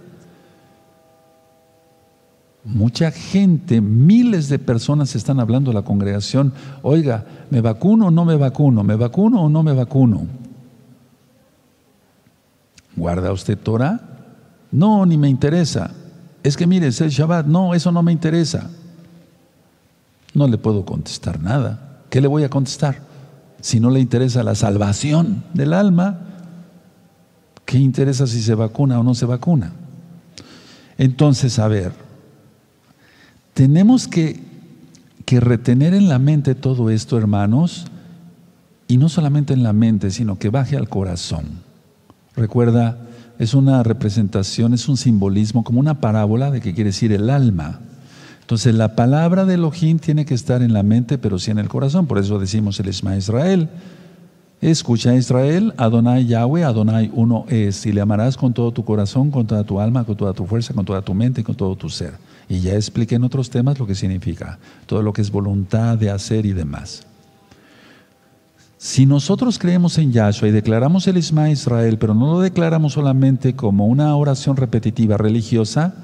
Mucha 2.64 3.10
gente, 3.10 3.80
miles 3.80 4.48
de 4.48 4.58
personas 4.58 5.16
están 5.16 5.40
hablando 5.40 5.72
a 5.72 5.74
la 5.74 5.82
congregación, 5.82 6.52
oiga, 6.82 7.24
¿me 7.50 7.60
vacuno 7.60 8.06
o 8.06 8.10
no 8.10 8.24
me 8.24 8.36
vacuno? 8.36 8.84
¿Me 8.84 8.94
vacuno 8.94 9.42
o 9.42 9.48
no 9.48 9.64
me 9.64 9.72
vacuno? 9.72 10.26
¿Guarda 12.94 13.32
usted 13.32 13.58
Torah? 13.58 14.00
No, 14.70 15.04
ni 15.06 15.18
me 15.18 15.28
interesa. 15.28 15.90
Es 16.42 16.56
que 16.56 16.66
mire, 16.66 16.88
es 16.88 17.00
el 17.00 17.10
Shabbat. 17.10 17.46
No, 17.46 17.74
eso 17.74 17.90
no 17.90 18.02
me 18.02 18.12
interesa. 18.12 18.70
No 20.34 20.46
le 20.46 20.56
puedo 20.56 20.84
contestar 20.84 21.40
nada. 21.40 22.00
¿Qué 22.10 22.20
le 22.20 22.28
voy 22.28 22.44
a 22.44 22.50
contestar? 22.50 23.00
Si 23.60 23.80
no 23.80 23.90
le 23.90 24.00
interesa 24.00 24.42
la 24.42 24.54
salvación 24.54 25.44
del 25.52 25.72
alma, 25.72 26.20
¿qué 27.64 27.78
interesa 27.78 28.26
si 28.26 28.40
se 28.42 28.54
vacuna 28.54 29.00
o 29.00 29.02
no 29.02 29.14
se 29.14 29.26
vacuna? 29.26 29.72
Entonces, 30.98 31.58
a 31.58 31.68
ver, 31.68 31.92
tenemos 33.54 34.08
que, 34.08 34.40
retener 35.26 35.94
en 35.94 36.10
la 36.10 36.18
mente 36.18 36.54
todo 36.54 36.90
esto, 36.90 37.16
hermanos, 37.16 37.86
y 38.86 38.98
no 38.98 39.08
solamente 39.08 39.54
en 39.54 39.62
la 39.62 39.72
mente, 39.72 40.10
sino 40.10 40.38
que 40.38 40.50
baje 40.50 40.76
al 40.76 40.90
corazón. 40.90 41.44
Recuerda, 42.36 42.98
es 43.38 43.54
una 43.54 43.82
representación, 43.82 44.74
es 44.74 44.90
un 44.90 44.98
simbolismo, 44.98 45.64
como 45.64 45.80
una 45.80 46.02
parábola 46.02 46.50
de 46.50 46.60
que 46.60 46.74
quiere 46.74 46.90
decir 46.90 47.12
el 47.12 47.30
alma. 47.30 47.80
Entonces 48.42 48.74
la 48.74 48.94
palabra 48.94 49.46
de 49.46 49.54
Elohim 49.54 49.98
tiene 49.98 50.26
que 50.26 50.34
estar 50.34 50.60
en 50.60 50.74
la 50.74 50.82
mente, 50.82 51.16
pero 51.16 51.38
sí 51.38 51.50
en 51.50 51.58
el 51.58 51.70
corazón. 51.70 52.06
Por 52.06 52.18
eso 52.18 52.38
decimos 52.38 52.78
el 52.80 52.88
Esma 52.88 53.16
Israel. 53.16 53.70
Escucha 54.60 55.14
Israel, 55.14 55.72
Adonai 55.78 56.26
Yahweh, 56.26 56.64
Adonai 56.64 57.10
uno 57.14 57.46
es, 57.48 57.86
y 57.86 57.92
le 57.92 58.02
amarás 58.02 58.36
con 58.36 58.52
todo 58.52 58.70
tu 58.70 58.84
corazón, 58.84 59.30
con 59.30 59.46
toda 59.46 59.64
tu 59.64 59.80
alma, 59.80 60.04
con 60.04 60.14
toda 60.14 60.34
tu 60.34 60.44
fuerza, 60.44 60.74
con 60.74 60.84
toda 60.84 61.00
tu 61.00 61.14
mente 61.14 61.40
y 61.40 61.44
con 61.44 61.54
todo 61.54 61.74
tu 61.74 61.88
ser. 61.88 62.12
Y 62.52 62.60
ya 62.60 62.74
expliqué 62.74 63.14
en 63.14 63.24
otros 63.24 63.48
temas 63.48 63.78
lo 63.78 63.86
que 63.86 63.94
significa, 63.94 64.58
todo 64.84 65.00
lo 65.00 65.14
que 65.14 65.22
es 65.22 65.30
voluntad 65.30 65.96
de 65.96 66.10
hacer 66.10 66.44
y 66.44 66.52
demás. 66.52 67.06
Si 68.76 69.06
nosotros 69.06 69.58
creemos 69.58 69.96
en 69.96 70.12
Yahshua 70.12 70.48
y 70.48 70.52
declaramos 70.52 71.08
el 71.08 71.16
Isma 71.16 71.48
Israel, 71.48 71.96
pero 71.96 72.12
no 72.12 72.26
lo 72.26 72.40
declaramos 72.40 72.92
solamente 72.92 73.56
como 73.56 73.86
una 73.86 74.14
oración 74.14 74.58
repetitiva 74.58 75.16
religiosa, 75.16 75.94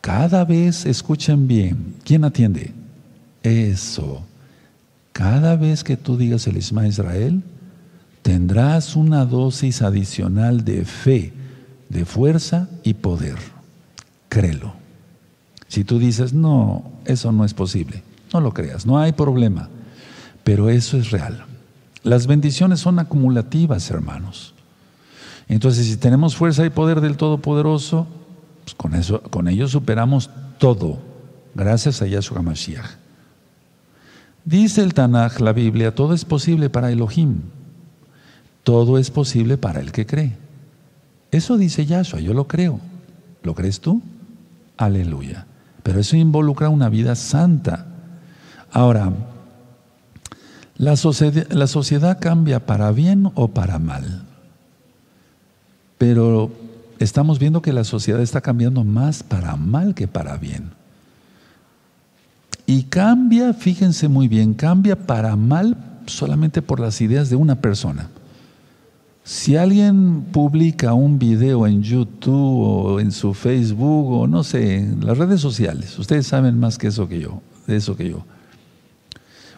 cada 0.00 0.46
vez, 0.46 0.86
escuchen 0.86 1.46
bien, 1.46 1.96
¿quién 2.02 2.24
atiende? 2.24 2.72
Eso. 3.42 4.22
Cada 5.12 5.56
vez 5.56 5.84
que 5.84 5.98
tú 5.98 6.16
digas 6.16 6.46
el 6.46 6.56
Isma 6.56 6.88
Israel, 6.88 7.42
tendrás 8.22 8.96
una 8.96 9.26
dosis 9.26 9.82
adicional 9.82 10.64
de 10.64 10.86
fe, 10.86 11.34
de 11.90 12.06
fuerza 12.06 12.70
y 12.82 12.94
poder. 12.94 13.36
Créelo. 14.30 14.85
Si 15.76 15.84
tú 15.84 15.98
dices, 15.98 16.32
no, 16.32 16.84
eso 17.04 17.32
no 17.32 17.44
es 17.44 17.52
posible, 17.52 18.02
no 18.32 18.40
lo 18.40 18.54
creas, 18.54 18.86
no 18.86 18.98
hay 18.98 19.12
problema, 19.12 19.68
pero 20.42 20.70
eso 20.70 20.96
es 20.96 21.10
real. 21.10 21.44
Las 22.02 22.26
bendiciones 22.26 22.80
son 22.80 22.98
acumulativas, 22.98 23.90
hermanos. 23.90 24.54
Entonces, 25.48 25.84
si 25.86 25.98
tenemos 25.98 26.34
fuerza 26.34 26.64
y 26.64 26.70
poder 26.70 27.02
del 27.02 27.18
Todopoderoso, 27.18 28.06
pues 28.64 28.74
con, 28.74 28.94
eso, 28.94 29.20
con 29.20 29.48
ello 29.48 29.68
superamos 29.68 30.30
todo, 30.56 30.98
gracias 31.54 32.00
a 32.00 32.06
Yahshua 32.06 32.40
Mashiach. 32.40 32.92
Dice 34.46 34.80
el 34.80 34.94
Tanaj, 34.94 35.40
la 35.40 35.52
Biblia, 35.52 35.94
todo 35.94 36.14
es 36.14 36.24
posible 36.24 36.70
para 36.70 36.90
Elohim, 36.90 37.42
todo 38.62 38.96
es 38.96 39.10
posible 39.10 39.58
para 39.58 39.80
el 39.80 39.92
que 39.92 40.06
cree. 40.06 40.38
Eso 41.30 41.58
dice 41.58 41.84
Yahshua, 41.84 42.20
yo 42.20 42.32
lo 42.32 42.48
creo. 42.48 42.80
¿Lo 43.42 43.54
crees 43.54 43.78
tú? 43.78 44.00
Aleluya. 44.78 45.46
Pero 45.86 46.00
eso 46.00 46.16
involucra 46.16 46.68
una 46.68 46.88
vida 46.88 47.14
santa. 47.14 47.86
Ahora, 48.72 49.12
la 50.76 50.96
sociedad, 50.96 51.46
la 51.52 51.68
sociedad 51.68 52.18
cambia 52.20 52.66
para 52.66 52.90
bien 52.90 53.30
o 53.36 53.46
para 53.46 53.78
mal. 53.78 54.24
Pero 55.96 56.50
estamos 56.98 57.38
viendo 57.38 57.62
que 57.62 57.72
la 57.72 57.84
sociedad 57.84 58.20
está 58.20 58.40
cambiando 58.40 58.82
más 58.82 59.22
para 59.22 59.54
mal 59.54 59.94
que 59.94 60.08
para 60.08 60.36
bien. 60.38 60.72
Y 62.66 62.82
cambia, 62.82 63.54
fíjense 63.54 64.08
muy 64.08 64.26
bien, 64.26 64.54
cambia 64.54 65.06
para 65.06 65.36
mal 65.36 65.76
solamente 66.06 66.62
por 66.62 66.80
las 66.80 67.00
ideas 67.00 67.30
de 67.30 67.36
una 67.36 67.60
persona. 67.60 68.08
Si 69.26 69.56
alguien 69.56 70.22
publica 70.30 70.94
un 70.94 71.18
video 71.18 71.66
en 71.66 71.82
YouTube 71.82 72.60
o 72.60 73.00
en 73.00 73.10
su 73.10 73.34
Facebook 73.34 74.12
o 74.12 74.28
no 74.28 74.44
sé, 74.44 74.76
en 74.76 75.04
las 75.04 75.18
redes 75.18 75.40
sociales, 75.40 75.98
ustedes 75.98 76.28
saben 76.28 76.60
más 76.60 76.78
que 76.78 76.86
eso 76.86 77.08
que 77.08 77.18
yo, 77.18 77.42
de 77.66 77.74
eso 77.74 77.96
que 77.96 78.08
yo. 78.08 78.24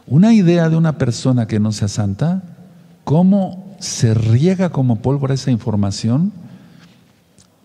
Una 0.06 0.32
idea 0.32 0.70
de 0.70 0.76
una 0.76 0.96
persona 0.96 1.46
que 1.46 1.60
no 1.60 1.72
sea 1.72 1.88
santa, 1.88 2.44
cómo 3.04 3.76
se 3.78 4.14
riega 4.14 4.70
como 4.70 5.02
pólvora 5.02 5.34
esa 5.34 5.50
información 5.50 6.32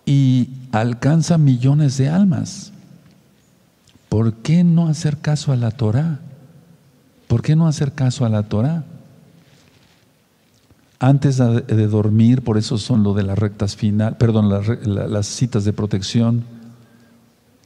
y 0.05 0.49
alcanza 0.73 1.37
millones 1.37 1.97
de 1.97 2.09
almas. 2.09 2.73
¿Por 4.09 4.33
qué 4.33 4.65
no 4.65 4.89
hacer 4.89 5.19
caso 5.19 5.53
a 5.53 5.55
la 5.55 5.71
Torah? 5.71 6.19
¿Por 7.27 7.41
qué 7.41 7.55
no 7.55 7.65
hacer 7.65 7.93
caso 7.93 8.25
a 8.25 8.29
la 8.29 8.43
Torah? 8.43 8.83
Antes 11.03 11.35
de 11.37 11.87
dormir, 11.87 12.43
por 12.43 12.57
eso 12.57 12.77
son 12.77 13.03
lo 13.03 13.13
de 13.13 13.23
las 13.23 13.37
rectas 13.37 13.75
final, 13.75 14.15
perdón, 14.15 14.47
las, 14.49 15.27
citas 15.27 15.65
de 15.65 15.73
protección 15.73 16.45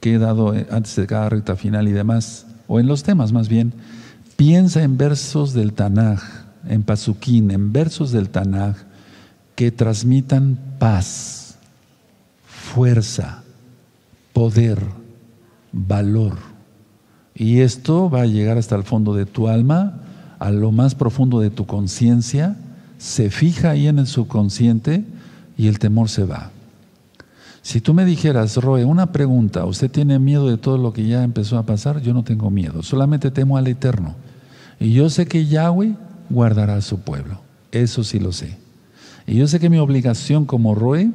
que 0.00 0.14
he 0.14 0.18
dado 0.18 0.56
eh, 0.56 0.66
antes 0.72 0.96
de 0.96 1.06
cada 1.06 1.28
recta 1.28 1.54
final 1.54 1.86
y 1.86 1.92
demás, 1.92 2.48
o 2.66 2.80
en 2.80 2.88
los 2.88 3.04
temas 3.04 3.30
más 3.30 3.48
bien, 3.48 3.74
piensa 4.36 4.82
en 4.82 4.98
versos 4.98 5.52
del 5.52 5.72
Tanaj, 5.72 6.20
en 6.68 6.82
Pasuquín, 6.82 7.52
en 7.52 7.72
versos 7.72 8.10
del 8.10 8.28
Tanaj 8.28 8.74
que 9.54 9.70
transmitan 9.70 10.58
paz, 10.80 11.58
fuerza, 12.44 13.44
poder, 14.32 14.82
valor. 15.70 16.38
Y 17.36 17.60
esto 17.60 18.10
va 18.10 18.22
a 18.22 18.26
llegar 18.26 18.58
hasta 18.58 18.74
el 18.74 18.82
fondo 18.82 19.14
de 19.14 19.26
tu 19.26 19.46
alma, 19.46 20.00
a 20.40 20.50
lo 20.50 20.72
más 20.72 20.96
profundo 20.96 21.38
de 21.38 21.50
tu 21.50 21.66
conciencia, 21.66 22.56
se 22.98 23.30
fija 23.30 23.70
ahí 23.70 23.86
en 23.86 23.98
el 23.98 24.06
subconsciente 24.06 25.04
y 25.56 25.68
el 25.68 25.78
temor 25.78 26.08
se 26.08 26.24
va. 26.24 26.50
Si 27.62 27.80
tú 27.80 27.94
me 27.94 28.04
dijeras, 28.04 28.56
Roe, 28.56 28.84
una 28.84 29.12
pregunta, 29.12 29.64
¿usted 29.64 29.90
tiene 29.90 30.18
miedo 30.18 30.48
de 30.48 30.56
todo 30.56 30.78
lo 30.78 30.92
que 30.92 31.06
ya 31.06 31.22
empezó 31.22 31.58
a 31.58 31.66
pasar? 31.66 32.00
Yo 32.00 32.14
no 32.14 32.24
tengo 32.24 32.50
miedo, 32.50 32.82
solamente 32.82 33.30
temo 33.30 33.56
al 33.56 33.66
Eterno. 33.66 34.14
Y 34.80 34.92
yo 34.92 35.10
sé 35.10 35.26
que 35.26 35.46
Yahweh 35.46 35.94
guardará 36.30 36.76
a 36.76 36.82
su 36.82 37.00
pueblo, 37.00 37.40
eso 37.72 38.04
sí 38.04 38.18
lo 38.18 38.32
sé. 38.32 38.56
Y 39.26 39.36
yo 39.36 39.46
sé 39.46 39.60
que 39.60 39.68
mi 39.68 39.78
obligación 39.78 40.46
como 40.46 40.74
Roe, 40.74 41.10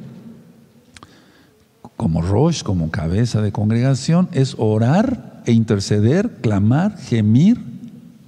como 1.96 2.22
Rosh, 2.22 2.62
como 2.62 2.90
cabeza 2.90 3.42
de 3.42 3.52
congregación, 3.52 4.28
es 4.32 4.54
orar 4.58 5.42
e 5.46 5.52
interceder, 5.52 6.38
clamar, 6.40 6.96
gemir, 6.98 7.58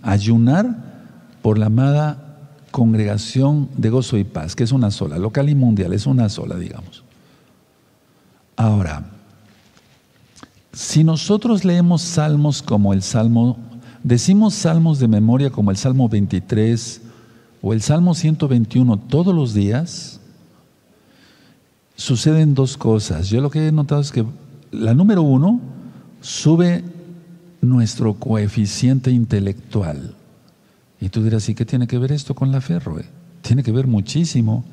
ayunar 0.03 0.85
por 1.43 1.59
la 1.59 1.67
amada 1.67 2.26
congregación 2.77 3.71
de 3.79 3.89
gozo 3.89 4.19
y 4.19 4.25
paz, 4.25 4.55
que 4.55 4.63
es 4.63 4.71
una 4.71 4.91
sola, 4.91 5.17
local 5.17 5.49
y 5.49 5.55
mundial, 5.55 5.95
es 5.95 6.05
una 6.05 6.29
sola, 6.29 6.57
digamos. 6.57 7.05
Ahora, 8.55 9.07
si 10.75 11.03
nosotros 11.03 11.65
leemos 11.65 12.03
salmos 12.03 12.61
como 12.61 12.93
el 12.93 13.01
salmo, 13.01 13.57
decimos 14.03 14.53
salmos 14.53 14.99
de 14.99 15.09
memoria 15.09 15.49
como 15.49 15.71
el 15.71 15.79
salmo 15.79 16.11
23 16.11 17.01
o 17.63 17.73
el 17.73 17.81
salmo 17.81 18.15
121 18.15 18.99
todos 19.09 19.35
los 19.35 19.55
días, 19.55 20.21
suceden 21.95 22.53
dos 22.53 22.77
cosas. 22.77 23.31
Yo 23.31 23.41
lo 23.41 23.49
que 23.49 23.69
he 23.69 23.73
notado 23.73 24.03
es 24.03 24.13
que 24.13 24.27
la 24.71 24.93
número 24.93 25.23
uno, 25.23 25.63
sube 26.21 26.85
nuestro 27.63 28.13
coeficiente 28.13 29.11
intelectual. 29.11 30.16
Y 31.07 31.09
tú 31.09 31.23
dirás, 31.23 31.49
¿y 31.49 31.55
qué 31.55 31.65
tiene 31.65 31.87
que 31.87 31.99
ver 31.99 32.11
esto 32.11 32.35
con 32.35 32.51
la 32.51 32.61
fe? 32.61 32.81
Tiene 33.41 33.63
que 33.63 33.71
ver 33.71 33.87
muchísimo. 33.87 34.65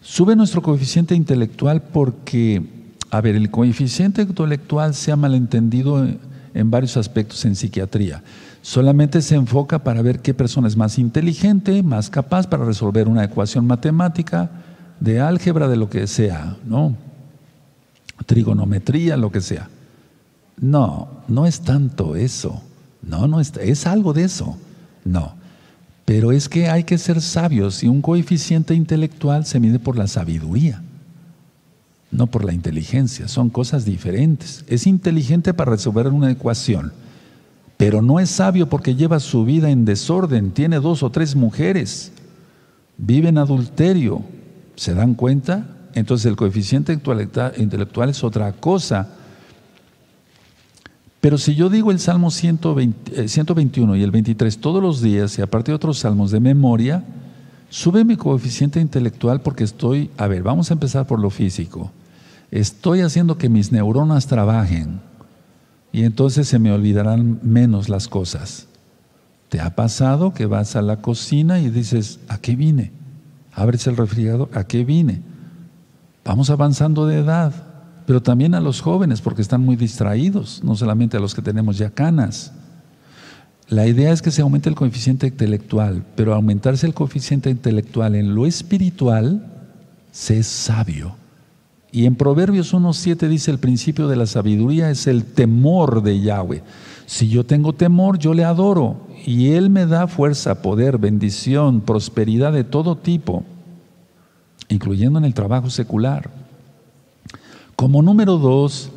Sube 0.00 0.36
nuestro 0.36 0.62
coeficiente 0.62 1.16
intelectual 1.16 1.82
porque, 1.82 2.62
a 3.10 3.20
ver, 3.20 3.34
el 3.34 3.50
coeficiente 3.50 4.22
intelectual 4.22 4.94
se 4.94 5.10
ha 5.10 5.16
malentendido 5.16 6.06
en 6.06 6.70
varios 6.70 6.96
aspectos 6.96 7.44
en 7.44 7.56
psiquiatría. 7.56 8.22
Solamente 8.62 9.20
se 9.20 9.34
enfoca 9.34 9.82
para 9.82 10.00
ver 10.00 10.20
qué 10.20 10.32
persona 10.32 10.68
es 10.68 10.76
más 10.76 10.96
inteligente, 10.96 11.82
más 11.82 12.08
capaz 12.08 12.46
para 12.46 12.64
resolver 12.64 13.08
una 13.08 13.24
ecuación 13.24 13.66
matemática, 13.66 14.52
de 15.00 15.20
álgebra, 15.20 15.66
de 15.66 15.76
lo 15.76 15.90
que 15.90 16.06
sea, 16.06 16.56
¿no? 16.64 16.94
Trigonometría, 18.26 19.16
lo 19.16 19.32
que 19.32 19.40
sea. 19.40 19.68
No, 20.56 21.08
no 21.26 21.46
es 21.46 21.62
tanto 21.62 22.14
eso. 22.14 22.62
No, 23.02 23.26
no 23.26 23.40
es, 23.40 23.52
es 23.56 23.88
algo 23.88 24.12
de 24.12 24.22
eso. 24.22 24.56
No. 25.04 25.42
Pero 26.04 26.32
es 26.32 26.48
que 26.48 26.68
hay 26.68 26.84
que 26.84 26.98
ser 26.98 27.20
sabios 27.20 27.82
y 27.82 27.88
un 27.88 28.02
coeficiente 28.02 28.74
intelectual 28.74 29.46
se 29.46 29.60
mide 29.60 29.78
por 29.78 29.96
la 29.96 30.06
sabiduría, 30.06 30.82
no 32.10 32.26
por 32.26 32.44
la 32.44 32.52
inteligencia. 32.52 33.26
Son 33.28 33.48
cosas 33.48 33.84
diferentes. 33.84 34.64
Es 34.68 34.86
inteligente 34.86 35.54
para 35.54 35.70
resolver 35.70 36.08
una 36.08 36.30
ecuación, 36.30 36.92
pero 37.76 38.02
no 38.02 38.20
es 38.20 38.28
sabio 38.28 38.68
porque 38.68 38.94
lleva 38.94 39.18
su 39.18 39.44
vida 39.44 39.70
en 39.70 39.84
desorden, 39.84 40.50
tiene 40.50 40.78
dos 40.78 41.02
o 41.02 41.10
tres 41.10 41.34
mujeres, 41.34 42.12
vive 42.98 43.28
en 43.28 43.38
adulterio. 43.38 44.22
¿Se 44.76 44.92
dan 44.92 45.14
cuenta? 45.14 45.68
Entonces 45.94 46.26
el 46.26 46.36
coeficiente 46.36 46.92
intelectual 46.92 48.10
es 48.10 48.24
otra 48.24 48.52
cosa 48.52 49.08
pero 51.24 51.38
si 51.38 51.54
yo 51.54 51.70
digo 51.70 51.90
el 51.90 52.00
Salmo 52.00 52.30
121 52.30 53.94
eh, 53.94 53.98
y 53.98 54.02
el 54.02 54.10
23 54.10 54.58
todos 54.58 54.82
los 54.82 55.00
días 55.00 55.38
y 55.38 55.40
aparte 55.40 55.72
de 55.72 55.76
otros 55.76 56.00
salmos 56.00 56.30
de 56.30 56.38
memoria, 56.38 57.02
sube 57.70 58.04
mi 58.04 58.16
coeficiente 58.16 58.78
intelectual 58.78 59.40
porque 59.40 59.64
estoy, 59.64 60.10
a 60.18 60.26
ver, 60.26 60.42
vamos 60.42 60.68
a 60.68 60.74
empezar 60.74 61.06
por 61.06 61.18
lo 61.18 61.30
físico. 61.30 61.90
Estoy 62.50 63.00
haciendo 63.00 63.38
que 63.38 63.48
mis 63.48 63.72
neuronas 63.72 64.26
trabajen 64.26 65.00
y 65.94 66.02
entonces 66.02 66.46
se 66.46 66.58
me 66.58 66.70
olvidarán 66.70 67.38
menos 67.42 67.88
las 67.88 68.06
cosas. 68.06 68.66
¿Te 69.48 69.62
ha 69.62 69.74
pasado 69.74 70.34
que 70.34 70.44
vas 70.44 70.76
a 70.76 70.82
la 70.82 70.98
cocina 70.98 71.58
y 71.58 71.70
dices, 71.70 72.20
¿a 72.28 72.36
qué 72.36 72.54
vine? 72.54 72.92
Abres 73.54 73.86
el 73.86 73.96
refrigerador, 73.96 74.50
¿a 74.52 74.64
qué 74.64 74.84
vine? 74.84 75.22
Vamos 76.22 76.50
avanzando 76.50 77.06
de 77.06 77.20
edad 77.20 77.73
pero 78.06 78.22
también 78.22 78.54
a 78.54 78.60
los 78.60 78.80
jóvenes 78.80 79.20
porque 79.20 79.42
están 79.42 79.62
muy 79.62 79.76
distraídos, 79.76 80.62
no 80.62 80.74
solamente 80.74 81.16
a 81.16 81.20
los 81.20 81.34
que 81.34 81.42
tenemos 81.42 81.78
ya 81.78 81.90
canas. 81.90 82.52
La 83.68 83.86
idea 83.86 84.12
es 84.12 84.20
que 84.20 84.30
se 84.30 84.42
aumente 84.42 84.68
el 84.68 84.74
coeficiente 84.74 85.26
intelectual, 85.26 86.04
pero 86.16 86.34
aumentarse 86.34 86.86
el 86.86 86.94
coeficiente 86.94 87.48
intelectual 87.48 88.14
en 88.14 88.34
lo 88.34 88.46
espiritual 88.46 89.46
se 90.12 90.38
es 90.38 90.46
sabio. 90.46 91.16
Y 91.90 92.06
en 92.06 92.16
Proverbios 92.16 92.74
1.7 92.74 93.28
dice 93.28 93.50
el 93.50 93.58
principio 93.58 94.08
de 94.08 94.16
la 94.16 94.26
sabiduría 94.26 94.90
es 94.90 95.06
el 95.06 95.24
temor 95.24 96.02
de 96.02 96.20
Yahweh. 96.20 96.62
Si 97.06 97.28
yo 97.28 97.44
tengo 97.44 97.72
temor, 97.72 98.18
yo 98.18 98.34
le 98.34 98.44
adoro 98.44 99.06
y 99.24 99.50
Él 99.50 99.70
me 99.70 99.86
da 99.86 100.06
fuerza, 100.08 100.60
poder, 100.60 100.98
bendición, 100.98 101.80
prosperidad 101.80 102.52
de 102.52 102.64
todo 102.64 102.96
tipo, 102.96 103.44
incluyendo 104.68 105.18
en 105.18 105.24
el 105.24 105.34
trabajo 105.34 105.70
secular. 105.70 106.43
Como 107.76 108.02
número 108.02 108.38
dos, 108.38 108.90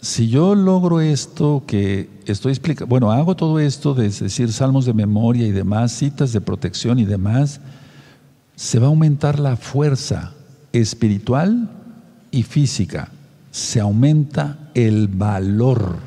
si 0.00 0.28
yo 0.28 0.56
logro 0.56 1.00
esto 1.00 1.62
que 1.66 2.10
estoy 2.26 2.50
explicando, 2.50 2.88
bueno, 2.88 3.12
hago 3.12 3.36
todo 3.36 3.60
esto 3.60 3.94
de 3.94 4.10
decir 4.10 4.52
salmos 4.52 4.84
de 4.84 4.92
memoria 4.92 5.46
y 5.46 5.52
demás, 5.52 5.92
citas 5.92 6.32
de 6.32 6.40
protección 6.40 6.98
y 6.98 7.04
demás, 7.04 7.60
se 8.56 8.80
va 8.80 8.86
a 8.86 8.88
aumentar 8.88 9.38
la 9.38 9.56
fuerza 9.56 10.32
espiritual 10.72 11.70
y 12.32 12.42
física, 12.42 13.10
se 13.52 13.78
aumenta 13.78 14.70
el 14.74 15.06
valor, 15.06 15.98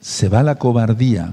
se 0.00 0.28
va 0.28 0.44
la 0.44 0.54
cobardía, 0.54 1.32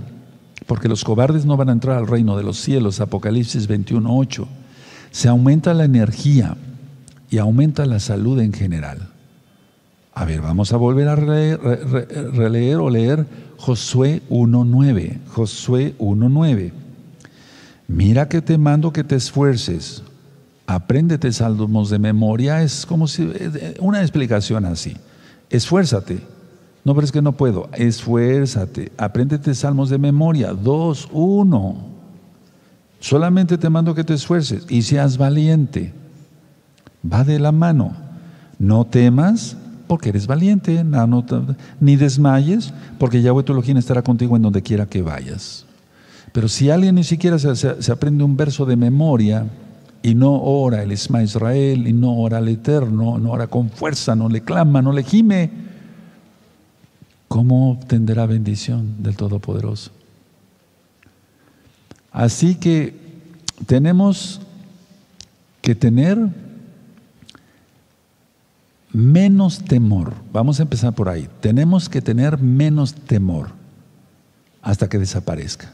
porque 0.65 0.87
los 0.87 1.03
cobardes 1.03 1.45
no 1.45 1.55
van 1.55 1.69
a 1.69 1.73
entrar 1.73 1.97
al 1.97 2.07
reino 2.07 2.35
de 2.35 2.43
los 2.43 2.57
cielos, 2.57 2.99
Apocalipsis 2.99 3.69
21.8, 3.69 4.47
se 5.11 5.27
aumenta 5.27 5.73
la 5.75 5.83
energía 5.83 6.57
y 7.29 7.37
aumenta 7.37 7.85
la 7.85 7.99
salud 7.99 8.39
en 8.39 8.53
general. 8.53 9.10
A 10.13 10.25
ver, 10.25 10.41
vamos 10.41 10.73
a 10.73 10.77
volver 10.77 11.07
a 11.07 11.15
releer, 11.15 12.77
o 12.77 12.89
leer 12.89 13.25
Josué 13.57 14.21
1.9. 14.29 15.19
Josué 15.29 15.95
1.9. 15.99 16.71
Mira 17.87 18.27
que 18.27 18.41
te 18.41 18.57
mando 18.57 18.91
que 18.91 19.03
te 19.03 19.15
esfuerces. 19.15 20.03
Apréndete 20.67 21.31
salmos 21.31 21.89
de 21.89 21.99
memoria. 21.99 22.61
Es 22.61 22.85
como 22.85 23.07
si 23.07 23.23
eh, 23.23 23.75
una 23.79 24.01
explicación 24.01 24.65
así. 24.65 24.95
Esfuérzate. 25.49 26.19
No, 26.83 26.93
pero 26.93 27.05
es 27.05 27.11
que 27.11 27.21
no 27.21 27.33
puedo. 27.33 27.69
Esfuérzate. 27.73 28.91
Apréndete 28.97 29.55
salmos 29.55 29.89
de 29.89 29.97
memoria. 29.97 30.53
2, 30.53 31.09
1. 31.11 31.75
Solamente 32.99 33.57
te 33.57 33.69
mando 33.69 33.95
que 33.95 34.03
te 34.03 34.13
esfuerces 34.13 34.65
y 34.69 34.81
seas 34.81 35.17
valiente. 35.17 35.93
Va 37.09 37.23
de 37.23 37.39
la 37.39 37.51
mano. 37.51 37.95
No 38.59 38.85
temas 38.85 39.57
porque 39.91 40.07
eres 40.07 40.25
valiente, 40.25 40.85
ni 41.81 41.97
desmayes, 41.97 42.73
porque 42.97 43.21
Yahweh 43.21 43.43
tu 43.43 43.51
Elohim 43.51 43.75
estará 43.75 44.01
contigo 44.01 44.37
en 44.37 44.41
donde 44.41 44.61
quiera 44.61 44.85
que 44.85 45.01
vayas. 45.01 45.65
Pero 46.31 46.47
si 46.47 46.69
alguien 46.69 46.95
ni 46.95 47.03
siquiera 47.03 47.37
se, 47.37 47.91
aprende 47.91 48.23
un 48.23 48.37
verso 48.37 48.65
de 48.65 48.77
memoria 48.77 49.47
y 50.01 50.15
no 50.15 50.41
ora 50.43 50.81
el 50.81 50.93
Isma 50.93 51.23
Israel, 51.23 51.89
y 51.89 51.91
no 51.91 52.17
ora 52.19 52.37
al 52.37 52.47
Eterno, 52.47 53.17
no 53.17 53.31
ora 53.31 53.47
con 53.47 53.69
fuerza, 53.69 54.15
no 54.15 54.29
le 54.29 54.39
clama, 54.39 54.81
no 54.81 54.93
le 54.93 55.03
gime, 55.03 55.49
¿cómo 57.27 57.71
obtendrá 57.71 58.25
bendición 58.25 59.03
del 59.03 59.17
Todopoderoso? 59.17 59.91
Así 62.13 62.55
que 62.55 62.95
tenemos 63.65 64.39
que 65.61 65.75
tener 65.75 66.29
menos 68.93 69.63
temor. 69.63 70.13
Vamos 70.33 70.59
a 70.59 70.63
empezar 70.63 70.93
por 70.93 71.09
ahí. 71.09 71.27
Tenemos 71.39 71.89
que 71.89 72.01
tener 72.01 72.37
menos 72.39 72.93
temor 72.93 73.49
hasta 74.61 74.87
que 74.89 74.99
desaparezca. 74.99 75.73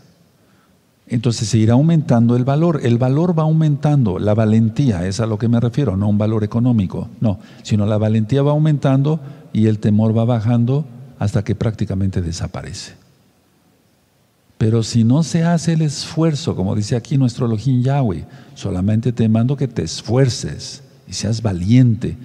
entonces 1.10 1.48
se 1.48 1.58
irá 1.58 1.74
aumentando 1.74 2.36
el 2.36 2.44
valor. 2.44 2.82
El 2.84 2.98
valor 2.98 3.38
va 3.38 3.44
aumentando, 3.44 4.20
la 4.20 4.34
valentía, 4.34 5.08
es 5.08 5.20
a 5.20 5.26
lo 5.26 5.38
que 5.38 5.48
me 5.48 5.60
refiero, 5.60 5.96
no 5.96 6.10
un 6.10 6.18
valor 6.18 6.44
económico, 6.44 7.10
no, 7.22 7.40
sino 7.64 7.86
la 7.86 7.98
valentía 7.98 8.42
va 8.42 8.52
aumentando 8.52 9.22
y 9.54 9.68
el 9.68 9.80
temor 9.80 10.18
va 10.18 10.26
bajando 10.26 10.86
hasta 11.18 11.44
que 11.44 11.56
prácticamente 11.56 12.22
desaparece. 12.22 12.94
Pero 14.58 14.82
si 14.84 15.04
no 15.04 15.24
se 15.24 15.44
hace 15.44 15.74
el 15.74 15.82
esfuerzo, 15.82 16.56
como 16.56 16.76
dice 16.76 16.96
aquí 16.96 17.18
nuestro 17.18 17.46
Elohim 17.46 17.84
Yahweh, 17.84 18.26
solamente 18.56 19.12
te 19.12 19.30
mando 19.30 19.56
que 19.56 19.68
te 19.68 19.84
esfuerces 19.84 20.84
y 21.08 21.14
seas 21.14 21.42
valiente. 21.42 22.18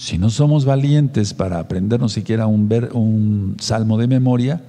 Si 0.00 0.16
no 0.16 0.30
somos 0.30 0.64
valientes 0.64 1.34
para 1.34 1.58
aprendernos 1.58 2.14
siquiera 2.14 2.46
un, 2.46 2.72
un 2.94 3.56
salmo 3.60 3.98
de 3.98 4.06
memoria, 4.06 4.62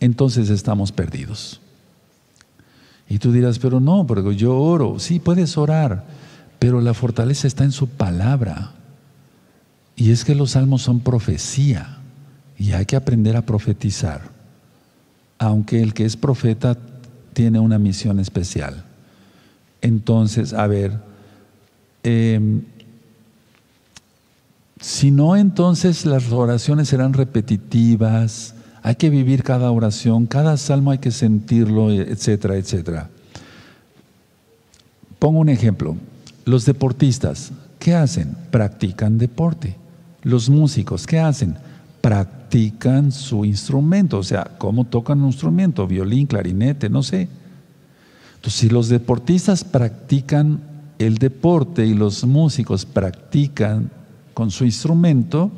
entonces 0.00 0.50
estamos 0.50 0.90
perdidos. 0.90 1.60
Y 3.08 3.20
tú 3.20 3.30
dirás, 3.30 3.60
pero 3.60 3.78
no, 3.78 4.04
porque 4.04 4.34
yo 4.34 4.58
oro. 4.58 4.98
Sí, 4.98 5.20
puedes 5.20 5.56
orar, 5.56 6.06
pero 6.58 6.80
la 6.80 6.92
fortaleza 6.92 7.46
está 7.46 7.62
en 7.62 7.70
su 7.70 7.86
palabra. 7.86 8.72
Y 9.94 10.10
es 10.10 10.24
que 10.24 10.34
los 10.34 10.50
salmos 10.50 10.82
son 10.82 10.98
profecía 10.98 11.98
y 12.58 12.72
hay 12.72 12.84
que 12.84 12.96
aprender 12.96 13.36
a 13.36 13.46
profetizar, 13.46 14.22
aunque 15.38 15.80
el 15.80 15.94
que 15.94 16.04
es 16.04 16.16
profeta 16.16 16.76
tiene 17.32 17.60
una 17.60 17.78
misión 17.78 18.18
especial. 18.18 18.86
Entonces, 19.82 20.52
a 20.52 20.66
ver, 20.66 20.98
em, 22.02 22.62
si 24.82 25.12
no, 25.12 25.36
entonces 25.36 26.04
las 26.04 26.32
oraciones 26.32 26.88
serán 26.88 27.12
repetitivas, 27.12 28.56
hay 28.82 28.96
que 28.96 29.10
vivir 29.10 29.44
cada 29.44 29.70
oración, 29.70 30.26
cada 30.26 30.56
salmo 30.56 30.90
hay 30.90 30.98
que 30.98 31.12
sentirlo, 31.12 31.92
etcétera, 31.92 32.56
etcétera. 32.56 33.08
Pongo 35.20 35.38
un 35.38 35.48
ejemplo. 35.48 35.96
Los 36.44 36.66
deportistas, 36.66 37.52
¿qué 37.78 37.94
hacen? 37.94 38.36
Practican 38.50 39.18
deporte. 39.18 39.76
Los 40.22 40.50
músicos, 40.50 41.06
¿qué 41.06 41.20
hacen? 41.20 41.54
Practican 42.00 43.12
su 43.12 43.44
instrumento, 43.44 44.18
o 44.18 44.24
sea, 44.24 44.50
¿cómo 44.58 44.84
tocan 44.84 45.20
un 45.20 45.28
instrumento? 45.28 45.86
Violín, 45.86 46.26
clarinete, 46.26 46.90
no 46.90 47.04
sé. 47.04 47.28
Entonces, 48.34 48.60
si 48.60 48.68
los 48.68 48.88
deportistas 48.88 49.62
practican 49.62 50.60
el 50.98 51.18
deporte 51.18 51.86
y 51.86 51.94
los 51.94 52.24
músicos 52.24 52.84
practican 52.84 54.01
con 54.34 54.50
su 54.50 54.64
instrumento, 54.64 55.50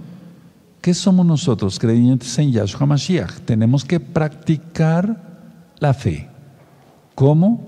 ¿Qué 0.85 0.93
somos 0.93 1.25
nosotros, 1.25 1.79
creyentes 1.79 2.39
en 2.39 2.53
Yahshua 2.53 2.85
Mashiach? 2.85 3.41
Tenemos 3.47 3.87
que 3.87 4.01
practicar 4.01 5.16
la 5.79 5.95
fe. 5.95 6.29
¿Cómo? 7.14 7.66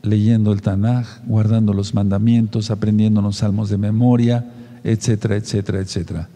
Leyendo 0.00 0.50
el 0.52 0.62
Tanaj, 0.62 1.26
guardando 1.26 1.74
los 1.74 1.92
mandamientos, 1.92 2.70
aprendiendo 2.70 3.20
los 3.20 3.36
salmos 3.36 3.68
de 3.68 3.76
memoria, 3.76 4.50
etcétera, 4.82 5.36
etcétera, 5.36 5.80
etcétera. 5.80 6.28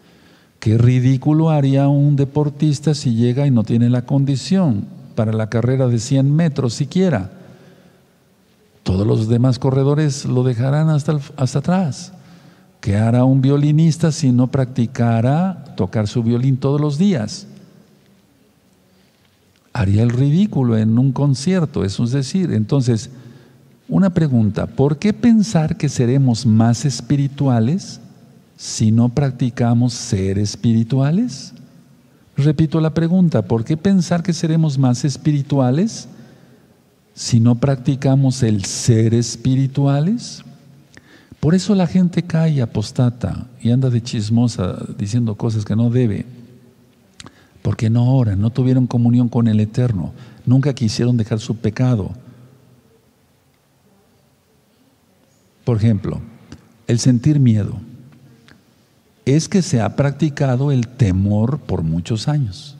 Qué 0.59 0.77
ridículo 0.77 1.49
haría 1.49 1.87
un 1.87 2.15
deportista 2.15 2.93
si 2.93 3.15
llega 3.15 3.47
y 3.47 3.49
no 3.49 3.63
tiene 3.63 3.89
la 3.89 4.03
condición 4.03 4.85
para 5.15 5.33
la 5.33 5.49
carrera 5.49 5.87
de 5.87 5.97
100 5.97 6.31
metros 6.31 6.75
siquiera. 6.75 7.31
Todos 8.83 9.07
los 9.07 9.27
demás 9.27 9.57
corredores 9.57 10.25
lo 10.25 10.43
dejarán 10.43 10.89
hasta, 10.89 11.17
hasta 11.37 11.57
atrás. 11.57 12.13
¿Qué 12.83 12.97
hará 12.97 13.23
un 13.23 13.41
violinista 13.41 14.11
si 14.11 14.33
no 14.33 14.47
practicara 14.47 15.73
tocar 15.77 16.05
su 16.05 16.21
violín 16.21 16.57
todos 16.57 16.81
los 16.81 16.97
días? 16.97 17.47
Haría 19.71 20.03
el 20.03 20.09
ridículo 20.09 20.77
en 20.77 20.99
un 20.99 21.13
concierto, 21.13 21.85
eso 21.85 22.03
es 22.03 22.11
decir, 22.11 22.51
entonces, 22.51 23.09
una 23.87 24.09
pregunta, 24.09 24.67
¿por 24.67 24.97
qué 24.97 25.13
pensar 25.13 25.77
que 25.77 25.87
seremos 25.87 26.45
más 26.45 26.83
espirituales 26.83 28.01
si 28.57 28.91
no 28.91 29.07
practicamos 29.07 29.93
ser 29.93 30.37
espirituales? 30.37 31.53
Repito 32.35 32.81
la 32.81 32.93
pregunta, 32.93 33.43
¿por 33.43 33.63
qué 33.63 33.77
pensar 33.77 34.21
que 34.23 34.33
seremos 34.33 34.77
más 34.77 35.05
espirituales 35.05 36.09
si 37.13 37.39
no 37.39 37.55
practicamos 37.55 38.43
el 38.43 38.65
ser 38.65 39.13
espirituales? 39.13 40.43
Por 41.43 41.55
eso 41.55 41.75
la 41.75 41.87
gente 41.87 42.23
cae 42.23 42.61
apostata 42.61 43.47
y 43.59 43.71
anda 43.71 43.89
de 43.89 44.01
chismosa 44.01 44.77
diciendo 44.97 45.35
cosas 45.35 45.65
que 45.65 45.75
no 45.75 45.89
debe. 45.89 46.25
Porque 47.61 47.89
no 47.89 48.15
oran, 48.15 48.39
no 48.39 48.49
tuvieron 48.49 48.87
comunión 48.87 49.27
con 49.27 49.49
el 49.49 49.59
Eterno, 49.59 50.13
nunca 50.45 50.73
quisieron 50.73 51.17
dejar 51.17 51.41
su 51.41 51.57
pecado. 51.57 52.11
Por 55.65 55.75
ejemplo, 55.75 56.21
el 56.87 56.99
sentir 56.99 57.41
miedo 57.41 57.73
es 59.25 59.49
que 59.49 59.61
se 59.61 59.81
ha 59.81 59.97
practicado 59.97 60.71
el 60.71 60.87
temor 60.87 61.59
por 61.59 61.83
muchos 61.83 62.29
años. 62.29 62.77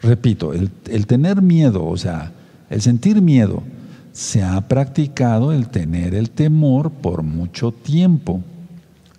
Repito, 0.00 0.52
el, 0.52 0.70
el 0.88 1.08
tener 1.08 1.42
miedo, 1.42 1.84
o 1.84 1.96
sea, 1.96 2.30
el 2.68 2.82
sentir 2.82 3.20
miedo, 3.20 3.64
se 4.12 4.42
ha 4.42 4.60
practicado 4.62 5.52
el 5.52 5.68
tener 5.68 6.14
el 6.14 6.30
temor 6.30 6.90
por 6.90 7.22
mucho 7.22 7.72
tiempo. 7.72 8.42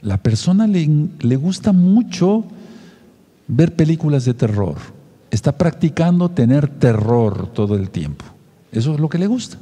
La 0.02 0.18
persona 0.18 0.68
le, 0.68 1.08
le, 1.20 1.36
gusta 1.36 1.72
mucho 1.72 2.44
ver 3.48 3.76
películas 3.76 4.26
de 4.26 4.34
terror. 4.34 4.78
Está 5.30 5.58
practicando 5.58 6.30
tener 6.30 6.68
terror 6.68 7.48
todo 7.54 7.76
el 7.76 7.90
tiempo. 7.90 8.26
Eso 8.72 8.94
es 8.94 9.00
lo 9.00 9.10
que 9.10 9.18
le 9.18 9.28
gusta. 9.28 9.58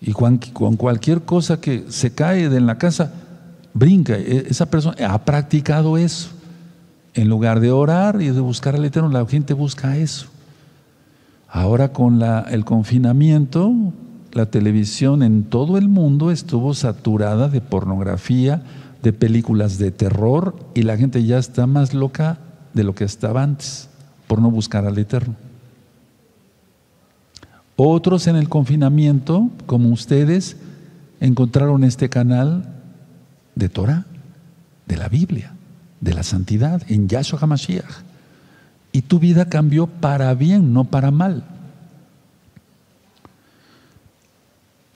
Y 0.00 0.12
con, 0.12 0.38
cualquier 0.76 1.22
cosa 1.22 1.60
que 1.60 1.84
se 1.88 2.12
cae 2.12 2.48
de 2.48 2.56
en 2.56 2.66
la 2.66 2.78
casa, 2.78 3.12
brinca. 3.74 4.14
E, 4.14 4.46
esa 4.48 4.66
persona 4.66 4.96
ha 5.06 5.24
practicado 5.24 5.98
eso. 5.98 6.30
En 7.12 7.28
lugar 7.28 7.60
de 7.60 7.70
orar 7.70 8.22
y 8.22 8.30
de 8.30 8.40
buscar 8.40 8.74
al 8.76 8.84
Eterno, 8.84 9.08
la 9.10 9.26
gente 9.26 9.52
busca 9.52 9.96
eso. 9.96 10.28
Ahora 11.52 11.92
con 11.92 12.22
el 12.22 12.64
confinamiento, 12.64 13.74
la 14.32 14.46
televisión 14.46 15.24
en 15.24 15.42
todo 15.42 15.78
el 15.78 15.88
mundo 15.88 16.30
estuvo 16.30 16.74
saturada 16.74 17.48
de 17.48 17.60
pornografía, 17.60 18.62
de 19.02 19.12
películas 19.12 19.78
de 19.78 19.90
terror 19.90 20.54
y 20.74 20.82
la 20.82 20.96
gente 20.96 21.24
ya 21.24 21.38
está 21.38 21.66
más 21.66 21.92
loca 21.92 22.38
de 22.72 22.84
lo 22.84 22.94
que 22.94 23.02
estaba 23.02 23.42
antes 23.42 23.88
por 24.28 24.40
no 24.40 24.48
buscar 24.50 24.86
al 24.86 24.96
Eterno. 24.96 25.34
Otros 27.74 28.28
en 28.28 28.36
el 28.36 28.48
confinamiento, 28.48 29.50
como 29.66 29.88
ustedes, 29.88 30.56
encontraron 31.18 31.82
este 31.82 32.08
canal 32.08 32.76
de 33.56 33.68
Torah, 33.68 34.06
de 34.86 34.96
la 34.96 35.08
Biblia, 35.08 35.54
de 36.00 36.14
la 36.14 36.22
santidad, 36.22 36.82
en 36.88 37.08
Yahshua 37.08 37.40
HaMashiach 37.40 38.09
y 38.92 39.02
tu 39.02 39.18
vida 39.18 39.48
cambió 39.48 39.86
para 39.86 40.34
bien, 40.34 40.72
no 40.72 40.84
para 40.84 41.10
mal. 41.10 41.44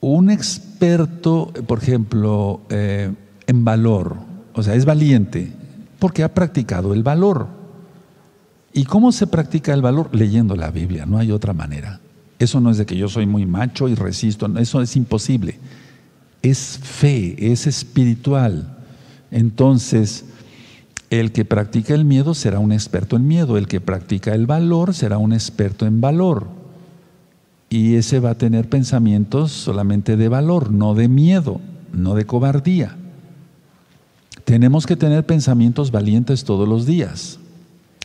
Un 0.00 0.30
experto, 0.30 1.52
por 1.66 1.78
ejemplo, 1.82 2.60
eh, 2.68 3.12
en 3.46 3.64
valor, 3.64 4.16
o 4.52 4.62
sea, 4.62 4.74
es 4.74 4.84
valiente 4.84 5.52
porque 5.98 6.22
ha 6.22 6.34
practicado 6.34 6.92
el 6.92 7.02
valor. 7.02 7.48
¿Y 8.72 8.84
cómo 8.84 9.12
se 9.12 9.26
practica 9.26 9.72
el 9.72 9.80
valor? 9.80 10.10
Leyendo 10.12 10.56
la 10.56 10.70
Biblia, 10.70 11.06
no 11.06 11.18
hay 11.18 11.30
otra 11.30 11.52
manera. 11.52 12.00
Eso 12.38 12.60
no 12.60 12.70
es 12.70 12.76
de 12.76 12.86
que 12.86 12.96
yo 12.96 13.08
soy 13.08 13.24
muy 13.24 13.46
macho 13.46 13.88
y 13.88 13.94
resisto, 13.94 14.46
eso 14.58 14.82
es 14.82 14.96
imposible. 14.96 15.58
Es 16.42 16.78
fe, 16.82 17.52
es 17.52 17.66
espiritual. 17.66 18.76
Entonces, 19.30 20.26
el 21.10 21.32
que 21.32 21.44
practica 21.44 21.94
el 21.94 22.04
miedo 22.04 22.34
será 22.34 22.58
un 22.58 22.72
experto 22.72 23.16
en 23.16 23.26
miedo, 23.26 23.56
el 23.56 23.68
que 23.68 23.80
practica 23.80 24.34
el 24.34 24.46
valor 24.46 24.94
será 24.94 25.18
un 25.18 25.32
experto 25.32 25.86
en 25.86 26.00
valor. 26.00 26.48
Y 27.70 27.96
ese 27.96 28.20
va 28.20 28.30
a 28.30 28.38
tener 28.38 28.68
pensamientos 28.68 29.52
solamente 29.52 30.16
de 30.16 30.28
valor, 30.28 30.70
no 30.70 30.94
de 30.94 31.08
miedo, 31.08 31.60
no 31.92 32.14
de 32.14 32.24
cobardía. 32.24 32.96
Tenemos 34.44 34.86
que 34.86 34.96
tener 34.96 35.24
pensamientos 35.24 35.90
valientes 35.90 36.44
todos 36.44 36.68
los 36.68 36.86
días. 36.86 37.38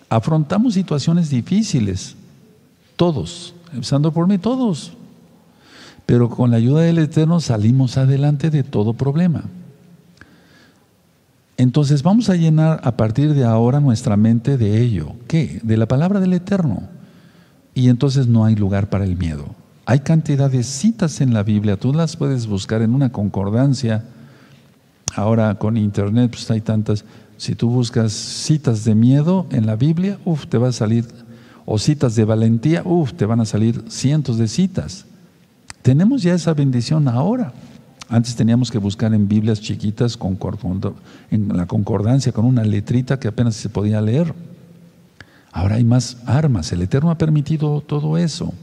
Afrontamos 0.10 0.74
situaciones 0.74 1.30
difíciles, 1.30 2.16
todos, 2.95 3.54
empezando 3.74 4.12
por 4.12 4.28
mí, 4.28 4.38
todos. 4.38 4.93
Pero 6.06 6.30
con 6.30 6.50
la 6.50 6.58
ayuda 6.58 6.82
del 6.82 6.97
Eterno 6.97 7.39
salimos 7.39 7.97
adelante 7.97 8.50
de 8.50 8.64
todo 8.64 8.93
problema. 8.93 9.43
Entonces 11.60 12.03
vamos 12.03 12.30
a 12.30 12.38
llenar 12.38 12.80
a 12.86 12.95
partir 12.95 13.34
de 13.34 13.43
ahora 13.43 13.82
nuestra 13.82 14.16
mente 14.16 14.57
de 14.57 14.82
ello. 14.82 15.12
¿Qué? 15.28 15.60
De 15.62 15.76
la 15.76 15.89
palabra 15.89 16.22
del 16.22 16.32
Eterno. 16.32 16.84
Y 17.76 17.89
entonces 17.89 18.28
no 18.28 18.45
hay 18.45 18.55
lugar 18.55 18.89
para 18.89 19.03
el 19.03 19.18
miedo. 19.18 19.45
Hay 19.86 19.99
cantidad 19.99 20.49
de 20.49 20.64
citas 20.64 21.20
en 21.20 21.34
la 21.34 21.43
Biblia, 21.43 21.76
tú 21.76 21.91
las 21.91 22.16
puedes 22.16 22.47
buscar 22.47 22.82
en 22.82 22.95
una 22.95 23.12
concordancia. 23.12 24.05
Ahora 25.18 25.53
con 25.55 25.76
internet 25.76 26.32
pues 26.32 26.49
hay 26.49 26.62
tantas. 26.62 27.03
Si 27.36 27.55
tú 27.55 27.70
buscas 27.70 28.14
citas 28.14 28.86
de 28.86 28.95
miedo 28.95 29.45
en 29.51 29.66
la 29.66 29.76
Biblia, 29.76 30.18
uff, 30.24 30.47
te 30.47 30.57
va 30.57 30.70
a 30.70 30.72
salir, 30.72 31.07
o 31.66 31.78
citas 31.78 32.16
de 32.16 32.24
valentía, 32.24 32.84
uff, 32.86 33.12
te 33.12 33.26
van 33.26 33.41
a 33.41 33.45
salir 33.45 33.84
cientos 33.89 34.38
de 34.38 34.47
citas. 34.47 35.03
Tenemos 35.82 36.24
ya 36.24 36.36
esa 36.36 36.53
bendición 36.53 37.10
ahora. 37.10 37.51
Antes 38.10 38.36
teníamos 38.36 38.72
que 38.72 38.80
buscar 38.80 39.14
en 39.14 39.28
Biblias 39.28 39.62
chiquitas 39.62 40.18
en 41.30 41.55
la 41.55 41.68
concordancia 41.68 42.32
con 42.32 42.45
una 42.45 42.64
letrita 42.64 43.20
que 43.20 43.28
apenas 43.28 43.55
se 43.55 43.70
podía 43.70 44.01
leer. 44.01 44.34
Ahora 45.51 45.76
hay 45.76 45.84
más 45.84 46.18
armas. 46.26 46.72
El 46.72 46.82
Eterno 46.82 47.12
ha 47.12 47.18
permitido 47.20 47.82
todo 47.82 48.18
eso. 48.18 48.53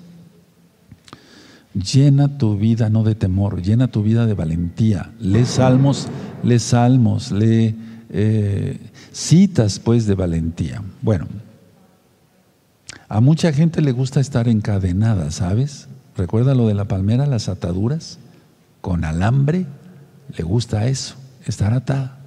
Llena 1.75 2.39
tu 2.39 2.57
vida 2.57 2.91
no 2.91 3.05
de 3.05 3.15
temor, 3.15 3.63
llena 3.63 3.87
tu 3.89 4.03
vida 4.03 4.27
de 4.27 4.35
valentía. 4.35 5.13
Lee 5.21 5.45
salmos, 5.45 6.09
lee 6.43 6.59
salmos, 6.59 7.31
lee 7.31 7.77
eh, 8.11 8.81
citas 9.13 9.79
pues 9.79 10.07
de 10.07 10.15
valentía. 10.15 10.83
Bueno, 11.03 11.27
a 13.09 13.21
mucha 13.21 13.53
gente 13.53 13.81
le 13.81 13.93
gusta 13.93 14.21
estar 14.21 14.49
encadenada, 14.49 15.31
¿sabes? 15.31 15.87
¿Recuerda 16.17 16.55
lo 16.55 16.67
de 16.67 16.75
la 16.75 16.87
palmera, 16.87 17.27
las 17.27 17.49
ataduras? 17.49 18.19
Con 18.87 19.05
alambre, 19.05 19.67
le 20.37 20.45
gusta 20.45 20.87
eso, 20.87 21.17
estar 21.45 21.73
atada. 21.73 22.21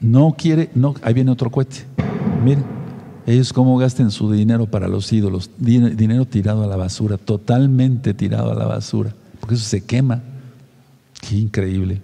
No 0.00 0.34
quiere, 0.38 0.70
no, 0.74 0.94
ahí 1.02 1.12
viene 1.12 1.30
otro 1.30 1.50
cohete. 1.50 1.84
Miren, 2.42 2.64
ellos 3.26 3.52
cómo 3.52 3.76
gasten 3.76 4.10
su 4.10 4.32
dinero 4.32 4.64
para 4.64 4.88
los 4.88 5.12
ídolos, 5.12 5.50
dinero 5.58 6.24
tirado 6.24 6.62
a 6.62 6.66
la 6.66 6.76
basura, 6.76 7.18
totalmente 7.18 8.14
tirado 8.14 8.50
a 8.50 8.54
la 8.54 8.64
basura, 8.64 9.14
porque 9.40 9.56
eso 9.56 9.64
se 9.66 9.82
quema. 9.84 10.22
Qué 11.20 11.36
increíble. 11.36 12.00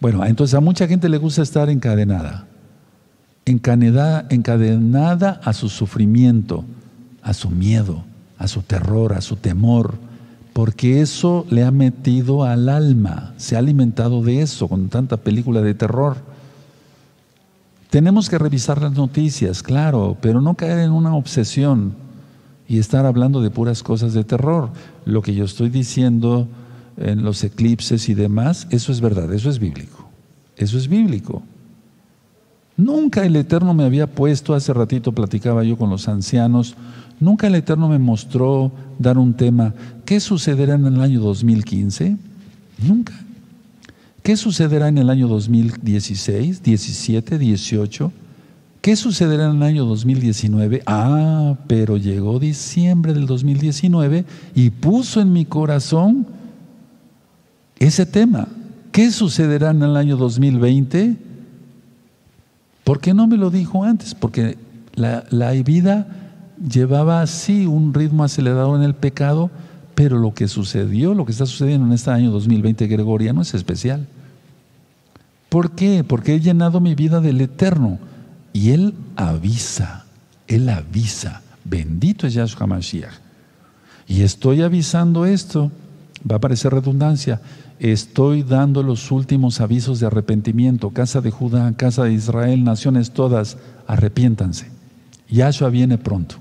Bueno, 0.00 0.24
entonces 0.24 0.54
a 0.54 0.60
mucha 0.60 0.88
gente 0.88 1.10
le 1.10 1.18
gusta 1.18 1.42
estar 1.42 1.68
encadenada 1.68 2.46
encadenada, 3.44 4.26
encadenada 4.30 5.38
a 5.44 5.52
su 5.52 5.68
sufrimiento, 5.68 6.64
a 7.22 7.34
su 7.34 7.50
miedo, 7.50 8.06
a 8.38 8.48
su 8.48 8.62
terror, 8.62 9.12
a 9.12 9.20
su 9.20 9.36
temor, 9.36 9.98
porque 10.56 11.02
eso 11.02 11.44
le 11.50 11.64
ha 11.64 11.70
metido 11.70 12.42
al 12.42 12.70
alma, 12.70 13.34
se 13.36 13.56
ha 13.56 13.58
alimentado 13.58 14.22
de 14.22 14.40
eso 14.40 14.68
con 14.68 14.88
tanta 14.88 15.18
película 15.18 15.60
de 15.60 15.74
terror. 15.74 16.16
Tenemos 17.90 18.30
que 18.30 18.38
revisar 18.38 18.80
las 18.80 18.92
noticias, 18.92 19.62
claro, 19.62 20.16
pero 20.18 20.40
no 20.40 20.54
caer 20.54 20.78
en 20.78 20.92
una 20.92 21.14
obsesión 21.14 21.92
y 22.66 22.78
estar 22.78 23.04
hablando 23.04 23.42
de 23.42 23.50
puras 23.50 23.82
cosas 23.82 24.14
de 24.14 24.24
terror. 24.24 24.70
Lo 25.04 25.20
que 25.20 25.34
yo 25.34 25.44
estoy 25.44 25.68
diciendo 25.68 26.48
en 26.96 27.22
los 27.22 27.44
eclipses 27.44 28.08
y 28.08 28.14
demás, 28.14 28.66
eso 28.70 28.92
es 28.92 29.02
verdad, 29.02 29.30
eso 29.34 29.50
es 29.50 29.58
bíblico. 29.58 30.08
Eso 30.56 30.78
es 30.78 30.88
bíblico. 30.88 31.42
Nunca 32.76 33.24
el 33.24 33.36
Eterno 33.36 33.72
me 33.72 33.84
había 33.84 34.06
puesto, 34.06 34.54
hace 34.54 34.72
ratito 34.72 35.12
platicaba 35.12 35.64
yo 35.64 35.78
con 35.78 35.88
los 35.88 36.08
ancianos, 36.08 36.76
nunca 37.20 37.46
el 37.46 37.54
Eterno 37.54 37.88
me 37.88 37.98
mostró 37.98 38.70
dar 38.98 39.16
un 39.16 39.34
tema, 39.34 39.74
¿qué 40.04 40.20
sucederá 40.20 40.74
en 40.74 40.86
el 40.86 41.00
año 41.00 41.20
2015? 41.20 42.16
Nunca. 42.86 43.14
¿Qué 44.22 44.36
sucederá 44.36 44.88
en 44.88 44.98
el 44.98 45.08
año 45.08 45.28
2016, 45.28 46.62
17, 46.62 47.38
18? 47.38 48.12
¿Qué 48.82 48.94
sucederá 48.94 49.50
en 49.50 49.56
el 49.56 49.62
año 49.62 49.84
2019? 49.84 50.82
Ah, 50.86 51.56
pero 51.66 51.96
llegó 51.96 52.38
diciembre 52.38 53.14
del 53.14 53.26
2019 53.26 54.24
y 54.54 54.70
puso 54.70 55.20
en 55.20 55.32
mi 55.32 55.44
corazón 55.44 56.26
ese 57.78 58.04
tema. 58.04 58.48
¿Qué 58.92 59.10
sucederá 59.10 59.70
en 59.70 59.82
el 59.82 59.96
año 59.96 60.16
2020? 60.16 61.25
¿Por 62.86 63.00
qué 63.00 63.14
no 63.14 63.26
me 63.26 63.36
lo 63.36 63.50
dijo 63.50 63.82
antes? 63.82 64.14
Porque 64.14 64.56
la, 64.94 65.50
vida 65.64 66.06
llevaba 66.70 67.20
así 67.20 67.66
un 67.66 67.92
ritmo 67.92 68.22
acelerado 68.22 68.76
en 68.76 68.84
el 68.84 68.94
pecado, 68.94 69.50
pero 69.96 70.20
lo 70.20 70.34
que 70.34 70.46
sucedió, 70.46 71.12
lo 71.12 71.26
que 71.26 71.32
está 71.32 71.46
sucediendo 71.46 71.84
en 71.84 71.92
este 71.94 72.12
año 72.12 72.30
2020 72.30 72.86
gregoriano 72.86 73.42
es 73.42 73.54
especial. 73.54 74.06
¿Por 75.48 75.72
qué? 75.72 76.04
Porque 76.04 76.36
he 76.36 76.40
llenado 76.40 76.78
mi 76.78 76.94
vida 76.94 77.20
del 77.20 77.40
eterno. 77.40 77.98
Y 78.52 78.70
Él 78.70 78.94
avisa, 79.16 80.04
Él 80.46 80.68
avisa. 80.68 81.42
Bendito 81.64 82.28
es 82.28 82.34
Yahshua 82.34 82.68
Mashiach. 82.68 83.14
Y 84.06 84.22
estoy 84.22 84.62
avisando 84.62 85.26
esto, 85.26 85.72
va 86.30 86.36
a 86.36 86.40
parecer 86.40 86.72
redundancia, 86.72 87.40
Estoy 87.78 88.42
dando 88.42 88.82
los 88.82 89.10
últimos 89.10 89.60
avisos 89.60 90.00
de 90.00 90.06
arrepentimiento. 90.06 90.90
Casa 90.90 91.20
de 91.20 91.30
Judá, 91.30 91.72
casa 91.76 92.04
de 92.04 92.12
Israel, 92.12 92.64
naciones 92.64 93.10
todas, 93.10 93.58
arrepiéntanse. 93.86 94.70
Yahshua 95.28 95.68
viene 95.68 95.98
pronto. 95.98 96.36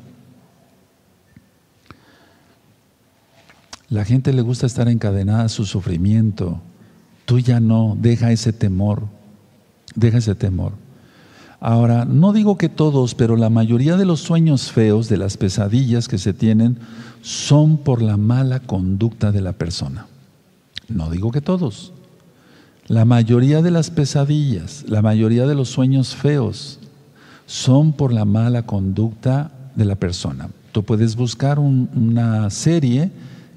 La 3.90 4.06
gente 4.06 4.34
le 4.34 4.42
gusta 4.42 4.66
estar 4.66 4.88
encadenada 4.88 5.44
a 5.44 5.50
su 5.50 5.66
sufrimiento. 5.66 6.62
Tú 7.26 7.40
ya 7.40 7.60
no, 7.60 7.98
deja 8.00 8.32
ese 8.32 8.54
temor. 8.54 9.04
Deja 9.96 10.20
ese 10.20 10.36
temor. 10.36 10.74
Ahora, 11.60 12.06
no 12.06 12.32
digo 12.32 12.58
que 12.58 12.70
todos, 12.70 13.16
pero 13.16 13.36
la 13.36 13.50
mayoría 13.50 13.98
de 13.98 14.06
los 14.06 14.22
sueños 14.22 14.72
feos, 14.72 15.10
de 15.10 15.18
las 15.18 15.38
pesadillas 15.38 16.08
que 16.08 16.18
se 16.18 16.34
tienen, 16.34 16.78
son 17.22 17.78
por 17.78 18.02
la 18.02 18.18
mala 18.18 18.60
conducta 18.60 19.32
de 19.32 19.42
la 19.42 19.54
persona. 19.54 20.08
No 20.90 21.10
digo 21.10 21.32
que 21.32 21.42
todos. 21.42 21.94
La 22.88 23.06
mayoría 23.06 23.62
de 23.62 23.72
las 23.72 23.90
pesadillas, 23.90 24.86
la 24.88 25.02
mayoría 25.02 25.48
de 25.48 25.56
los 25.56 25.70
sueños 25.70 26.16
feos 26.16 26.80
son 27.48 27.94
por 27.94 28.14
la 28.14 28.26
mala 28.26 28.66
conducta 28.66 29.52
de 29.76 29.86
la 29.86 29.96
persona. 29.96 30.50
Tú 30.72 30.84
puedes 30.84 31.16
buscar 31.16 31.58
una 31.58 32.50
serie 32.50 33.12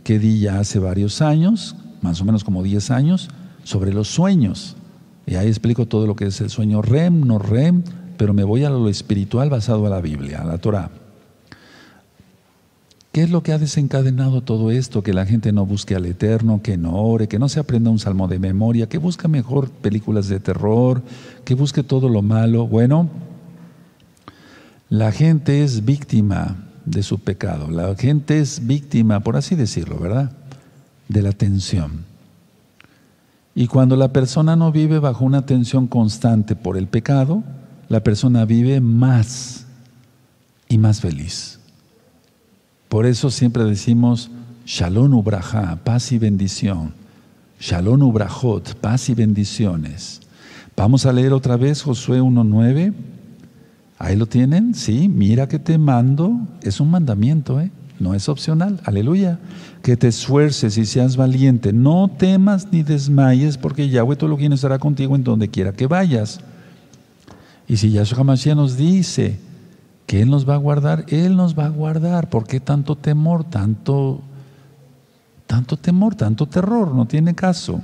que 0.05 0.18
di 0.18 0.41
ya 0.41 0.61
hace 0.61 0.79
varios 0.79 1.20
años, 1.20 1.76
más 2.01 2.20
o 2.20 2.24
menos 2.24 2.45
como 2.45 2.62
10 2.62 2.91
años, 2.91 3.29
sobre 3.64 3.93
los 3.93 4.09
sueños. 4.09 4.76
Y 5.26 5.35
ahí 5.35 5.49
explico 5.49 5.87
todo 5.87 6.07
lo 6.07 6.16
que 6.16 6.26
es 6.26 6.41
el 6.41 6.49
sueño 6.49 6.81
REM, 6.81 7.26
no 7.26 7.39
REM, 7.39 7.83
pero 8.16 8.33
me 8.33 8.45
voy 8.45 8.64
a 8.64 8.70
lo 8.70 8.89
espiritual 8.89 9.51
basado 9.51 9.87
a 9.87 9.91
la 9.91 10.01
Biblia, 10.01 10.41
a 10.41 10.45
la 10.47 10.59
Torah. 10.59 10.91
¿Qué 13.19 13.25
es 13.25 13.31
lo 13.31 13.43
que 13.43 13.53
ha 13.53 13.59
desencadenado 13.59 14.43
todo 14.43 14.71
esto? 14.71 15.03
Que 15.03 15.12
la 15.12 15.27
gente 15.27 15.51
no 15.51 15.66
busque 15.66 15.97
al 15.97 16.07
Eterno, 16.07 16.62
que 16.62 16.77
no 16.77 16.95
ore, 16.95 17.27
que 17.27 17.41
no 17.41 17.49
se 17.49 17.59
aprenda 17.59 17.91
un 17.91 17.99
salmo 17.99 18.29
de 18.29 18.39
memoria, 18.39 18.89
que 18.89 18.99
busque 18.99 19.27
mejor 19.27 19.71
películas 19.71 20.29
de 20.29 20.39
terror, 20.39 21.03
que 21.45 21.55
busque 21.55 21.83
todo 21.83 22.09
lo 22.09 22.23
malo. 22.23 22.69
Bueno, 22.69 23.11
la 24.89 25.11
gente 25.11 25.64
es 25.64 25.85
víctima 25.85 26.59
de 26.85 27.03
su 27.03 27.19
pecado. 27.19 27.73
La 27.73 27.93
gente 27.97 28.39
es 28.39 28.64
víctima, 28.69 29.19
por 29.19 29.37
así 29.37 29.57
decirlo, 29.57 29.99
¿verdad? 29.99 30.31
De 31.09 31.21
la 31.21 31.33
tensión. 31.33 32.05
Y 33.53 33.66
cuando 33.66 33.97
la 33.97 34.12
persona 34.12 34.55
no 34.55 34.71
vive 34.71 35.01
bajo 35.01 35.25
una 35.25 35.45
tensión 35.45 35.89
constante 35.89 36.55
por 36.55 36.77
el 36.77 36.87
pecado, 36.87 37.43
la 37.89 38.05
persona 38.05 38.45
vive 38.45 38.81
más 38.81 39.66
y 40.69 40.79
más 40.79 41.01
feliz. 41.01 41.58
Por 42.89 43.05
eso 43.05 43.30
siempre 43.30 43.64
decimos 43.64 44.30
Shalom 44.64 45.14
Ubraja, 45.14 45.78
paz 45.84 46.11
y 46.12 46.18
bendición. 46.18 46.95
Shalom 47.61 48.03
Ubrajot, 48.03 48.74
paz 48.76 49.09
y 49.11 49.14
bendiciones. 49.14 50.20
Vamos 50.76 51.05
a 51.07 51.12
leer 51.12 51.32
otra 51.32 51.57
vez 51.57 51.82
Josué 51.82 52.20
1.9. 52.20 52.95
Ahí 53.99 54.16
lo 54.16 54.26
tienen, 54.26 54.74
sí, 54.74 55.09
mira 55.09 55.49
que 55.49 55.59
te 55.59 55.76
mando, 55.76 56.39
es 56.62 56.80
un 56.80 56.91
mandamiento, 56.91 57.61
¿eh? 57.61 57.70
no 57.99 58.14
es 58.14 58.28
opcional, 58.28 58.80
aleluya. 58.84 59.39
Que 59.82 59.97
te 59.97 60.09
esfuerces 60.09 60.78
y 60.78 60.86
seas 60.86 61.16
valiente, 61.16 61.72
no 61.72 62.09
temas 62.09 62.68
ni 62.70 62.82
desmayes, 62.84 63.59
porque 63.59 63.89
Yahweh 63.89 64.16
lo 64.20 64.36
que 64.36 64.47
estará 64.47 64.78
contigo 64.78 65.16
en 65.16 65.24
donde 65.24 65.49
quiera 65.49 65.72
que 65.72 65.86
vayas. 65.86 66.41
Y 67.66 67.76
si 67.76 67.91
Yahshua 67.91 68.24
Mashiach 68.24 68.57
nos 68.57 68.76
dice, 68.76 69.39
que 70.09 70.23
Él 70.23 70.31
nos 70.31 70.49
va 70.49 70.55
a 70.55 70.57
guardar, 70.57 71.05
Él 71.09 71.37
nos 71.37 71.57
va 71.57 71.67
a 71.67 71.69
guardar. 71.69 72.31
¿Por 72.31 72.47
qué 72.47 72.61
tanto 72.61 72.97
temor, 72.97 73.45
tanto, 73.45 74.23
tanto 75.47 75.77
temor, 75.77 76.15
tanto 76.15 76.47
terror? 76.47 76.95
No 76.95 77.05
tiene 77.05 77.35
caso. 77.35 77.83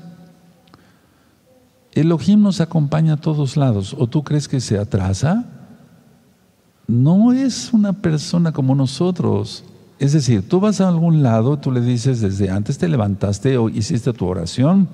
Elohim 1.93 2.41
nos 2.41 2.63
acompaña 2.63 3.13
a 3.13 3.17
todos 3.19 3.59
lados. 3.59 3.95
¿O 3.99 4.07
tú 4.07 4.25
crees 4.25 4.49
que 4.49 4.61
se 4.61 4.79
atrasa? 4.79 5.45
No 6.87 7.35
es 7.35 7.75
una 7.75 7.93
persona 7.93 8.53
como 8.53 8.75
nosotros. 8.75 9.63
Es 9.99 10.15
decir, 10.15 10.49
tú 10.49 10.61
vas 10.61 10.81
a 10.81 10.89
algún 10.89 11.23
lado, 11.23 11.59
tú 11.59 11.71
le 11.71 11.83
dices 11.83 12.23
desde 12.23 12.49
antes 12.49 12.79
te 12.79 12.89
levantaste 12.89 13.59
o 13.59 13.69
hiciste 13.69 14.15
tu 14.15 14.25
oración 14.25 14.89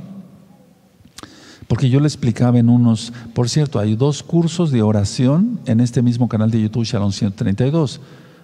porque 1.70 1.88
yo 1.88 2.00
le 2.00 2.08
explicaba 2.08 2.58
en 2.58 2.68
unos, 2.68 3.12
por 3.32 3.48
cierto, 3.48 3.78
hay 3.78 3.94
dos 3.94 4.24
cursos 4.24 4.72
de 4.72 4.82
oración 4.82 5.60
en 5.66 5.78
este 5.78 6.02
mismo 6.02 6.28
canal 6.28 6.50
de 6.50 6.60
YouTube, 6.60 6.82
Shalom 6.82 7.12
132. 7.12 8.00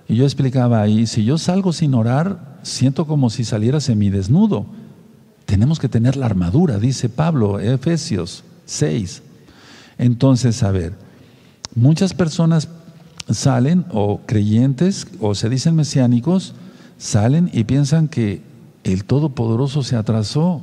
Y 0.07 0.15
yo 0.15 0.23
explicaba 0.23 0.81
ahí, 0.81 1.09
si 1.09 1.25
yo 1.25 1.37
salgo 1.37 1.73
sin 1.73 1.95
orar, 1.95 2.61
siento 2.63 3.05
como 3.05 3.29
si 3.29 3.43
saliera 3.43 3.81
semidesnudo. 3.81 4.65
Tenemos 5.45 5.81
que 5.81 5.89
tener 5.89 6.15
la 6.15 6.27
armadura, 6.27 6.79
dice 6.79 7.09
Pablo, 7.09 7.59
Efesios 7.59 8.45
6. 8.67 9.23
Entonces, 9.99 10.63
a 10.63 10.71
ver, 10.71 10.93
muchas 11.75 12.15
personas 12.15 12.69
salen, 13.29 13.87
o 13.91 14.21
creyentes, 14.25 15.09
o 15.19 15.35
se 15.35 15.49
dicen 15.49 15.75
mesiánicos, 15.75 16.55
salen 16.97 17.51
y 17.53 17.65
piensan 17.65 18.07
que 18.07 18.41
el 18.85 19.05
Todopoderoso 19.05 19.83
se 19.83 19.97
atrasó, 19.97 20.63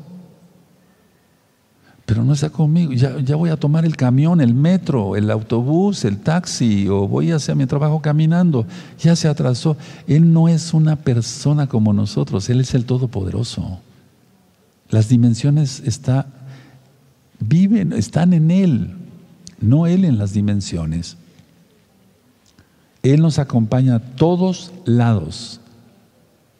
pero 2.05 2.23
no 2.23 2.33
está 2.33 2.49
conmigo. 2.49 2.91
Ya, 2.91 3.35
voy 3.35 3.49
a 3.49 3.57
tomar 3.57 3.85
el 3.85 3.95
camión, 3.95 4.41
el 4.41 4.53
metro, 4.53 5.15
el 5.15 5.31
autobús, 5.31 6.03
el 6.03 6.19
taxi, 6.19 6.87
o 6.89 7.07
voy 7.07 7.31
a 7.31 7.37
hacer 7.37 7.55
mi 7.55 7.65
trabajo 7.65 8.01
caminando. 8.01 8.65
Ya 8.99 9.15
se 9.15 9.27
atrasó. 9.27 9.77
Él 10.07 10.33
no 10.33 10.49
es 10.49 10.73
una 10.73 10.97
persona 10.97 11.67
como 11.67 11.93
nosotros, 11.93 12.49
Él 12.49 12.59
es 12.59 12.73
el 12.73 12.85
Todopoderoso. 12.85 13.79
Las 14.89 15.07
dimensiones 15.07 15.81
está, 15.85 16.27
viven, 17.39 17.93
están 17.93 18.33
en 18.33 18.51
Él, 18.51 18.95
no 19.61 19.87
Él 19.87 20.03
en 20.03 20.17
las 20.17 20.33
dimensiones. 20.33 21.17
Él 23.01 23.21
nos 23.21 23.39
acompaña 23.39 23.95
a 23.95 23.99
todos 23.99 24.71
lados 24.85 25.61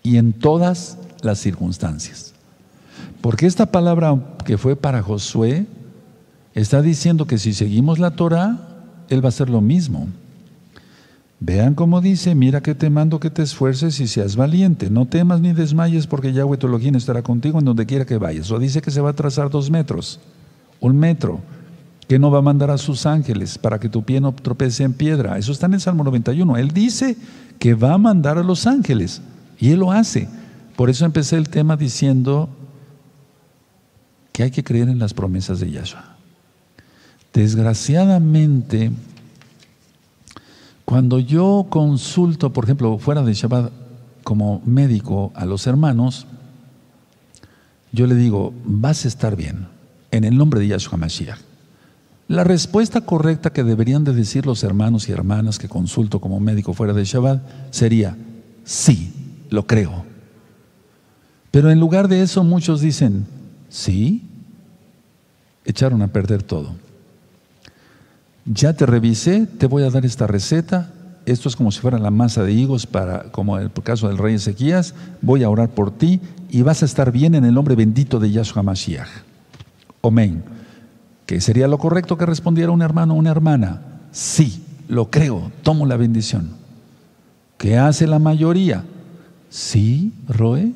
y 0.03 0.17
en 0.17 0.33
todas 0.33 0.97
las 1.21 1.39
circunstancias. 1.39 2.32
Porque 3.23 3.45
esta 3.45 3.67
palabra 3.67 4.19
que 4.43 4.57
fue 4.57 4.75
para 4.75 5.01
Josué 5.01 5.65
está 6.53 6.81
diciendo 6.81 7.25
que 7.25 7.37
si 7.37 7.53
seguimos 7.53 7.97
la 7.97 8.17
Torah, 8.17 8.59
Él 9.07 9.23
va 9.23 9.27
a 9.27 9.29
hacer 9.29 9.49
lo 9.49 9.61
mismo. 9.61 10.09
Vean 11.39 11.73
cómo 11.73 12.01
dice, 12.01 12.35
mira 12.35 12.59
que 12.59 12.75
te 12.75 12.89
mando 12.89 13.21
que 13.21 13.29
te 13.29 13.41
esfuerces 13.41 14.01
y 14.01 14.07
seas 14.07 14.35
valiente, 14.35 14.89
no 14.89 15.05
temas 15.05 15.39
ni 15.39 15.53
desmayes 15.53 16.05
porque 16.05 16.33
Yahweh 16.33 16.57
tu 16.57 16.75
estará 16.97 17.21
contigo 17.21 17.59
en 17.59 17.65
donde 17.65 17.85
quiera 17.85 18.03
que 18.03 18.17
vayas. 18.17 18.51
O 18.51 18.59
dice 18.59 18.81
que 18.81 18.91
se 18.91 18.99
va 18.99 19.11
a 19.11 19.15
trazar 19.15 19.49
dos 19.49 19.71
metros, 19.71 20.19
un 20.81 20.97
metro, 20.97 21.39
que 22.09 22.19
no 22.19 22.29
va 22.29 22.39
a 22.39 22.41
mandar 22.41 22.71
a 22.71 22.77
sus 22.77 23.05
ángeles 23.05 23.57
para 23.57 23.79
que 23.79 23.87
tu 23.87 24.03
pie 24.03 24.19
no 24.19 24.33
tropece 24.33 24.83
en 24.83 24.91
piedra. 24.91 25.37
Eso 25.37 25.53
está 25.53 25.67
en 25.67 25.75
el 25.75 25.79
Salmo 25.79 26.03
91. 26.03 26.57
Él 26.57 26.71
dice 26.71 27.15
que 27.57 27.73
va 27.73 27.93
a 27.93 27.97
mandar 27.97 28.37
a 28.37 28.43
los 28.43 28.67
ángeles 28.67 29.21
y 29.57 29.69
Él 29.69 29.79
lo 29.79 29.93
hace. 29.93 30.27
Por 30.75 30.89
eso 30.89 31.05
empecé 31.05 31.37
el 31.37 31.47
tema 31.47 31.77
diciendo 31.77 32.49
que 34.33 34.43
hay 34.43 34.51
que 34.51 34.63
creer 34.63 34.89
en 34.89 34.99
las 34.99 35.13
promesas 35.13 35.59
de 35.59 35.71
Yahshua. 35.71 36.17
Desgraciadamente, 37.33 38.91
cuando 40.83 41.19
yo 41.19 41.67
consulto, 41.69 42.51
por 42.51 42.65
ejemplo, 42.65 42.97
fuera 42.97 43.21
de 43.21 43.33
Shabbat 43.33 43.71
como 44.23 44.61
médico 44.65 45.31
a 45.35 45.45
los 45.45 45.67
hermanos, 45.67 46.25
yo 47.91 48.07
le 48.07 48.15
digo, 48.15 48.53
vas 48.65 49.05
a 49.05 49.07
estar 49.07 49.35
bien, 49.35 49.67
en 50.11 50.23
el 50.23 50.35
nombre 50.35 50.59
de 50.59 50.67
Yahshua 50.67 50.97
Mashiach. 50.97 51.39
La 52.27 52.43
respuesta 52.43 53.01
correcta 53.01 53.51
que 53.51 53.63
deberían 53.63 54.03
de 54.03 54.13
decir 54.13 54.45
los 54.47 54.63
hermanos 54.63 55.07
y 55.07 55.11
hermanas 55.11 55.59
que 55.59 55.69
consulto 55.69 56.19
como 56.19 56.39
médico 56.39 56.73
fuera 56.73 56.93
de 56.93 57.05
Shabbat 57.05 57.43
sería, 57.69 58.17
sí, 58.63 59.13
lo 59.49 59.67
creo. 59.67 60.05
Pero 61.51 61.69
en 61.69 61.79
lugar 61.79 62.07
de 62.07 62.23
eso 62.23 62.43
muchos 62.43 62.81
dicen, 62.81 63.27
sí, 63.73 64.21
echaron 65.65 66.03
a 66.03 66.07
perder 66.07 66.43
todo. 66.43 66.75
Ya 68.45 68.73
te 68.73 68.85
revisé, 68.85 69.47
te 69.47 69.67
voy 69.67 69.83
a 69.83 69.89
dar 69.89 70.05
esta 70.05 70.27
receta. 70.27 70.93
Esto 71.25 71.49
es 71.49 71.55
como 71.55 71.71
si 71.71 71.79
fuera 71.79 71.97
la 71.97 72.11
masa 72.11 72.43
de 72.43 72.51
higos 72.51 72.85
para, 72.85 73.31
como 73.31 73.57
en 73.57 73.63
el 73.63 73.71
caso 73.83 74.09
del 74.09 74.17
rey 74.17 74.35
Ezequías. 74.35 74.93
Voy 75.21 75.43
a 75.43 75.49
orar 75.49 75.69
por 75.69 75.91
ti 75.91 76.21
y 76.49 76.61
vas 76.61 76.83
a 76.83 76.85
estar 76.85 77.11
bien 77.11 77.33
en 77.35 77.45
el 77.45 77.53
nombre 77.53 77.75
bendito 77.75 78.19
de 78.19 78.31
Yahshua 78.31 78.61
Mashiach. 78.61 79.07
Amén. 80.03 80.43
¿Qué 81.25 81.39
sería 81.41 81.67
lo 81.67 81.77
correcto 81.77 82.17
que 82.17 82.25
respondiera 82.25 82.71
un 82.71 82.81
hermano 82.81 83.13
o 83.13 83.17
una 83.17 83.31
hermana? 83.31 83.81
Sí, 84.11 84.63
lo 84.89 85.09
creo, 85.09 85.51
tomo 85.63 85.85
la 85.85 85.95
bendición. 85.95 86.51
¿Qué 87.57 87.77
hace 87.77 88.05
la 88.05 88.19
mayoría? 88.19 88.83
Sí, 89.49 90.11
Roe. 90.27 90.73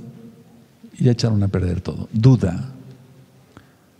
Y 0.98 1.10
echaron 1.10 1.44
a 1.44 1.50
perder 1.50 1.82
todo. 1.82 2.08
Duda. 2.14 2.72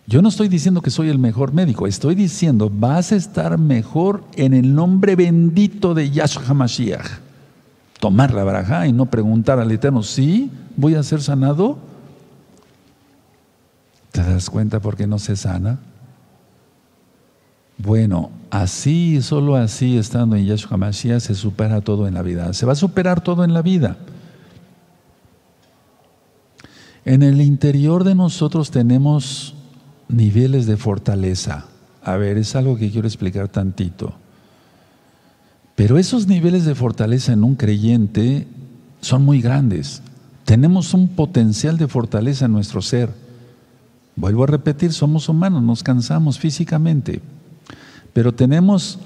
Yo 0.10 0.22
no 0.22 0.30
estoy 0.30 0.48
diciendo 0.48 0.82
que 0.82 0.90
soy 0.90 1.10
el 1.10 1.20
mejor 1.20 1.52
médico, 1.52 1.86
estoy 1.86 2.16
diciendo 2.16 2.72
vas 2.74 3.12
a 3.12 3.18
estar 3.18 3.58
mejor 3.58 4.24
en 4.36 4.54
el 4.54 4.74
nombre 4.74 5.18
bendito 5.18 5.94
de 5.94 6.10
Yahshua 6.10 6.44
HaMashiach. 6.48 7.20
Tomar 8.00 8.34
la 8.34 8.46
baraja 8.46 8.88
y 8.88 8.94
no 8.94 9.08
preguntar 9.08 9.60
al 9.60 9.70
Eterno, 9.70 10.04
¿sí 10.04 10.50
voy 10.78 10.96
a 10.96 11.04
ser 11.04 11.22
sanado? 11.22 11.78
¿Te 14.14 14.24
das 14.24 14.50
cuenta 14.50 14.80
por 14.80 14.96
qué 14.96 15.08
no 15.08 15.20
se 15.20 15.36
sana? 15.36 15.78
Bueno, 17.78 18.32
así, 18.50 19.22
solo 19.22 19.58
así, 19.58 19.98
estando 19.98 20.38
en 20.38 20.46
Yahshua 20.46 20.78
Mashiach, 20.78 21.20
se 21.20 21.36
supera 21.36 21.82
todo 21.82 22.08
en 22.08 22.14
la 22.14 22.22
vida. 22.22 22.54
Se 22.54 22.66
va 22.66 22.72
a 22.72 22.78
superar 22.78 23.20
todo 23.20 23.44
en 23.44 23.54
la 23.54 23.62
vida. 23.62 23.98
En 27.04 27.24
el 27.24 27.42
interior 27.42 28.06
de 28.06 28.16
nosotros 28.16 28.72
tenemos 28.72 29.57
niveles 30.10 30.66
de 30.66 30.78
fortaleza. 30.78 31.66
A 32.04 32.16
ver, 32.18 32.38
es 32.38 32.56
algo 32.56 32.78
que 32.78 32.90
quiero 32.90 33.08
explicar 33.08 33.48
tantito. 33.50 34.14
Pero 35.76 35.98
esos 35.98 36.28
niveles 36.28 36.66
de 36.66 36.76
fortaleza 36.76 37.34
en 37.34 37.44
un 37.44 37.56
creyente 37.56 38.48
son 39.02 39.24
muy 39.26 39.42
grandes. 39.42 40.02
Tenemos 40.46 40.94
un 40.94 41.10
potencial 41.10 41.78
de 41.78 41.88
fortaleza 41.88 42.46
en 42.46 42.54
nuestro 42.54 42.82
ser. 42.82 43.12
Vuelvo 44.16 44.44
a 44.44 44.48
repetir, 44.48 44.94
somos 44.94 45.30
humanos, 45.30 45.62
nos 45.62 45.84
cansamos 45.84 46.40
físicamente, 46.40 47.22
pero 48.14 48.34
tenemos 48.34 48.98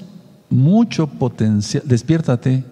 mucho 0.50 1.08
potencial. 1.08 1.84
Despiértate. 1.86 2.64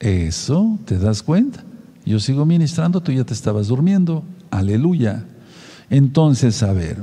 Eso, 0.00 0.78
¿te 0.84 0.98
das 0.98 1.22
cuenta? 1.22 1.64
Yo 2.04 2.20
sigo 2.20 2.44
ministrando, 2.44 3.00
tú 3.00 3.12
ya 3.12 3.24
te 3.24 3.32
estabas 3.32 3.68
durmiendo. 3.68 4.22
Aleluya. 4.50 5.24
Entonces, 5.94 6.64
a 6.64 6.72
ver, 6.72 6.96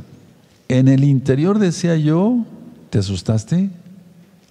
en 0.67 0.89
el 0.89 1.05
interior 1.05 1.59
decía 1.59 1.95
yo, 1.95 2.45
¿te 2.89 2.99
asustaste? 2.99 3.69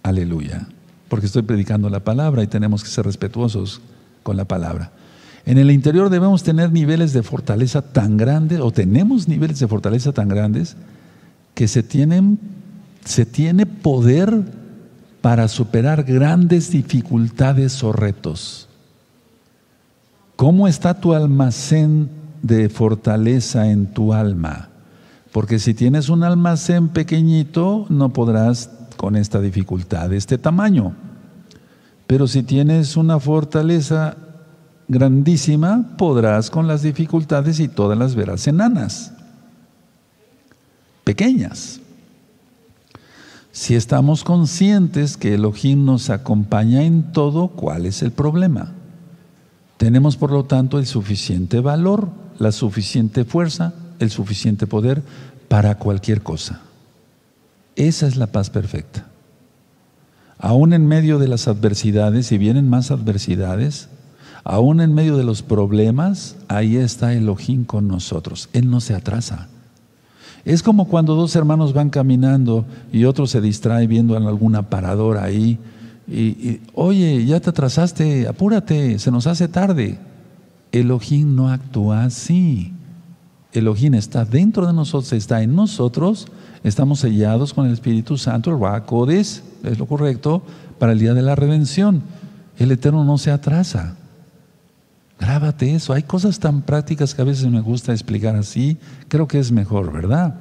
Aleluya. 0.03 0.67
Porque 1.11 1.27
estoy 1.27 1.43
predicando 1.43 1.91
la 1.91 2.01
palabra 2.01 2.43
y 2.43 2.47
tenemos 2.47 2.83
que 2.83 2.89
ser 2.89 3.05
respetuosos 3.05 3.83
con 4.23 4.39
la 4.39 4.47
palabra. 4.47 4.93
En 5.45 5.59
el 5.59 5.71
interior 5.71 6.09
debemos 6.09 6.43
tener 6.43 6.73
niveles 6.73 7.13
de 7.13 7.23
fortaleza 7.23 7.83
tan 7.83 8.17
grandes, 8.17 8.61
o 8.61 8.71
tenemos 8.71 9.29
niveles 9.29 9.59
de 9.59 9.69
fortaleza 9.69 10.13
tan 10.13 10.29
grandes, 10.29 10.75
que 11.53 11.69
se 11.69 11.83
tienen 11.83 12.39
se 13.05 13.27
tiene 13.27 13.67
poder 13.67 14.43
para 15.21 15.49
superar 15.49 16.05
grandes 16.05 16.71
dificultades 16.71 17.85
o 17.85 17.93
retos. 17.93 18.71
¿Cómo 20.37 20.67
está 20.67 20.99
tu 20.99 21.13
almacén 21.13 22.20
de 22.43 22.69
fortaleza 22.69 23.71
en 23.71 23.93
tu 23.93 24.13
alma? 24.13 24.69
Porque 25.33 25.59
si 25.59 25.75
tienes 25.75 26.09
un 26.09 26.25
almacén 26.25 26.89
pequeñito, 26.89 27.87
no 27.89 28.13
podrás 28.13 28.71
con 28.97 29.17
esta 29.17 29.41
dificultad 29.41 30.13
este 30.13 30.39
tamaño. 30.39 30.95
Pero 32.07 32.27
si 32.27 32.43
tienes 32.43 32.97
una 32.97 33.21
fortaleza 33.21 34.17
grandísima, 34.89 35.95
podrás 35.97 36.51
con 36.51 36.67
las 36.67 36.83
dificultades 36.83 37.61
y 37.61 37.69
todas 37.69 37.97
las 37.97 38.17
verás 38.17 38.49
enanas, 38.49 39.13
pequeñas. 41.05 41.81
Si 43.53 43.75
estamos 43.75 44.25
conscientes 44.25 45.17
que 45.17 45.35
Elohim 45.35 45.85
nos 45.85 46.11
acompaña 46.11 46.83
en 46.83 47.13
todo, 47.13 47.49
¿cuál 47.49 47.87
es 47.87 48.03
el 48.03 48.11
problema? 48.11 48.73
Tenemos 49.81 50.19
por 50.19 50.31
lo 50.31 50.45
tanto 50.45 50.79
el 50.79 50.85
suficiente 50.85 51.61
valor, 51.61 52.11
la 52.39 52.53
suficiente 52.53 53.25
fuerza, 53.25 53.73
el 53.99 54.11
suficiente 54.11 54.67
poder 54.67 55.03
para 55.49 55.79
cualquier 55.79 56.21
cosa. 56.21 56.61
Esa 57.77 58.07
es 58.07 58.17
la 58.17 58.27
paz 58.27 58.51
perfecta. 58.51 59.07
Aún 60.39 60.75
en 60.75 60.87
medio 60.87 61.19
de 61.19 61.29
las 61.29 61.49
adversidades, 61.49 62.27
si 62.27 62.37
vienen 62.37 62.69
más 62.69 62.91
adversidades, 62.91 63.89
aún 64.45 64.83
en 64.83 64.93
medio 64.93 65.17
de 65.17 65.25
los 65.25 65.41
problemas, 65.41 66.37
ahí 66.49 66.77
está 66.77 67.15
Elohim 67.15 67.65
con 67.65 67.89
nosotros. 67.89 68.51
Él 68.53 68.69
no 68.69 68.83
se 68.83 68.95
atrasa. 68.95 69.49
Es 70.45 70.63
como 70.63 70.89
cuando 70.89 71.15
dos 71.15 71.35
hermanos 71.37 71.73
van 71.73 71.89
caminando 71.89 72.67
y 72.93 73.07
otro 73.07 73.27
se 73.27 73.41
distrae 73.41 73.87
viendo 73.87 74.15
en 74.19 74.25
algún 74.25 74.57
aparador 74.57 75.17
ahí. 75.17 75.59
Y, 76.09 76.61
oye, 76.75 77.25
ya 77.25 77.41
te 77.41 77.51
atrasaste, 77.51 78.27
apúrate, 78.27 78.99
se 78.99 79.11
nos 79.11 79.27
hace 79.27 79.49
tarde. 79.49 79.99
Elohim 80.73 81.35
no 81.35 81.49
actúa 81.49 82.05
así. 82.05 82.73
Elohim 83.53 83.95
está 83.95 84.25
dentro 84.25 84.67
de 84.67 84.73
nosotros, 84.73 85.13
está 85.13 85.43
en 85.43 85.55
nosotros, 85.55 86.29
estamos 86.63 87.01
sellados 87.01 87.53
con 87.53 87.67
el 87.67 87.73
Espíritu 87.73 88.17
Santo, 88.17 88.51
el 88.51 88.61
Racodes, 88.61 89.43
es 89.65 89.79
lo 89.79 89.87
correcto, 89.87 90.43
para 90.79 90.93
el 90.93 90.99
día 90.99 91.15
de 91.15 91.23
la 91.23 91.35
redención. 91.35 92.03
El 92.59 92.71
Eterno 92.71 93.05
no 93.05 93.19
se 93.19 93.31
atrasa. 93.31 93.97
Grábate 95.19 95.75
eso. 95.75 95.93
Hay 95.93 96.03
cosas 96.03 96.39
tan 96.39 96.63
prácticas 96.63 97.15
que 97.15 97.23
a 97.23 97.27
veces 97.27 97.47
me 97.47 97.61
gusta 97.61 97.93
explicar 97.93 98.37
así. 98.37 98.79
Creo 99.09 99.29
que 99.29 99.39
es 99.39 99.53
mejor, 99.53 99.93
¿verdad? 99.93 100.35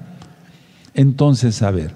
Entonces, 0.93 1.61
a 1.61 1.71
ver, 1.71 1.95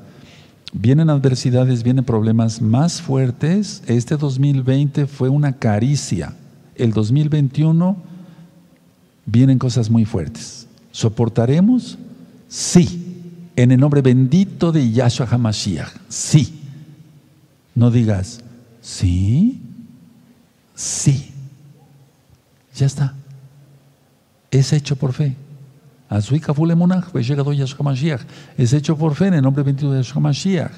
vienen 0.73 1.09
adversidades, 1.09 1.83
vienen 1.83 2.03
problemas 2.03 2.61
más 2.61 3.01
fuertes. 3.01 3.83
Este 3.87 4.17
2020 4.17 5.07
fue 5.07 5.29
una 5.29 5.53
caricia. 5.53 6.35
El 6.75 6.91
2021 6.91 7.95
vienen 9.25 9.59
cosas 9.59 9.89
muy 9.89 10.05
fuertes. 10.05 10.67
¿Soportaremos? 10.91 11.97
Sí. 12.47 12.99
En 13.55 13.71
el 13.71 13.79
nombre 13.79 14.01
bendito 14.01 14.71
de 14.71 14.91
Yahshua 14.91 15.27
HaMashiach. 15.29 15.89
Sí. 16.09 16.59
No 17.75 17.89
digas, 17.89 18.41
sí, 18.81 19.61
sí. 20.75 21.31
Ya 22.75 22.85
está. 22.85 23.15
Es 24.51 24.73
hecho 24.73 24.95
por 24.95 25.13
fe. 25.13 25.35
Es 28.57 28.73
hecho 28.73 28.97
por 28.97 29.15
fe 29.15 29.27
en 29.27 29.35
el 29.35 29.41
nombre 29.41 29.63
bendito 29.63 29.91
de 29.91 29.97
Yahshua 29.97 30.17
HaMashiach. 30.17 30.71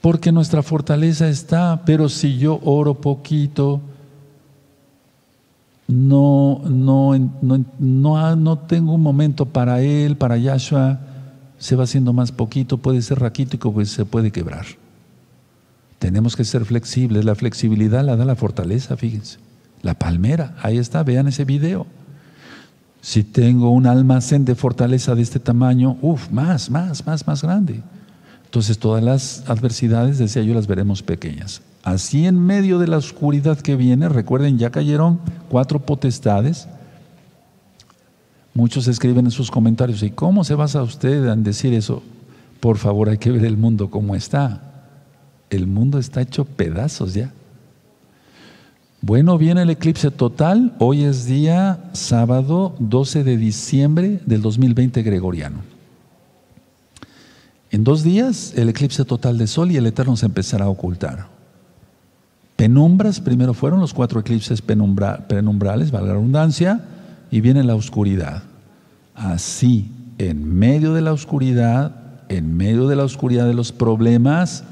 Porque 0.00 0.32
nuestra 0.32 0.62
fortaleza 0.62 1.28
está, 1.28 1.82
pero 1.84 2.08
si 2.08 2.38
yo 2.38 2.58
oro 2.64 2.94
poquito, 2.94 3.80
no, 5.86 6.62
no, 6.64 7.18
no, 7.42 7.64
no, 7.78 8.36
no 8.36 8.58
tengo 8.58 8.94
un 8.94 9.02
momento 9.02 9.46
para 9.46 9.82
Él, 9.82 10.16
para 10.16 10.38
Yahshua, 10.38 11.00
se 11.58 11.76
va 11.76 11.84
haciendo 11.84 12.12
más 12.12 12.32
poquito, 12.32 12.78
puede 12.78 13.02
ser 13.02 13.20
raquítico, 13.20 13.72
pues 13.72 13.90
se 13.90 14.04
puede 14.06 14.30
quebrar. 14.30 14.64
Tenemos 15.98 16.34
que 16.34 16.44
ser 16.44 16.64
flexibles, 16.64 17.24
la 17.26 17.34
flexibilidad 17.34 18.02
la 18.02 18.16
da 18.16 18.24
la 18.24 18.34
fortaleza, 18.34 18.96
fíjense. 18.96 19.38
La 19.82 19.94
palmera, 19.94 20.56
ahí 20.62 20.78
está, 20.78 21.02
vean 21.02 21.28
ese 21.28 21.44
video. 21.44 21.86
Si 23.00 23.24
tengo 23.24 23.70
un 23.70 23.86
almacén 23.86 24.44
de 24.44 24.54
fortaleza 24.54 25.14
de 25.14 25.22
este 25.22 25.40
tamaño, 25.40 25.96
uff, 26.02 26.30
más, 26.30 26.70
más, 26.70 27.06
más, 27.06 27.26
más 27.26 27.42
grande. 27.42 27.82
Entonces 28.44 28.78
todas 28.78 29.02
las 29.02 29.44
adversidades, 29.48 30.18
decía 30.18 30.42
yo, 30.42 30.54
las 30.54 30.66
veremos 30.66 31.02
pequeñas. 31.02 31.62
Así 31.82 32.26
en 32.26 32.38
medio 32.38 32.78
de 32.78 32.88
la 32.88 32.98
oscuridad 32.98 33.58
que 33.58 33.76
viene, 33.76 34.08
recuerden, 34.08 34.58
ya 34.58 34.70
cayeron 34.70 35.20
cuatro 35.48 35.80
potestades. 35.80 36.68
Muchos 38.52 38.88
escriben 38.88 39.24
en 39.26 39.30
sus 39.30 39.50
comentarios, 39.50 40.02
¿y 40.02 40.10
cómo 40.10 40.44
se 40.44 40.54
basa 40.54 40.82
usted 40.82 41.26
en 41.28 41.42
decir 41.42 41.72
eso? 41.72 42.02
Por 42.58 42.76
favor, 42.76 43.08
hay 43.08 43.18
que 43.18 43.30
ver 43.30 43.44
el 43.44 43.56
mundo 43.56 43.88
como 43.88 44.14
está. 44.14 44.60
El 45.48 45.66
mundo 45.66 45.98
está 45.98 46.20
hecho 46.20 46.44
pedazos 46.44 47.14
ya. 47.14 47.32
Bueno, 49.02 49.38
viene 49.38 49.62
el 49.62 49.70
eclipse 49.70 50.10
total. 50.10 50.74
Hoy 50.78 51.04
es 51.04 51.24
día 51.24 51.78
sábado 51.94 52.74
12 52.80 53.24
de 53.24 53.38
diciembre 53.38 54.20
del 54.26 54.42
2020 54.42 55.02
gregoriano. 55.02 55.60
En 57.70 57.82
dos 57.82 58.02
días 58.02 58.52
el 58.56 58.68
eclipse 58.68 59.06
total 59.06 59.38
de 59.38 59.46
sol 59.46 59.70
y 59.70 59.78
el 59.78 59.86
eterno 59.86 60.18
se 60.18 60.26
empezará 60.26 60.66
a 60.66 60.68
ocultar. 60.68 61.28
Penumbras, 62.56 63.20
primero 63.20 63.54
fueron 63.54 63.80
los 63.80 63.94
cuatro 63.94 64.20
eclipses 64.20 64.60
penumbrales, 64.60 65.90
valga 65.90 66.08
la 66.08 66.14
redundancia, 66.14 66.84
y 67.30 67.40
viene 67.40 67.64
la 67.64 67.76
oscuridad. 67.76 68.42
Así, 69.14 69.90
en 70.18 70.58
medio 70.58 70.92
de 70.92 71.00
la 71.00 71.14
oscuridad, 71.14 71.94
en 72.28 72.54
medio 72.54 72.86
de 72.86 72.96
la 72.96 73.04
oscuridad 73.04 73.46
de 73.46 73.54
los 73.54 73.72
problemas, 73.72 74.64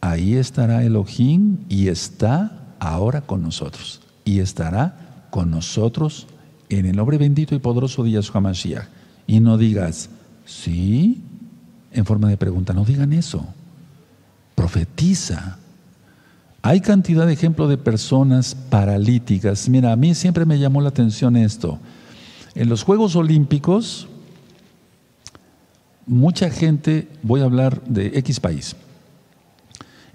ahí 0.00 0.34
estará 0.34 0.84
Elohim 0.84 1.56
y 1.68 1.88
está 1.88 2.60
ahora 2.78 3.22
con 3.22 3.42
nosotros. 3.42 4.00
Y 4.24 4.40
estará 4.40 5.26
con 5.30 5.50
nosotros 5.50 6.26
en 6.68 6.86
el 6.86 6.96
nombre 6.96 7.18
bendito 7.18 7.54
y 7.54 7.58
poderoso 7.58 8.04
de 8.04 8.12
Yahshua 8.12 8.40
Mashiach. 8.40 8.86
Y 9.26 9.40
no 9.40 9.58
digas, 9.58 10.10
sí, 10.44 11.22
en 11.92 12.04
forma 12.04 12.28
de 12.28 12.36
pregunta, 12.36 12.72
no 12.72 12.84
digan 12.84 13.12
eso. 13.12 13.46
Profetiza 14.54 15.58
hay 16.66 16.80
cantidad 16.80 17.26
de 17.26 17.34
ejemplos 17.34 17.68
de 17.68 17.76
personas 17.76 18.54
paralíticas. 18.54 19.68
Mira, 19.68 19.92
a 19.92 19.96
mí 19.96 20.14
siempre 20.14 20.46
me 20.46 20.58
llamó 20.58 20.80
la 20.80 20.88
atención 20.88 21.36
esto. 21.36 21.78
En 22.54 22.70
los 22.70 22.84
Juegos 22.84 23.16
Olímpicos, 23.16 24.08
mucha 26.06 26.48
gente, 26.48 27.06
voy 27.22 27.42
a 27.42 27.44
hablar 27.44 27.82
de 27.84 28.18
X 28.18 28.40
país. 28.40 28.76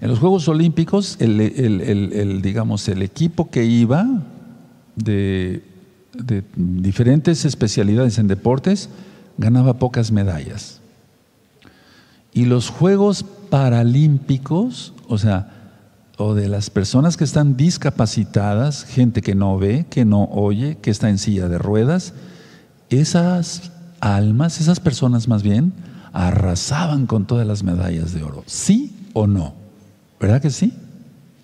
En 0.00 0.08
los 0.08 0.18
Juegos 0.18 0.48
Olímpicos, 0.48 1.16
el, 1.20 2.40
digamos, 2.42 2.88
el 2.88 3.02
equipo 3.02 3.50
que 3.50 3.64
iba 3.64 4.06
de, 4.96 5.62
de 6.14 6.42
diferentes 6.56 7.44
especialidades 7.44 8.18
en 8.18 8.26
deportes 8.26 8.88
ganaba 9.36 9.74
pocas 9.74 10.10
medallas. 10.10 10.80
Y 12.32 12.46
los 12.46 12.70
Juegos 12.70 13.24
Paralímpicos, 13.50 14.94
o 15.08 15.18
sea, 15.18 15.60
o 16.16 16.34
de 16.34 16.48
las 16.48 16.70
personas 16.70 17.16
que 17.16 17.24
están 17.24 17.56
discapacitadas, 17.56 18.84
gente 18.84 19.22
que 19.22 19.34
no 19.34 19.58
ve, 19.58 19.86
que 19.90 20.04
no 20.04 20.24
oye, 20.24 20.78
que 20.80 20.90
está 20.90 21.10
en 21.10 21.18
silla 21.18 21.48
de 21.48 21.58
ruedas, 21.58 22.14
esas 22.90 23.72
almas, 24.00 24.60
esas 24.60 24.80
personas 24.80 25.28
más 25.28 25.42
bien, 25.42 25.72
arrasaban 26.12 27.06
con 27.06 27.26
todas 27.26 27.46
las 27.46 27.62
medallas 27.62 28.12
de 28.14 28.22
oro. 28.22 28.44
¿Sí 28.46 28.94
o 29.14 29.26
no? 29.26 29.59
¿Verdad 30.20 30.42
que 30.42 30.50
sí? 30.50 30.74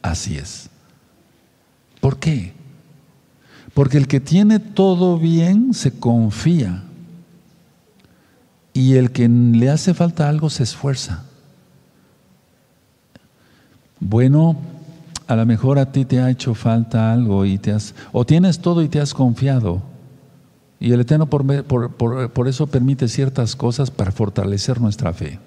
Así 0.02 0.36
es. 0.36 0.68
¿Por 2.00 2.18
qué? 2.18 2.52
Porque 3.74 3.96
el 3.96 4.06
que 4.06 4.20
tiene 4.20 4.60
todo 4.60 5.18
bien 5.18 5.74
se 5.74 5.98
confía 5.98 6.84
y 8.72 8.94
el 8.94 9.10
que 9.10 9.28
le 9.28 9.70
hace 9.70 9.94
falta 9.94 10.28
algo 10.28 10.50
se 10.50 10.62
esfuerza. 10.62 11.24
Bueno, 13.98 14.56
a 15.26 15.34
lo 15.34 15.46
mejor 15.46 15.78
a 15.78 15.90
ti 15.90 16.04
te 16.04 16.20
ha 16.20 16.30
hecho 16.30 16.54
falta 16.54 17.12
algo 17.12 17.44
y 17.46 17.58
te 17.58 17.72
has, 17.72 17.94
o 18.12 18.24
tienes 18.24 18.60
todo 18.60 18.82
y 18.82 18.88
te 18.88 19.00
has 19.00 19.14
confiado. 19.14 19.82
Y 20.78 20.92
el 20.92 21.00
Eterno 21.00 21.26
por, 21.26 21.64
por, 21.64 22.48
eso 22.48 22.66
permite 22.66 23.08
ciertas 23.08 23.56
cosas 23.56 23.90
para 23.90 24.12
fortalecer 24.12 24.80
nuestra 24.80 25.14
fe. 25.14 25.38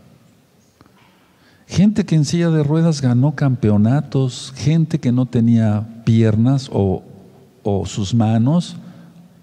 Gente 1.70 2.06
que 2.06 2.16
en 2.16 2.26
silla 2.26 2.50
de 2.50 2.64
ruedas 2.64 3.02
ganó 3.02 3.36
campeonatos, 3.36 4.54
gente 4.58 5.00
que 5.00 5.14
no 5.14 5.28
tenía 5.28 6.02
piernas 6.04 6.70
o, 6.74 7.04
o 7.64 7.86
sus 7.86 8.14
manos, 8.14 8.76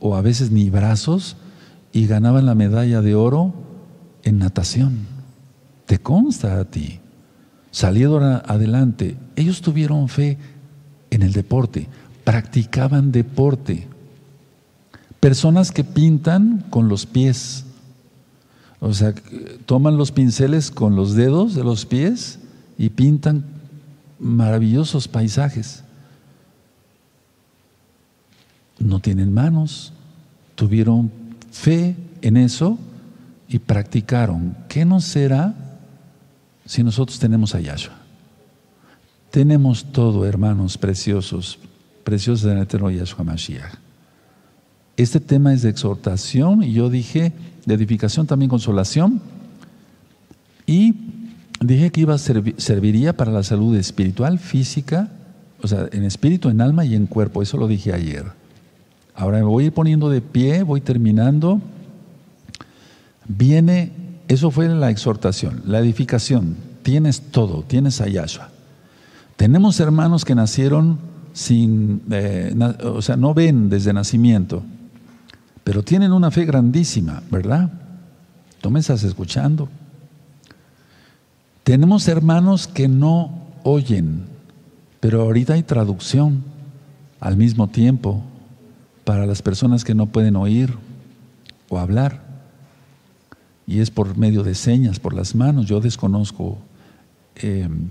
o 0.01 0.17
a 0.17 0.21
veces 0.21 0.51
ni 0.51 0.69
brazos, 0.69 1.37
y 1.93 2.07
ganaban 2.07 2.45
la 2.45 2.55
medalla 2.55 3.01
de 3.01 3.15
oro 3.15 3.55
en 4.25 4.39
natación. 4.39 5.07
¿Te 5.87 5.99
consta 5.99 6.61
a 6.61 6.65
ti? 6.65 7.01
salieron 7.77 8.41
adelante. 8.47 9.19
Ellos 9.37 9.61
tuvieron 9.61 10.09
fe 10.09 10.39
en 11.11 11.21
el 11.21 11.35
deporte, 11.35 11.89
practicaban 12.25 13.13
deporte. 13.13 13.87
Personas 15.21 15.73
que 15.73 15.85
pintan 15.85 16.65
con 16.71 16.89
los 16.89 17.05
pies, 17.05 17.66
o 18.81 18.93
sea, 18.93 19.15
toman 19.65 19.97
los 19.97 20.13
pinceles 20.13 20.71
con 20.71 20.97
los 20.97 21.15
dedos 21.15 21.55
de 21.55 21.65
los 21.65 21.87
pies 21.87 22.39
y 22.79 22.91
pintan 22.91 23.45
maravillosos 24.19 25.09
paisajes. 25.09 25.83
No 28.79 29.01
tienen 29.01 29.33
manos, 29.33 29.93
tuvieron 30.55 31.11
fe 31.51 31.97
en 32.21 32.37
eso 32.37 32.79
y 33.49 33.59
practicaron. 33.59 34.57
¿Qué 34.69 34.85
no 34.85 35.01
será 35.01 35.55
si 36.67 36.83
nosotros 36.83 37.19
tenemos 37.19 37.55
a 37.55 37.61
Yahshua. 37.61 37.95
Tenemos 39.31 39.85
todo, 39.93 40.27
hermanos 40.27 40.77
preciosos, 40.77 41.59
preciosos 42.05 42.43
del 42.43 42.59
eterno 42.59 42.91
Yahshua 42.91 43.25
Mashiach. 43.25 43.75
Este 44.97 45.21
tema 45.21 45.53
es 45.53 45.63
de 45.63 45.71
exhortación 45.71 46.63
y 46.63 46.73
yo 46.73 46.91
dije 46.91 47.33
de 47.67 47.75
edificación 47.75 48.27
también 48.27 48.49
consolación 48.49 49.21
y 50.67 50.95
dije 51.61 51.93
que 51.93 52.01
iba 52.01 52.15
a 52.15 52.19
serviría 52.19 53.17
para 53.17 53.31
la 53.31 53.43
salud 53.43 53.77
espiritual, 53.77 54.39
física, 54.39 55.11
o 55.63 55.69
sea, 55.69 55.89
en 55.93 56.05
espíritu, 56.05 56.49
en 56.49 56.61
alma 56.61 56.85
y 56.85 56.95
en 56.95 57.07
cuerpo. 57.07 57.43
Eso 57.43 57.59
lo 57.59 57.69
dije 57.69 57.93
ayer. 57.93 58.25
Ahora 59.15 59.39
me 59.39 59.45
voy 59.45 59.65
a 59.65 59.67
ir 59.69 59.73
poniendo 59.73 60.09
de 60.09 60.21
pie, 60.21 60.63
voy 60.63 60.81
terminando. 60.81 61.61
Viene 63.29 63.93
eso 64.29 64.51
fue 64.51 64.69
la 64.69 64.91
exhortación, 64.91 65.63
la 65.67 65.79
edificación. 65.79 66.57
Tienes 66.83 67.21
todo, 67.31 67.63
tienes 67.67 68.01
a 68.01 68.09
Yahshua. 68.09 68.51
Tenemos 69.37 69.79
hermanos 69.81 70.25
que 70.25 70.35
nacieron 70.35 70.99
sin, 71.33 72.03
eh, 72.11 72.55
o 72.83 73.03
sea, 73.03 73.17
no 73.17 73.35
ven 73.35 73.69
desde 73.69 73.93
nacimiento, 73.93 74.63
pero 75.67 75.83
tienen 75.83 76.13
una 76.13 76.31
fe 76.31 76.45
grandísima, 76.45 77.25
¿verdad? 77.29 77.69
Tú 78.61 78.71
me 78.71 78.79
estás 78.79 79.03
escuchando. 79.03 79.69
Tenemos 81.65 82.07
hermanos 82.07 82.69
que 82.69 82.87
no 82.87 83.49
oyen, 83.65 84.27
pero 85.01 85.23
ahorita 85.23 85.55
hay 85.55 85.65
traducción 85.65 86.45
al 87.19 87.37
mismo 87.37 87.67
tiempo 87.67 88.23
para 89.03 89.27
las 89.27 89.43
personas 89.43 89.83
que 89.83 89.97
no 89.97 90.07
pueden 90.07 90.37
oír 90.37 90.73
o 91.69 91.81
hablar 91.81 92.23
y 93.67 93.81
es 93.81 93.91
por 93.91 94.17
medio 94.17 94.45
de 94.45 94.55
señas, 94.55 95.01
por 95.01 95.15
las 95.15 95.35
manos. 95.35 95.67
Yo 95.67 95.81
desconozco 95.81 96.59
em, 97.35 97.91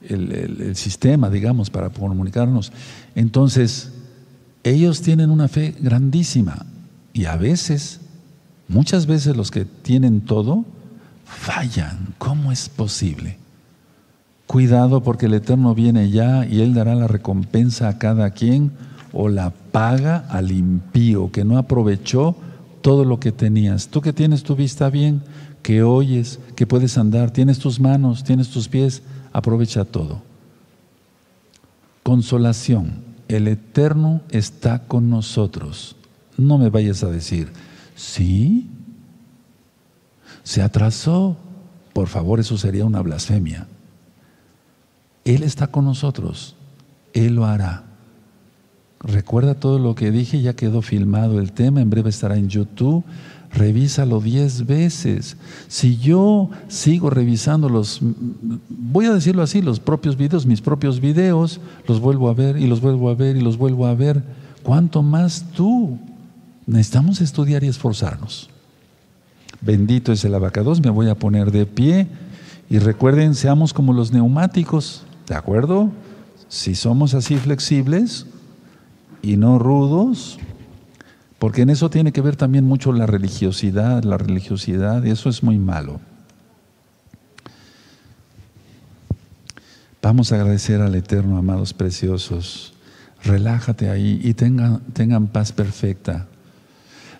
el, 0.00 0.76
sistema, 0.76 1.28
digamos, 1.28 1.70
para 1.70 1.90
comunicarnos. 1.90 2.72
Entonces, 3.16 3.90
ellos 4.62 5.02
tienen 5.02 5.30
una 5.30 5.48
fe 5.48 5.74
grandísima 5.80 6.66
y 7.16 7.24
a 7.24 7.36
veces, 7.36 8.00
muchas 8.68 9.06
veces 9.06 9.38
los 9.38 9.50
que 9.50 9.64
tienen 9.64 10.20
todo, 10.20 10.66
fallan. 11.24 12.14
¿Cómo 12.18 12.52
es 12.52 12.68
posible? 12.68 13.38
Cuidado 14.46 15.02
porque 15.02 15.24
el 15.24 15.32
Eterno 15.32 15.74
viene 15.74 16.10
ya 16.10 16.44
y 16.44 16.60
Él 16.60 16.74
dará 16.74 16.94
la 16.94 17.08
recompensa 17.08 17.88
a 17.88 17.96
cada 17.96 18.32
quien 18.32 18.72
o 19.14 19.30
la 19.30 19.48
paga 19.48 20.26
al 20.28 20.52
impío 20.52 21.32
que 21.32 21.46
no 21.46 21.56
aprovechó 21.56 22.36
todo 22.82 23.06
lo 23.06 23.18
que 23.18 23.32
tenías. 23.32 23.88
Tú 23.88 24.02
que 24.02 24.12
tienes 24.12 24.42
tu 24.42 24.54
vista 24.54 24.90
bien, 24.90 25.22
que 25.62 25.82
oyes, 25.82 26.38
que 26.54 26.66
puedes 26.66 26.98
andar, 26.98 27.30
tienes 27.30 27.58
tus 27.58 27.80
manos, 27.80 28.24
tienes 28.24 28.50
tus 28.50 28.68
pies, 28.68 29.02
aprovecha 29.32 29.86
todo. 29.86 30.20
Consolación. 32.02 33.06
El 33.26 33.48
Eterno 33.48 34.20
está 34.28 34.80
con 34.80 35.08
nosotros. 35.08 35.96
No 36.36 36.58
me 36.58 36.70
vayas 36.70 37.02
a 37.02 37.10
decir, 37.10 37.50
¿sí? 37.94 38.68
Se 40.42 40.62
atrasó. 40.62 41.36
Por 41.92 42.08
favor, 42.08 42.40
eso 42.40 42.58
sería 42.58 42.84
una 42.84 43.00
blasfemia. 43.00 43.66
Él 45.24 45.42
está 45.42 45.66
con 45.66 45.84
nosotros. 45.84 46.54
Él 47.14 47.34
lo 47.34 47.46
hará. 47.46 47.84
Recuerda 49.00 49.54
todo 49.54 49.78
lo 49.78 49.94
que 49.94 50.10
dije, 50.10 50.40
ya 50.40 50.54
quedó 50.54 50.82
filmado 50.82 51.38
el 51.38 51.52
tema, 51.52 51.80
en 51.80 51.90
breve 51.90 52.10
estará 52.10 52.36
en 52.36 52.48
YouTube. 52.48 53.04
Revísalo 53.52 54.20
diez 54.20 54.66
veces. 54.66 55.36
Si 55.68 55.96
yo 55.96 56.50
sigo 56.68 57.08
revisando 57.08 57.68
los, 57.68 58.00
voy 58.68 59.06
a 59.06 59.14
decirlo 59.14 59.42
así, 59.42 59.62
los 59.62 59.80
propios 59.80 60.16
videos, 60.16 60.44
mis 60.44 60.60
propios 60.60 61.00
videos, 61.00 61.60
los 61.86 62.00
vuelvo 62.00 62.28
a 62.28 62.34
ver 62.34 62.56
y 62.58 62.66
los 62.66 62.80
vuelvo 62.80 63.08
a 63.08 63.14
ver 63.14 63.36
y 63.36 63.40
los 63.40 63.56
vuelvo 63.56 63.86
a 63.86 63.94
ver, 63.94 64.22
¿cuánto 64.62 65.02
más 65.02 65.46
tú? 65.54 65.98
Necesitamos 66.66 67.20
estudiar 67.20 67.62
y 67.62 67.68
esforzarnos. 67.68 68.50
Bendito 69.60 70.12
es 70.12 70.24
el 70.24 70.34
abacados, 70.34 70.80
me 70.80 70.90
voy 70.90 71.08
a 71.08 71.14
poner 71.14 71.50
de 71.50 71.64
pie 71.64 72.08
y 72.68 72.78
recuerden, 72.78 73.34
seamos 73.34 73.72
como 73.72 73.92
los 73.92 74.12
neumáticos, 74.12 75.04
¿de 75.28 75.34
acuerdo? 75.34 75.90
Si 76.48 76.74
somos 76.74 77.14
así 77.14 77.36
flexibles 77.36 78.26
y 79.22 79.36
no 79.36 79.58
rudos, 79.58 80.38
porque 81.38 81.62
en 81.62 81.70
eso 81.70 81.90
tiene 81.90 82.12
que 82.12 82.20
ver 82.20 82.36
también 82.36 82.64
mucho 82.64 82.92
la 82.92 83.06
religiosidad, 83.06 84.02
la 84.02 84.18
religiosidad, 84.18 85.04
y 85.04 85.10
eso 85.10 85.28
es 85.28 85.42
muy 85.42 85.58
malo. 85.58 86.00
Vamos 90.02 90.30
a 90.30 90.36
agradecer 90.36 90.80
al 90.80 90.94
Eterno, 90.94 91.36
amados 91.36 91.72
preciosos. 91.72 92.74
Relájate 93.24 93.90
ahí 93.90 94.20
y 94.22 94.34
tengan, 94.34 94.80
tengan 94.92 95.26
paz 95.26 95.50
perfecta. 95.50 96.28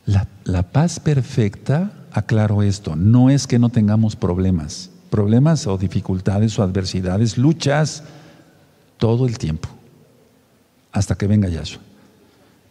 La, 0.07 0.62
paz 0.62 1.01
perfecta, 1.01 1.91
aclaro 2.12 2.62
esto, 2.62 2.95
no 2.95 3.28
es 3.28 3.49
que 3.49 3.59
no 3.59 3.70
tengamos 3.70 4.15
problemas, 4.15 4.91
problemas 5.11 5.66
o 5.66 5.77
dificultades 5.77 6.57
o 6.59 6.62
adversidades, 6.62 7.37
luchas 7.37 8.05
todo 8.99 9.27
el 9.27 9.37
tiempo, 9.37 9.69
hasta 10.93 11.16
que 11.16 11.27
venga 11.27 11.49
Yahshua. 11.49 11.83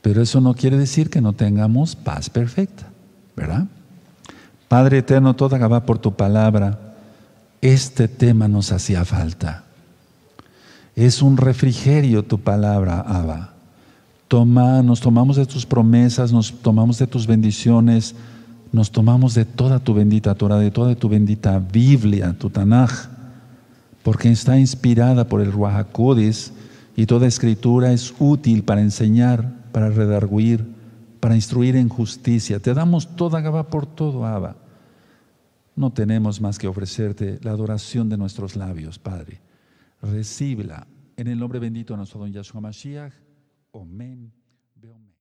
Pero 0.01 0.21
eso 0.21 0.39
no 0.39 0.53
quiere 0.53 0.77
decir 0.77 1.09
que 1.09 1.19
no 1.19 1.33
tengamos 1.33 1.95
paz 1.95 2.29
perfecta, 2.29 2.87
¿verdad? 3.35 3.65
Padre 4.69 4.99
eterno, 4.99 5.35
toda 5.35 5.57
Gabá 5.57 5.85
por 5.85 5.99
tu 5.99 6.15
palabra, 6.15 6.95
este 7.61 8.07
tema 8.07 8.47
nos 8.47 8.71
hacía 8.71 9.03
falta. 9.03 9.65
Es 10.95 11.21
un 11.21 11.35
refrigerio 11.35 12.23
tu 12.23 12.39
palabra, 12.39 13.01
Abba. 13.01 13.54
Toma, 14.27 14.81
nos 14.81 15.01
tomamos 15.01 15.35
de 15.35 15.45
tus 15.45 15.65
promesas, 15.65 16.31
nos 16.31 16.51
tomamos 16.51 16.97
de 16.97 17.07
tus 17.07 17.27
bendiciones, 17.27 18.15
nos 18.71 18.91
tomamos 18.91 19.35
de 19.35 19.45
toda 19.45 19.79
tu 19.79 19.93
bendita 19.93 20.35
Torah, 20.35 20.57
de 20.57 20.71
toda 20.71 20.95
tu 20.95 21.09
bendita 21.09 21.59
Biblia, 21.59 22.35
tu 22.37 22.49
Tanaj, 22.49 23.09
porque 24.03 24.31
está 24.31 24.59
inspirada 24.59 25.27
por 25.27 25.41
el 25.41 25.51
Ruach 25.51 25.87
y 26.95 27.05
toda 27.05 27.27
escritura 27.27 27.91
es 27.91 28.13
útil 28.19 28.63
para 28.63 28.81
enseñar, 28.81 29.53
para 29.71 29.89
redarguir, 29.89 30.65
para 31.19 31.35
instruir 31.35 31.75
en 31.75 31.89
justicia. 31.89 32.59
Te 32.59 32.73
damos 32.73 33.15
toda 33.15 33.41
Gaba 33.41 33.67
por 33.67 33.85
todo, 33.85 34.25
Abba. 34.25 34.55
No 35.75 35.91
tenemos 35.91 36.39
más 36.39 36.57
que 36.57 36.67
ofrecerte 36.67 37.39
la 37.43 37.51
adoración 37.51 38.09
de 38.09 38.17
nuestros 38.17 38.55
labios, 38.55 38.97
Padre. 38.97 39.41
Recíbela 40.01 40.87
en 41.17 41.27
el 41.27 41.37
nombre 41.37 41.59
bendito 41.59 41.93
de 41.93 41.97
nuestro 41.97 42.19
don 42.19 42.31
Yahshua 42.31 42.61
Mashiach. 42.61 43.24
Omen. 43.75 44.31